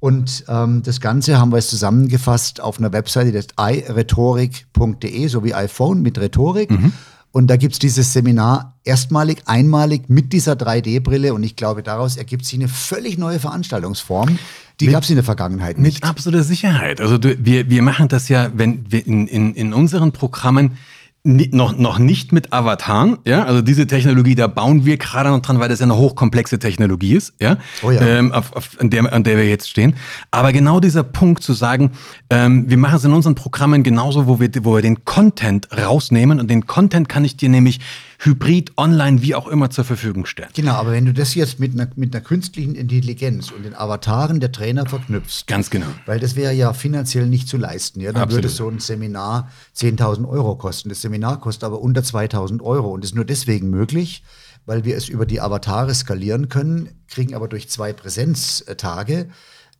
Und 0.00 0.44
ähm, 0.48 0.82
das 0.82 1.00
Ganze 1.00 1.38
haben 1.38 1.52
wir 1.52 1.58
es 1.58 1.68
zusammengefasst 1.68 2.60
auf 2.60 2.78
einer 2.78 2.92
Webseite, 2.92 3.32
das 3.32 3.48
irhetorik.de, 3.58 5.28
so 5.28 5.44
wie 5.44 5.54
iPhone 5.54 6.00
mit 6.00 6.18
Rhetorik. 6.18 6.70
Mhm. 6.70 6.92
Und 7.32 7.46
da 7.46 7.56
gibt 7.56 7.74
es 7.74 7.78
dieses 7.78 8.12
Seminar 8.12 8.78
erstmalig, 8.82 9.42
einmalig 9.46 10.08
mit 10.08 10.32
dieser 10.32 10.54
3D-Brille. 10.54 11.32
Und 11.32 11.44
ich 11.44 11.54
glaube, 11.54 11.82
daraus 11.82 12.16
ergibt 12.16 12.44
sich 12.44 12.58
eine 12.58 12.68
völlig 12.68 13.18
neue 13.18 13.38
Veranstaltungsform. 13.38 14.38
Die 14.80 14.86
gab 14.86 15.02
es 15.02 15.10
in 15.10 15.16
der 15.16 15.24
Vergangenheit 15.24 15.78
nicht. 15.78 16.02
Mit 16.02 16.10
absoluter 16.10 16.42
Sicherheit. 16.42 17.00
Also 17.00 17.18
du, 17.18 17.36
wir, 17.38 17.70
wir 17.70 17.82
machen 17.82 18.08
das 18.08 18.28
ja, 18.28 18.50
wenn 18.54 18.90
wir 18.90 19.06
in, 19.06 19.26
in, 19.26 19.54
in 19.54 19.72
unseren 19.72 20.12
Programmen 20.12 20.76
noch, 21.22 21.76
noch 21.76 21.98
nicht 21.98 22.32
mit 22.32 22.52
Avataren, 22.52 23.18
ja, 23.26 23.44
also 23.44 23.60
diese 23.60 23.86
Technologie, 23.86 24.34
da 24.34 24.46
bauen 24.46 24.86
wir 24.86 24.96
gerade 24.96 25.28
noch 25.28 25.40
dran, 25.40 25.60
weil 25.60 25.68
das 25.68 25.80
ja 25.80 25.84
eine 25.84 25.96
hochkomplexe 25.96 26.58
Technologie 26.58 27.14
ist, 27.14 27.34
ja, 27.38 27.58
oh 27.82 27.90
ja. 27.90 28.00
Ähm, 28.00 28.32
auf, 28.32 28.54
auf, 28.56 28.70
an, 28.80 28.88
der, 28.88 29.12
an 29.12 29.22
der 29.22 29.36
wir 29.36 29.46
jetzt 29.46 29.68
stehen. 29.68 29.94
Aber 30.30 30.52
genau 30.52 30.80
dieser 30.80 31.02
Punkt 31.02 31.42
zu 31.42 31.52
sagen, 31.52 31.90
ähm, 32.30 32.70
wir 32.70 32.78
machen 32.78 32.96
es 32.96 33.04
in 33.04 33.12
unseren 33.12 33.34
Programmen 33.34 33.82
genauso, 33.82 34.26
wo 34.26 34.40
wir, 34.40 34.50
wo 34.62 34.76
wir 34.76 34.82
den 34.82 35.04
Content 35.04 35.68
rausnehmen 35.76 36.40
und 36.40 36.48
den 36.48 36.66
Content 36.66 37.10
kann 37.10 37.24
ich 37.26 37.36
dir 37.36 37.50
nämlich 37.50 37.80
hybrid, 38.22 38.72
online, 38.76 39.22
wie 39.22 39.34
auch 39.34 39.48
immer 39.48 39.70
zur 39.70 39.84
Verfügung 39.84 40.26
stellen. 40.26 40.50
Genau, 40.54 40.74
aber 40.74 40.92
wenn 40.92 41.06
du 41.06 41.14
das 41.14 41.34
jetzt 41.34 41.58
mit 41.58 41.72
einer, 41.72 41.88
mit 41.96 42.14
einer 42.14 42.22
künstlichen 42.22 42.74
Intelligenz 42.74 43.50
und 43.50 43.64
den 43.64 43.74
Avataren 43.74 44.40
der 44.40 44.52
Trainer 44.52 44.84
verknüpfst. 44.84 45.46
Ganz 45.46 45.70
genau. 45.70 45.86
Weil 46.04 46.20
das 46.20 46.36
wäre 46.36 46.52
ja 46.52 46.74
finanziell 46.74 47.26
nicht 47.26 47.48
zu 47.48 47.56
leisten. 47.56 48.00
Ja? 48.00 48.12
Dann 48.12 48.22
Absolut. 48.22 48.44
würde 48.44 48.54
so 48.54 48.68
ein 48.68 48.78
Seminar 48.78 49.50
10.000 49.74 50.28
Euro 50.28 50.56
kosten. 50.56 50.90
Das 50.90 51.00
Seminar 51.00 51.40
kostet 51.40 51.64
aber 51.64 51.80
unter 51.80 52.02
2.000 52.02 52.62
Euro 52.62 52.90
und 52.90 53.04
ist 53.04 53.14
nur 53.14 53.24
deswegen 53.24 53.70
möglich, 53.70 54.22
weil 54.66 54.84
wir 54.84 54.96
es 54.96 55.08
über 55.08 55.24
die 55.24 55.40
Avatare 55.40 55.94
skalieren 55.94 56.50
können, 56.50 56.90
kriegen 57.08 57.34
aber 57.34 57.48
durch 57.48 57.70
zwei 57.70 57.94
Präsenztage 57.94 59.28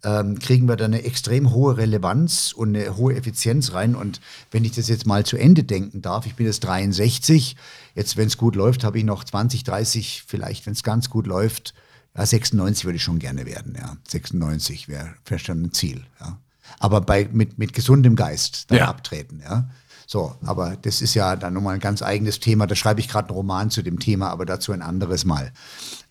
ähm, 0.03 0.38
kriegen 0.38 0.66
wir 0.66 0.76
da 0.76 0.86
eine 0.86 1.05
extrem 1.05 1.53
hohe 1.53 1.76
Relevanz 1.76 2.53
und 2.53 2.74
eine 2.74 2.97
hohe 2.97 3.14
Effizienz 3.14 3.72
rein. 3.72 3.95
Und 3.95 4.20
wenn 4.51 4.64
ich 4.64 4.72
das 4.72 4.88
jetzt 4.88 5.07
mal 5.07 5.24
zu 5.24 5.36
Ende 5.36 5.64
denken 5.64 6.03
darf, 6.03 6.26
ich 6.26 6.34
bin 6.34 6.47
jetzt 6.47 6.61
63, 6.61 7.57
jetzt, 7.95 8.16
wenn 8.16 8.26
es 8.26 8.36
gut 8.36 8.57
läuft, 8.57 8.84
habe 8.84 8.99
ich 8.99 9.05
noch 9.05 9.24
20, 9.24 9.64
30, 9.64 10.24
vielleicht, 10.26 10.66
wenn 10.66 10.72
es 10.72 10.82
ganz 10.82 11.11
gut 11.11 11.26
läuft, 11.26 11.74
ja, 12.16 12.26
96 12.26 12.84
würde 12.84 12.97
ich 12.97 13.03
schon 13.03 13.18
gerne 13.18 13.47
werden, 13.47 13.74
ja. 13.78 13.97
96 14.09 14.88
wäre 14.88 15.14
wär 15.26 15.38
schon 15.38 15.62
ein 15.62 15.72
Ziel, 15.72 16.05
ja. 16.20 16.38
Aber 16.78 17.01
bei, 17.01 17.28
mit, 17.32 17.59
mit 17.59 17.72
gesundem 17.72 18.16
Geist 18.16 18.70
dann 18.70 18.78
ja. 18.78 18.88
abtreten, 18.88 19.41
ja. 19.43 19.68
So, 20.07 20.34
aber 20.43 20.76
das 20.76 21.03
ist 21.03 21.14
ja 21.14 21.36
dann 21.36 21.55
nochmal 21.55 21.74
ein 21.74 21.80
ganz 21.80 22.03
eigenes 22.03 22.41
Thema. 22.41 22.66
Da 22.66 22.74
schreibe 22.74 22.99
ich 22.99 23.07
gerade 23.07 23.28
einen 23.28 23.36
Roman 23.36 23.70
zu 23.70 23.80
dem 23.82 24.01
Thema, 24.01 24.30
aber 24.30 24.45
dazu 24.45 24.72
ein 24.72 24.82
anderes 24.82 25.24
Mal. 25.24 25.53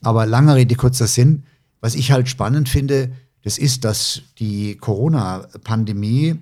Aber 0.02 0.26
lange 0.26 0.56
Rede, 0.56 0.76
kurzer 0.76 1.08
Sinn. 1.08 1.44
Was 1.82 1.96
ich 1.96 2.12
halt 2.14 2.30
spannend 2.30 2.70
finde, 2.70 3.12
das 3.44 3.58
ist, 3.58 3.84
dass 3.84 4.22
die 4.38 4.78
Corona-Pandemie 4.78 6.42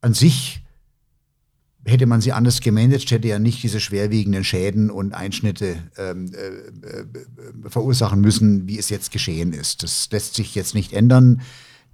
an 0.00 0.14
sich, 0.14 0.59
hätte 1.84 2.06
man 2.06 2.20
sie 2.20 2.32
anders 2.32 2.60
gemanagt, 2.60 3.10
hätte 3.10 3.28
ja 3.28 3.38
nicht 3.38 3.62
diese 3.62 3.80
schwerwiegenden 3.80 4.44
Schäden 4.44 4.90
und 4.90 5.14
Einschnitte 5.14 5.78
ähm, 5.96 6.30
äh, 6.34 6.48
äh, 6.86 7.04
verursachen 7.68 8.20
müssen, 8.20 8.66
wie 8.66 8.78
es 8.78 8.90
jetzt 8.90 9.10
geschehen 9.10 9.52
ist. 9.52 9.82
Das 9.82 10.08
lässt 10.10 10.34
sich 10.34 10.54
jetzt 10.54 10.74
nicht 10.74 10.92
ändern. 10.92 11.40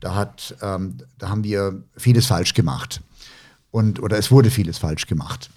Da, 0.00 0.14
hat, 0.14 0.56
ähm, 0.60 0.98
da 1.18 1.28
haben 1.28 1.44
wir 1.44 1.82
vieles 1.96 2.26
falsch 2.26 2.54
gemacht. 2.54 3.00
Und, 3.70 4.00
oder 4.00 4.18
es 4.18 4.30
wurde 4.30 4.50
vieles 4.50 4.78
falsch 4.78 5.06
gemacht. 5.06 5.50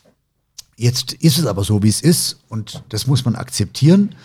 Jetzt 0.75 1.13
ist 1.13 1.37
es 1.37 1.45
aber 1.45 1.63
so, 1.63 1.83
wie 1.83 1.89
es 1.89 2.01
ist 2.01 2.39
und 2.47 2.83
das 2.89 3.07
muss 3.07 3.25
man 3.25 3.35
akzeptieren. 3.35 4.15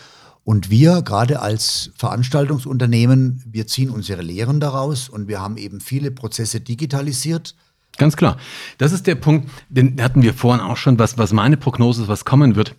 Und 0.44 0.68
wir, 0.68 1.00
gerade 1.02 1.40
als 1.40 1.90
Veranstaltungsunternehmen, 1.96 3.42
wir 3.46 3.66
ziehen 3.66 3.88
unsere 3.90 4.22
Lehren 4.22 4.60
daraus 4.60 5.08
und 5.08 5.26
wir 5.26 5.40
haben 5.40 5.56
eben 5.56 5.80
viele 5.80 6.10
Prozesse 6.10 6.60
digitalisiert. 6.60 7.56
Ganz 7.96 8.16
klar. 8.16 8.36
Das 8.78 8.92
ist 8.92 9.06
der 9.06 9.14
Punkt, 9.14 9.48
den 9.68 10.00
hatten 10.02 10.22
wir 10.22 10.34
vorhin 10.34 10.64
auch 10.64 10.76
schon, 10.76 10.98
was, 10.98 11.18
was 11.18 11.32
meine 11.32 11.56
Prognose 11.56 12.02
ist, 12.02 12.08
was 12.08 12.24
kommen 12.24 12.56
wird. 12.56 12.74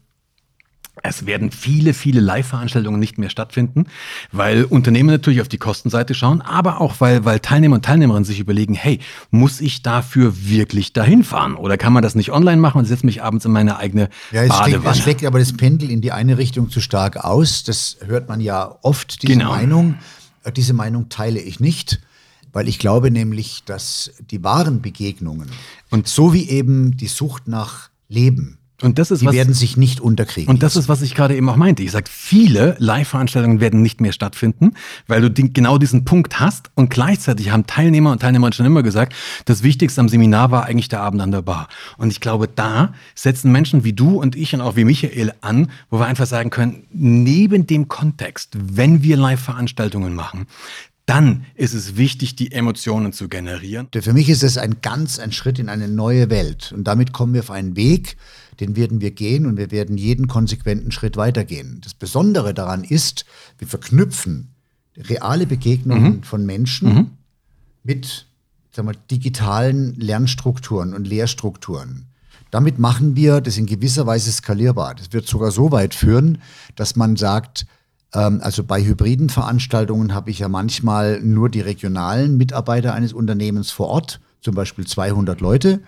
Es 1.03 1.25
werden 1.25 1.51
viele, 1.51 1.93
viele 1.93 2.21
Live-Veranstaltungen 2.21 2.99
nicht 2.99 3.17
mehr 3.17 3.29
stattfinden, 3.29 3.85
weil 4.31 4.63
Unternehmen 4.63 5.09
natürlich 5.09 5.41
auf 5.41 5.47
die 5.49 5.57
Kostenseite 5.57 6.13
schauen, 6.13 6.41
aber 6.41 6.81
auch 6.81 6.95
weil, 6.99 7.25
weil 7.25 7.39
Teilnehmer 7.39 7.75
und 7.75 7.85
Teilnehmerinnen 7.85 8.23
sich 8.23 8.39
überlegen, 8.39 8.73
hey, 8.73 8.99
muss 9.29 9.61
ich 9.61 9.83
dafür 9.83 10.33
wirklich 10.47 10.93
dahin 10.93 11.23
fahren? 11.23 11.55
Oder 11.55 11.77
kann 11.77 11.93
man 11.93 12.01
das 12.01 12.15
nicht 12.15 12.31
online 12.31 12.61
machen 12.61 12.79
und 12.79 12.85
setze 12.85 13.05
mich 13.05 13.21
abends 13.21 13.45
in 13.45 13.51
meine 13.51 13.77
eigene 13.77 14.09
ja, 14.31 14.43
es 14.43 14.49
Badewanne? 14.49 14.91
Es 14.91 14.99
schlägt 14.99 15.25
aber 15.25 15.39
das 15.39 15.53
Pendel 15.53 15.91
in 15.91 16.01
die 16.01 16.11
eine 16.11 16.37
Richtung 16.37 16.69
zu 16.69 16.79
stark 16.79 17.17
aus. 17.17 17.63
Das 17.63 17.97
hört 18.05 18.29
man 18.29 18.39
ja 18.39 18.77
oft, 18.81 19.21
diese 19.21 19.33
genau. 19.33 19.51
Meinung. 19.51 19.95
Äh, 20.43 20.53
diese 20.53 20.73
Meinung 20.73 21.09
teile 21.09 21.39
ich 21.39 21.59
nicht 21.59 21.99
Weil 22.55 22.69
ich 22.69 22.79
glaube 22.79 23.11
nämlich, 23.11 23.63
dass 23.65 24.11
die 24.31 24.41
wahren 24.41 24.81
Begegnungen 24.81 25.49
und 25.89 26.07
so 26.07 26.33
wie 26.33 26.47
eben 26.47 26.95
die 26.95 27.07
Sucht 27.07 27.49
nach 27.49 27.89
Leben, 28.07 28.59
und 28.81 28.97
das 28.97 29.11
ist 29.11 29.21
die 29.21 29.25
was, 29.25 29.35
werden 29.35 29.53
sich 29.53 29.75
nicht 29.75 29.99
unterkriegen. 29.99 30.49
Und 30.49 30.63
das 30.63 30.77
ist, 30.77 30.87
was 30.87 31.01
ich 31.01 31.15
gerade 31.15 31.35
eben 31.35 31.49
auch 31.49 31.57
meinte. 31.57 31.83
Ich 31.83 31.91
sage, 31.91 32.05
viele 32.09 32.77
Live-Veranstaltungen 32.79 33.59
werden 33.59 33.81
nicht 33.81 33.99
mehr 33.99 34.13
stattfinden, 34.13 34.73
weil 35.07 35.19
du 35.21 35.29
die, 35.29 35.51
genau 35.51 35.77
diesen 35.77 36.05
Punkt 36.05 36.39
hast. 36.39 36.71
Und 36.75 36.89
gleichzeitig 36.89 37.51
haben 37.51 37.67
Teilnehmer 37.67 38.11
und 38.11 38.21
Teilnehmerinnen 38.21 38.53
schon 38.53 38.65
immer 38.65 38.83
gesagt, 38.83 39.13
das 39.45 39.63
Wichtigste 39.63 39.99
am 39.99 40.07
Seminar 40.07 40.51
war 40.51 40.65
eigentlich 40.65 40.87
der 40.87 41.01
Abend 41.01 41.21
an 41.21 41.31
der 41.31 41.41
Bar. 41.41 41.67
Und 41.97 42.09
ich 42.09 42.21
glaube, 42.21 42.47
da 42.47 42.93
setzen 43.15 43.51
Menschen 43.51 43.83
wie 43.83 43.93
du 43.93 44.21
und 44.21 44.37
ich 44.37 44.53
und 44.53 44.61
auch 44.61 44.77
wie 44.77 44.85
Michael 44.85 45.33
an, 45.41 45.71
wo 45.89 45.99
wir 45.99 46.05
einfach 46.05 46.27
sagen 46.27 46.51
können, 46.51 46.85
neben 46.91 47.67
dem 47.67 47.89
Kontext, 47.89 48.55
wenn 48.55 49.03
wir 49.03 49.17
Live-Veranstaltungen 49.17 50.15
machen, 50.15 50.47
dann 51.05 51.45
ist 51.53 51.73
es 51.73 51.97
wichtig, 51.97 52.35
die 52.35 52.51
Emotionen 52.51 53.13
zu 53.13 53.29
generieren. 53.29 53.87
Für 53.93 54.13
mich 54.13 54.29
ist 54.29 54.43
es 54.43 54.57
ein 54.57 54.77
ganz 54.81 55.19
ein 55.19 55.31
Schritt 55.31 55.59
in 55.59 55.69
eine 55.69 55.87
neue 55.87 56.29
Welt. 56.29 56.71
Und 56.75 56.85
damit 56.85 57.13
kommen 57.13 57.33
wir 57.33 57.41
auf 57.41 57.51
einen 57.51 57.75
Weg, 57.75 58.17
den 58.59 58.75
werden 58.75 59.01
wir 59.01 59.11
gehen 59.11 59.45
und 59.45 59.57
wir 59.57 59.69
werden 59.69 59.97
jeden 59.97 60.27
konsequenten 60.27 60.91
Schritt 60.91 61.15
weitergehen. 61.15 61.79
Das 61.83 61.93
Besondere 61.93 62.53
daran 62.53 62.83
ist, 62.83 63.25
wir 63.59 63.67
verknüpfen 63.67 64.55
reale 64.97 65.45
Begegnungen 65.45 66.17
mhm. 66.17 66.23
von 66.23 66.45
Menschen 66.45 66.93
mhm. 66.93 67.11
mit 67.83 68.25
sagen 68.71 68.87
wir, 68.89 68.95
digitalen 69.09 69.95
Lernstrukturen 69.95 70.93
und 70.93 71.07
Lehrstrukturen. 71.07 72.07
Damit 72.51 72.79
machen 72.79 73.15
wir 73.15 73.41
das 73.41 73.57
in 73.57 73.65
gewisser 73.65 74.05
Weise 74.05 74.31
skalierbar. 74.31 74.95
Das 74.95 75.13
wird 75.13 75.27
sogar 75.27 75.51
so 75.51 75.71
weit 75.71 75.93
führen, 75.93 76.39
dass 76.75 76.95
man 76.95 77.15
sagt, 77.15 77.65
also 78.19 78.63
bei 78.63 78.83
hybriden 78.83 79.29
Veranstaltungen 79.29 80.13
habe 80.13 80.29
ich 80.29 80.39
ja 80.39 80.47
manchmal 80.47 81.21
nur 81.21 81.49
die 81.49 81.61
regionalen 81.61 82.37
Mitarbeiter 82.37 82.93
eines 82.93 83.13
Unternehmens 83.13 83.71
vor 83.71 83.87
Ort, 83.87 84.21
zum 84.41 84.55
Beispiel 84.55 84.87
200 84.87 85.41
Leute 85.41 85.81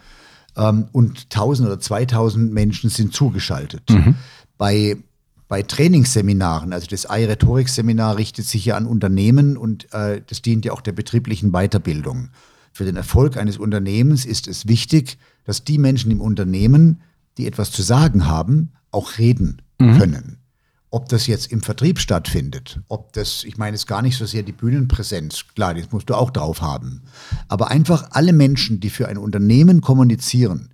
ähm, 0.57 0.87
und 0.91 1.27
1000 1.31 1.69
oder 1.69 1.79
2000 1.79 2.51
Menschen 2.51 2.89
sind 2.89 3.13
zugeschaltet. 3.13 3.89
Mhm. 3.89 4.15
Bei, 4.57 4.97
bei 5.47 5.61
Trainingsseminaren, 5.63 6.73
also 6.73 6.87
das 6.87 7.09
AI-Rhetorik-Seminar 7.09 8.17
richtet 8.17 8.45
sich 8.45 8.65
ja 8.65 8.75
an 8.75 8.87
Unternehmen 8.87 9.55
und 9.55 9.93
äh, 9.93 10.21
das 10.27 10.41
dient 10.41 10.65
ja 10.65 10.73
auch 10.73 10.81
der 10.81 10.93
betrieblichen 10.93 11.51
Weiterbildung. 11.51 12.29
Für 12.73 12.83
den 12.85 12.97
Erfolg 12.97 13.37
eines 13.37 13.57
Unternehmens 13.57 14.25
ist 14.25 14.47
es 14.47 14.67
wichtig, 14.67 15.17
dass 15.45 15.63
die 15.63 15.77
Menschen 15.77 16.11
im 16.11 16.21
Unternehmen, 16.21 17.01
die 17.37 17.47
etwas 17.47 17.71
zu 17.71 17.83
sagen 17.83 18.27
haben, 18.27 18.73
auch 18.91 19.17
reden 19.17 19.61
mhm. 19.79 19.97
können 19.97 20.37
ob 20.97 21.09
das 21.09 21.27
jetzt 21.27 21.51
im 21.51 21.61
Vertrieb 21.61 21.99
stattfindet, 21.99 22.79
ob 22.87 23.13
das, 23.13 23.43
ich 23.43 23.55
meine, 23.59 23.75
es 23.75 23.85
gar 23.85 24.01
nicht 24.01 24.17
so 24.17 24.25
sehr 24.25 24.41
die 24.41 24.51
Bühnenpräsenz, 24.51 25.45
klar, 25.53 25.75
das 25.75 25.91
musst 25.91 26.09
du 26.09 26.15
auch 26.15 26.31
drauf 26.31 26.63
haben, 26.63 27.03
aber 27.47 27.69
einfach 27.69 28.07
alle 28.13 28.33
Menschen, 28.33 28.79
die 28.79 28.89
für 28.89 29.07
ein 29.07 29.19
Unternehmen 29.19 29.81
kommunizieren 29.81 30.69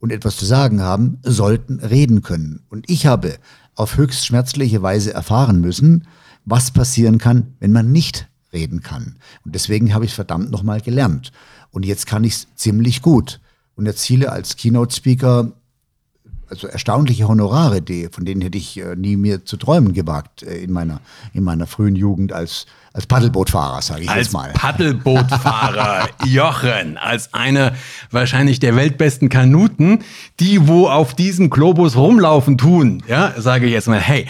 und 0.00 0.12
etwas 0.12 0.36
zu 0.36 0.44
sagen 0.44 0.82
haben, 0.82 1.16
sollten 1.22 1.80
reden 1.80 2.20
können. 2.20 2.60
Und 2.68 2.90
ich 2.90 3.06
habe 3.06 3.38
auf 3.74 3.96
höchst 3.96 4.26
schmerzliche 4.26 4.82
Weise 4.82 5.14
erfahren 5.14 5.62
müssen, 5.62 6.06
was 6.44 6.70
passieren 6.70 7.16
kann, 7.16 7.54
wenn 7.58 7.72
man 7.72 7.90
nicht 7.90 8.28
reden 8.52 8.82
kann. 8.82 9.16
Und 9.46 9.54
deswegen 9.54 9.94
habe 9.94 10.04
ich 10.04 10.12
verdammt 10.12 10.50
nochmal 10.50 10.82
gelernt. 10.82 11.32
Und 11.70 11.86
jetzt 11.86 12.06
kann 12.06 12.22
ich 12.22 12.34
es 12.34 12.48
ziemlich 12.54 13.00
gut 13.00 13.40
und 13.76 13.86
erziele 13.86 14.30
als 14.30 14.56
Keynote-Speaker 14.56 15.52
also 16.48 16.66
erstaunliche 16.66 17.28
Honorare, 17.28 17.82
die, 17.82 18.08
von 18.10 18.24
denen 18.24 18.40
hätte 18.40 18.58
ich 18.58 18.78
äh, 18.78 18.96
nie 18.96 19.16
mir 19.16 19.44
zu 19.44 19.56
träumen 19.56 19.92
gewagt 19.92 20.42
äh, 20.42 20.58
in, 20.58 20.72
meiner, 20.72 21.00
in 21.32 21.44
meiner 21.44 21.66
frühen 21.66 21.96
Jugend 21.96 22.32
als, 22.32 22.66
als 22.94 23.06
Paddelbootfahrer, 23.06 23.82
sage 23.82 24.02
ich 24.02 24.08
als 24.08 24.18
jetzt 24.18 24.32
mal. 24.32 24.50
Als 24.50 24.54
Paddelbootfahrer, 24.54 26.08
Jochen, 26.26 26.96
als 26.96 27.34
einer 27.34 27.72
wahrscheinlich 28.12 28.60
der 28.60 28.76
weltbesten 28.76 29.28
Kanuten, 29.28 29.98
die 30.38 30.68
wo 30.68 30.86
auf 30.86 31.12
diesem 31.12 31.50
Globus 31.50 31.96
rumlaufen 31.96 32.56
tun, 32.56 33.02
ja, 33.08 33.34
sage 33.36 33.66
ich 33.66 33.72
jetzt 33.72 33.88
mal, 33.88 33.98
hey, 33.98 34.28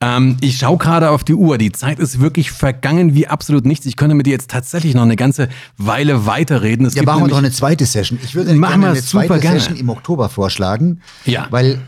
ähm, 0.00 0.36
ich 0.40 0.58
schaue 0.58 0.78
gerade 0.78 1.10
auf 1.10 1.24
die 1.24 1.34
Uhr, 1.34 1.58
die 1.58 1.72
Zeit 1.72 1.98
ist 1.98 2.20
wirklich 2.20 2.52
vergangen 2.52 3.14
wie 3.14 3.26
absolut 3.26 3.66
nichts. 3.66 3.86
Ich 3.86 3.96
könnte 3.96 4.14
mit 4.14 4.26
dir 4.26 4.30
jetzt 4.34 4.52
tatsächlich 4.52 4.94
noch 4.94 5.02
eine 5.02 5.16
ganze 5.16 5.48
Weile 5.76 6.26
weiterreden. 6.26 6.86
Es 6.86 6.94
ja, 6.94 7.02
machen 7.02 7.24
wir 7.24 7.28
doch 7.28 7.38
eine 7.38 7.50
zweite 7.50 7.86
Session. 7.86 8.20
Ich 8.22 8.36
würde 8.36 8.54
machen 8.54 8.82
gerne 8.82 8.94
eine 8.94 9.02
zweite 9.02 9.40
gerne. 9.40 9.58
Session 9.58 9.76
im 9.76 9.88
Oktober 9.88 10.28
vorschlagen. 10.28 11.00
Ja. 11.24 11.48
Weil 11.50 11.80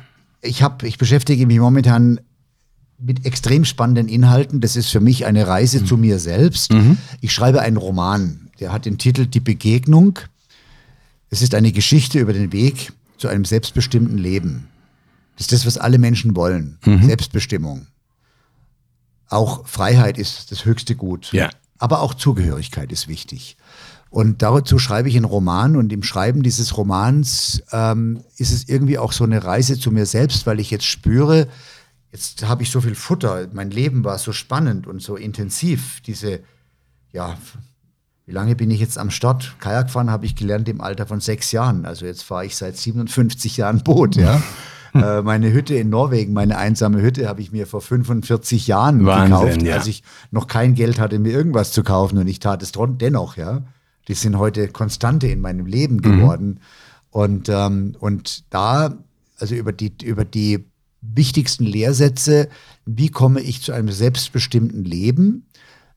ich 0.42 0.64
habe, 0.64 0.86
ich 0.88 0.98
beschäftige 0.98 1.46
mich 1.46 1.60
momentan 1.60 2.18
mit 2.98 3.24
extrem 3.24 3.64
spannenden 3.64 4.08
Inhalten. 4.08 4.60
Das 4.60 4.76
ist 4.76 4.90
für 4.90 5.00
mich 5.00 5.24
eine 5.26 5.46
Reise 5.46 5.80
mhm. 5.80 5.86
zu 5.86 5.96
mir 5.96 6.18
selbst. 6.18 6.72
Mhm. 6.72 6.98
Ich 7.20 7.32
schreibe 7.32 7.60
einen 7.62 7.76
Roman, 7.76 8.50
der 8.60 8.72
hat 8.72 8.86
den 8.86 8.98
Titel 8.98 9.26
Die 9.26 9.40
Begegnung. 9.40 10.18
Es 11.30 11.42
ist 11.42 11.54
eine 11.54 11.72
Geschichte 11.72 12.18
über 12.18 12.32
den 12.32 12.52
Weg 12.52 12.92
zu 13.18 13.28
einem 13.28 13.44
selbstbestimmten 13.44 14.18
Leben. 14.18 14.68
Das 15.36 15.46
ist 15.46 15.52
das, 15.52 15.66
was 15.66 15.78
alle 15.78 15.98
Menschen 15.98 16.34
wollen. 16.34 16.78
Mhm. 16.84 17.04
Selbstbestimmung. 17.04 17.86
Auch 19.28 19.66
Freiheit 19.66 20.18
ist 20.18 20.50
das 20.50 20.64
höchste 20.64 20.96
Gut. 20.96 21.32
Ja. 21.32 21.50
Aber 21.78 22.00
auch 22.00 22.14
Zugehörigkeit 22.14 22.90
ist 22.90 23.06
wichtig. 23.06 23.56
Und 24.10 24.42
dazu 24.42 24.78
schreibe 24.78 25.08
ich 25.08 25.16
einen 25.16 25.26
Roman 25.26 25.76
und 25.76 25.92
im 25.92 26.02
Schreiben 26.02 26.42
dieses 26.42 26.76
Romans 26.76 27.62
ähm, 27.72 28.24
ist 28.38 28.52
es 28.52 28.68
irgendwie 28.68 28.98
auch 28.98 29.12
so 29.12 29.24
eine 29.24 29.44
Reise 29.44 29.78
zu 29.78 29.90
mir 29.90 30.06
selbst, 30.06 30.46
weil 30.46 30.60
ich 30.60 30.70
jetzt 30.70 30.86
spüre, 30.86 31.46
jetzt 32.12 32.46
habe 32.46 32.62
ich 32.62 32.70
so 32.70 32.80
viel 32.80 32.94
Futter, 32.94 33.48
mein 33.52 33.70
Leben 33.70 34.04
war 34.04 34.18
so 34.18 34.32
spannend 34.32 34.86
und 34.86 35.02
so 35.02 35.16
intensiv. 35.16 36.00
Diese, 36.02 36.40
ja, 37.12 37.36
wie 38.26 38.32
lange 38.32 38.56
bin 38.56 38.70
ich 38.70 38.80
jetzt 38.80 38.98
am 38.98 39.10
Start? 39.10 39.56
Kajak 39.60 39.90
fahren 39.90 40.10
habe 40.10 40.26
ich 40.26 40.36
gelernt 40.36 40.68
im 40.68 40.80
Alter 40.80 41.06
von 41.06 41.20
sechs 41.20 41.52
Jahren. 41.52 41.86
Also 41.86 42.06
jetzt 42.06 42.22
fahre 42.22 42.46
ich 42.46 42.56
seit 42.56 42.76
57 42.76 43.56
Jahren 43.56 43.82
Boot, 43.82 44.16
ja. 44.16 44.42
Äh, 44.94 45.20
meine 45.20 45.52
Hütte 45.52 45.74
in 45.74 45.90
Norwegen, 45.90 46.32
meine 46.32 46.56
einsame 46.56 47.02
Hütte, 47.02 47.28
habe 47.28 47.42
ich 47.42 47.52
mir 47.52 47.66
vor 47.66 47.82
45 47.82 48.66
Jahren 48.66 49.04
Wahnsinn, 49.04 49.28
gekauft, 49.28 49.62
ja. 49.62 49.74
als 49.74 49.86
ich 49.86 50.02
noch 50.30 50.46
kein 50.46 50.74
Geld 50.74 50.98
hatte, 50.98 51.18
mir 51.18 51.30
irgendwas 51.30 51.72
zu 51.72 51.82
kaufen. 51.82 52.16
Und 52.16 52.26
ich 52.26 52.40
tat 52.40 52.62
es 52.62 52.72
dennoch, 52.72 53.36
ja 53.36 53.64
die 54.08 54.14
sind 54.14 54.38
heute 54.38 54.68
Konstante 54.68 55.28
in 55.28 55.40
meinem 55.40 55.66
Leben 55.66 55.96
mhm. 55.96 56.02
geworden. 56.02 56.46
Mhm. 56.46 56.58
Und, 57.10 57.48
ähm, 57.48 57.96
und 58.00 58.52
da, 58.52 58.94
also 59.38 59.54
über 59.54 59.72
die, 59.72 59.92
über 60.02 60.24
die 60.24 60.64
wichtigsten 61.00 61.64
Lehrsätze, 61.64 62.48
wie 62.86 63.08
komme 63.08 63.40
ich 63.40 63.62
zu 63.62 63.72
einem 63.72 63.90
selbstbestimmten 63.90 64.84
Leben, 64.84 65.46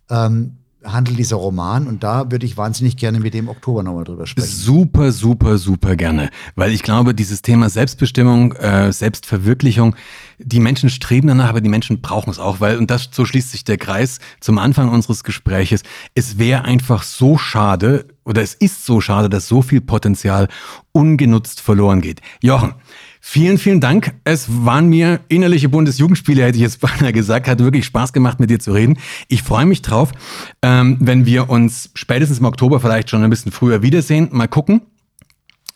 ähm, 0.10 0.58
handelt 0.84 1.20
dieser 1.20 1.36
Roman 1.36 1.86
und 1.86 2.04
da 2.04 2.32
würde 2.32 2.46
ich 2.46 2.58
wahnsinnig 2.58 2.98
gerne 2.98 3.20
mit 3.20 3.34
dem 3.34 3.50
Oktober 3.50 3.84
nochmal 3.84 4.04
drüber 4.04 4.26
sprechen. 4.26 4.48
Super, 4.48 5.12
super, 5.12 5.58
super 5.58 5.96
gerne, 5.96 6.32
weil 6.56 6.72
ich 6.72 6.82
glaube, 6.82 7.14
dieses 7.14 7.44
Thema 7.44 7.70
Selbstbestimmung, 7.70 8.54
äh, 8.54 8.92
Selbstverwirklichung, 8.92 9.96
die 10.40 10.60
Menschen 10.60 10.90
streben 10.90 11.28
danach, 11.28 11.50
aber 11.50 11.62
die 11.62 11.70
Menschen 11.70 12.02
brauchen 12.02 12.32
es 12.32 12.40
auch, 12.40 12.60
weil, 12.62 12.78
und 12.78 12.90
das, 12.90 13.10
so 13.12 13.26
schließt 13.26 13.52
sich 13.52 13.64
der 13.64 13.78
Kreis 13.78 14.20
zum 14.40 14.58
Anfang 14.58 14.90
unseres 14.90 15.24
Gespräches, 15.24 15.84
es 16.16 16.40
wäre 16.40 16.66
einfach 16.66 17.04
so 17.04 17.38
schade, 17.38 18.08
oder 18.26 18.42
es 18.42 18.56
ist 18.56 18.86
so 18.86 19.02
schade, 19.02 19.30
dass 19.30 19.48
so 19.48 19.62
viel 19.62 19.82
Potenzial 19.82 20.48
ungenutzt 20.94 21.62
verloren 21.62 22.02
geht. 22.02 22.22
Jochen, 22.42 22.74
Vielen, 23.24 23.60
vielen 23.60 23.80
Dank. 23.80 24.16
Es 24.24 24.48
waren 24.50 24.90
mir 24.90 25.20
innerliche 25.28 25.70
Bundesjugendspiele, 25.70 26.44
hätte 26.44 26.58
ich 26.58 26.64
jetzt 26.64 26.82
beinahe 26.82 27.14
gesagt. 27.14 27.48
Hat 27.48 27.60
wirklich 27.60 27.86
Spaß 27.86 28.14
gemacht, 28.14 28.40
mit 28.40 28.50
dir 28.50 28.60
zu 28.60 28.74
reden. 28.74 28.98
Ich 29.28 29.44
freue 29.44 29.68
mich 29.68 29.84
drauf, 29.84 30.12
ähm, 30.64 30.98
wenn 31.00 31.26
wir 31.26 31.50
uns 31.50 31.92
spätestens 31.94 32.40
im 32.40 32.46
Oktober 32.46 32.80
vielleicht 32.80 33.12
schon 33.12 33.24
ein 33.24 33.30
bisschen 33.30 33.52
früher 33.52 33.84
wiedersehen. 33.84 34.30
Mal 34.32 34.48
gucken. 34.48 34.82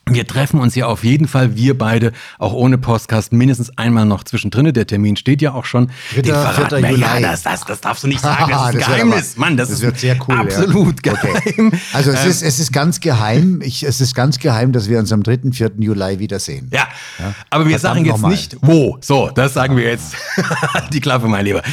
Wir 0.08 0.28
treffen 0.28 0.60
uns 0.60 0.76
ja 0.76 0.86
auf 0.86 1.04
jeden 1.04 1.28
Fall, 1.28 1.56
wir 1.56 1.76
beide, 1.76 2.12
auch 2.38 2.54
ohne 2.54 2.78
Podcast, 2.78 3.34
mindestens 3.34 3.76
einmal 3.76 4.06
noch 4.06 4.24
zwischendrin. 4.24 4.72
Der 4.72 4.86
Termin 4.86 5.16
steht 5.16 5.42
ja 5.42 5.54
auch 5.54 5.66
schon. 5.66 5.90
Dritter, 6.14 6.54
vierter 6.54 6.78
Juli. 6.78 7.02
Ja, 7.02 7.20
das, 7.20 7.42
das, 7.42 7.66
das 7.66 7.82
darfst 7.82 8.04
du 8.04 8.08
nicht 8.08 8.22
sagen, 8.22 8.52
das 8.52 8.70
ist 8.70 8.76
das 8.76 8.86
Geheimnis. 8.86 9.38
Mann, 9.38 9.58
das, 9.58 9.70
das 9.70 9.78
ist 9.78 9.84
wird 9.84 10.00
sehr 10.00 10.16
cool. 10.28 10.36
Absolut 10.36 11.04
ja. 11.04 11.14
geheim. 11.14 11.68
Okay. 11.68 11.80
Also 11.94 12.12
es, 12.12 12.24
ähm, 12.24 12.30
ist, 12.30 12.44
es 12.44 12.60
ist 12.60 12.72
ganz 12.72 13.00
geheim, 13.00 13.62
ich, 13.64 13.82
es 13.82 14.00
ist 14.00 14.14
ganz 14.14 14.38
geheim, 14.38 14.74
dass 14.74 14.90
wir 14.90 15.00
uns 15.00 15.12
am 15.12 15.24
3., 15.24 15.52
4. 15.52 15.72
Juli 15.80 16.20
wiedersehen. 16.20 16.70
Ja, 16.72 16.88
ja? 17.18 17.34
aber 17.50 17.68
wir 17.68 17.80
Verdammt 17.80 18.06
sagen 18.06 18.24
jetzt 18.24 18.28
nicht, 18.28 18.58
wo. 18.62 19.00
So, 19.02 19.32
das 19.34 19.56
sagen 19.56 19.76
wir 19.76 19.86
jetzt. 19.86 20.16
Die 20.94 21.00
Klappe, 21.00 21.28
mein 21.28 21.46
Lieber. 21.46 21.64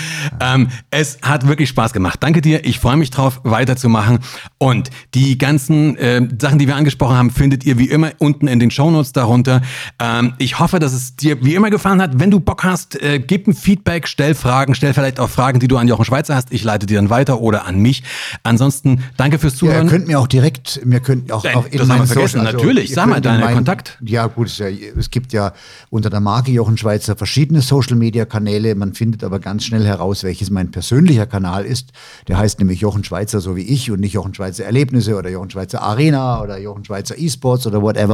Ähm, 0.41 0.68
es 0.91 1.18
hat 1.20 1.47
wirklich 1.47 1.68
Spaß 1.68 1.93
gemacht. 1.93 2.22
Danke 2.22 2.41
dir. 2.41 2.64
Ich 2.64 2.78
freue 2.78 2.97
mich 2.97 3.11
drauf, 3.11 3.41
weiterzumachen. 3.45 4.20
Und 4.57 4.89
die 5.14 5.37
ganzen 5.37 5.97
äh, 5.99 6.26
Sachen, 6.41 6.59
die 6.59 6.66
wir 6.66 6.76
angesprochen 6.76 7.16
haben, 7.16 7.30
findet 7.30 7.64
ihr 7.64 7.76
wie 7.76 7.91
immer 7.91 8.12
unten 8.22 8.46
in 8.46 8.60
den 8.60 8.70
Shownotes 8.70 9.12
darunter. 9.12 9.60
Ähm, 9.98 10.34
ich 10.38 10.58
hoffe, 10.58 10.78
dass 10.78 10.92
es 10.92 11.16
dir 11.16 11.44
wie 11.44 11.54
immer 11.54 11.70
gefallen 11.70 12.00
hat. 12.00 12.20
Wenn 12.20 12.30
du 12.30 12.40
Bock 12.40 12.64
hast, 12.64 13.00
äh, 13.02 13.18
gib 13.18 13.46
ein 13.48 13.54
Feedback, 13.54 14.06
stell 14.06 14.34
Fragen, 14.34 14.74
stell 14.74 14.94
vielleicht 14.94 15.20
auch 15.20 15.28
Fragen, 15.28 15.58
die 15.58 15.68
du 15.68 15.76
an 15.76 15.88
Jochen 15.88 16.04
Schweizer 16.04 16.34
hast. 16.34 16.52
Ich 16.52 16.64
leite 16.64 16.86
die 16.86 16.94
dann 16.94 17.10
weiter 17.10 17.40
oder 17.40 17.66
an 17.66 17.78
mich. 17.78 18.02
Ansonsten 18.44 19.02
danke 19.16 19.38
fürs 19.38 19.56
Zuhören. 19.56 19.78
Ja, 19.78 19.84
ihr 19.84 19.90
könnt 19.90 20.06
mir 20.06 20.20
auch 20.20 20.28
direkt, 20.28 20.84
mir 20.84 21.00
könnt 21.00 21.32
auch, 21.32 21.44
auch 21.44 21.66
in 21.66 21.78
das 21.78 21.88
haben 21.88 21.98
wir 21.98 22.06
vergessen, 22.06 22.38
Social, 22.38 22.46
also, 22.46 22.58
natürlich. 22.58 22.94
Sag 22.94 23.08
mal 23.08 23.20
deinen 23.20 23.40
mein, 23.40 23.54
Kontakt. 23.54 23.98
Ja, 24.04 24.26
gut, 24.28 24.46
es, 24.46 24.58
ja, 24.58 24.68
es 24.68 25.10
gibt 25.10 25.32
ja 25.32 25.52
unter 25.90 26.08
der 26.08 26.20
Marke 26.20 26.52
Jochen 26.52 26.76
Schweizer 26.76 27.16
verschiedene 27.16 27.60
Social 27.60 27.96
Media 27.96 28.24
Kanäle. 28.24 28.74
Man 28.74 28.94
findet 28.94 29.24
aber 29.24 29.40
ganz 29.40 29.64
schnell 29.64 29.84
heraus, 29.84 30.22
welches 30.22 30.50
mein 30.50 30.70
persönlicher 30.70 31.26
Kanal 31.26 31.64
ist. 31.64 31.90
Der 32.28 32.38
heißt 32.38 32.60
nämlich 32.60 32.80
Jochen 32.80 33.02
Schweizer, 33.04 33.40
so 33.40 33.56
wie 33.56 33.62
ich, 33.62 33.90
und 33.90 34.00
nicht 34.00 34.12
Jochen 34.12 34.34
Schweizer 34.34 34.64
Erlebnisse 34.64 35.16
oder 35.16 35.30
Jochen 35.30 35.50
Schweizer 35.50 35.82
Arena 35.82 36.40
oder 36.42 36.58
Jochen 36.58 36.84
Schweizer 36.84 37.18
E-Sports 37.18 37.66
oder 37.66 37.82
whatever. 37.82 38.11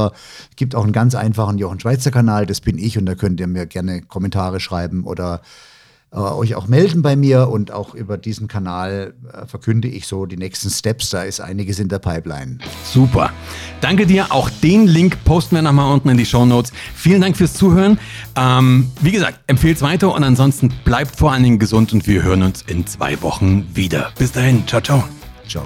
Es 0.49 0.55
gibt 0.55 0.75
auch 0.75 0.83
einen 0.83 0.93
ganz 0.93 1.15
einfachen 1.15 1.57
Jochen 1.57 1.79
Schweizer 1.79 2.11
Kanal, 2.11 2.45
das 2.45 2.61
bin 2.61 2.77
ich, 2.77 2.97
und 2.97 3.05
da 3.05 3.15
könnt 3.15 3.39
ihr 3.39 3.47
mir 3.47 3.65
gerne 3.65 4.01
Kommentare 4.01 4.59
schreiben 4.59 5.03
oder 5.03 5.41
äh, 6.11 6.17
euch 6.17 6.55
auch 6.55 6.67
melden 6.67 7.03
bei 7.03 7.15
mir 7.15 7.49
und 7.49 7.71
auch 7.71 7.93
über 7.93 8.17
diesen 8.17 8.47
Kanal 8.47 9.13
äh, 9.31 9.45
verkünde 9.45 9.87
ich 9.87 10.07
so 10.07 10.25
die 10.25 10.37
nächsten 10.37 10.69
Steps. 10.69 11.11
Da 11.11 11.23
ist 11.23 11.39
einiges 11.39 11.79
in 11.79 11.87
der 11.87 11.99
Pipeline. 11.99 12.57
Super. 12.83 13.31
Danke 13.81 14.07
dir. 14.07 14.31
Auch 14.31 14.49
den 14.49 14.87
Link 14.87 15.23
posten 15.23 15.55
wir 15.55 15.61
nochmal 15.61 15.93
unten 15.93 16.09
in 16.09 16.17
die 16.17 16.25
Show 16.25 16.45
Notes. 16.45 16.71
Vielen 16.95 17.21
Dank 17.21 17.37
fürs 17.37 17.53
Zuhören. 17.53 17.99
Ähm, 18.35 18.89
wie 19.01 19.11
gesagt, 19.11 19.39
empfehlt 19.45 19.77
es 19.77 19.83
weiter 19.83 20.13
und 20.13 20.23
ansonsten 20.23 20.73
bleibt 20.83 21.15
vor 21.15 21.31
allen 21.31 21.43
Dingen 21.43 21.59
gesund 21.59 21.93
und 21.93 22.07
wir 22.07 22.23
hören 22.23 22.41
uns 22.41 22.63
in 22.63 22.87
zwei 22.87 23.21
Wochen 23.21 23.67
wieder. 23.75 24.11
Bis 24.17 24.31
dahin. 24.31 24.67
Ciao, 24.67 24.81
ciao. 24.81 25.03
Ciao. 25.47 25.63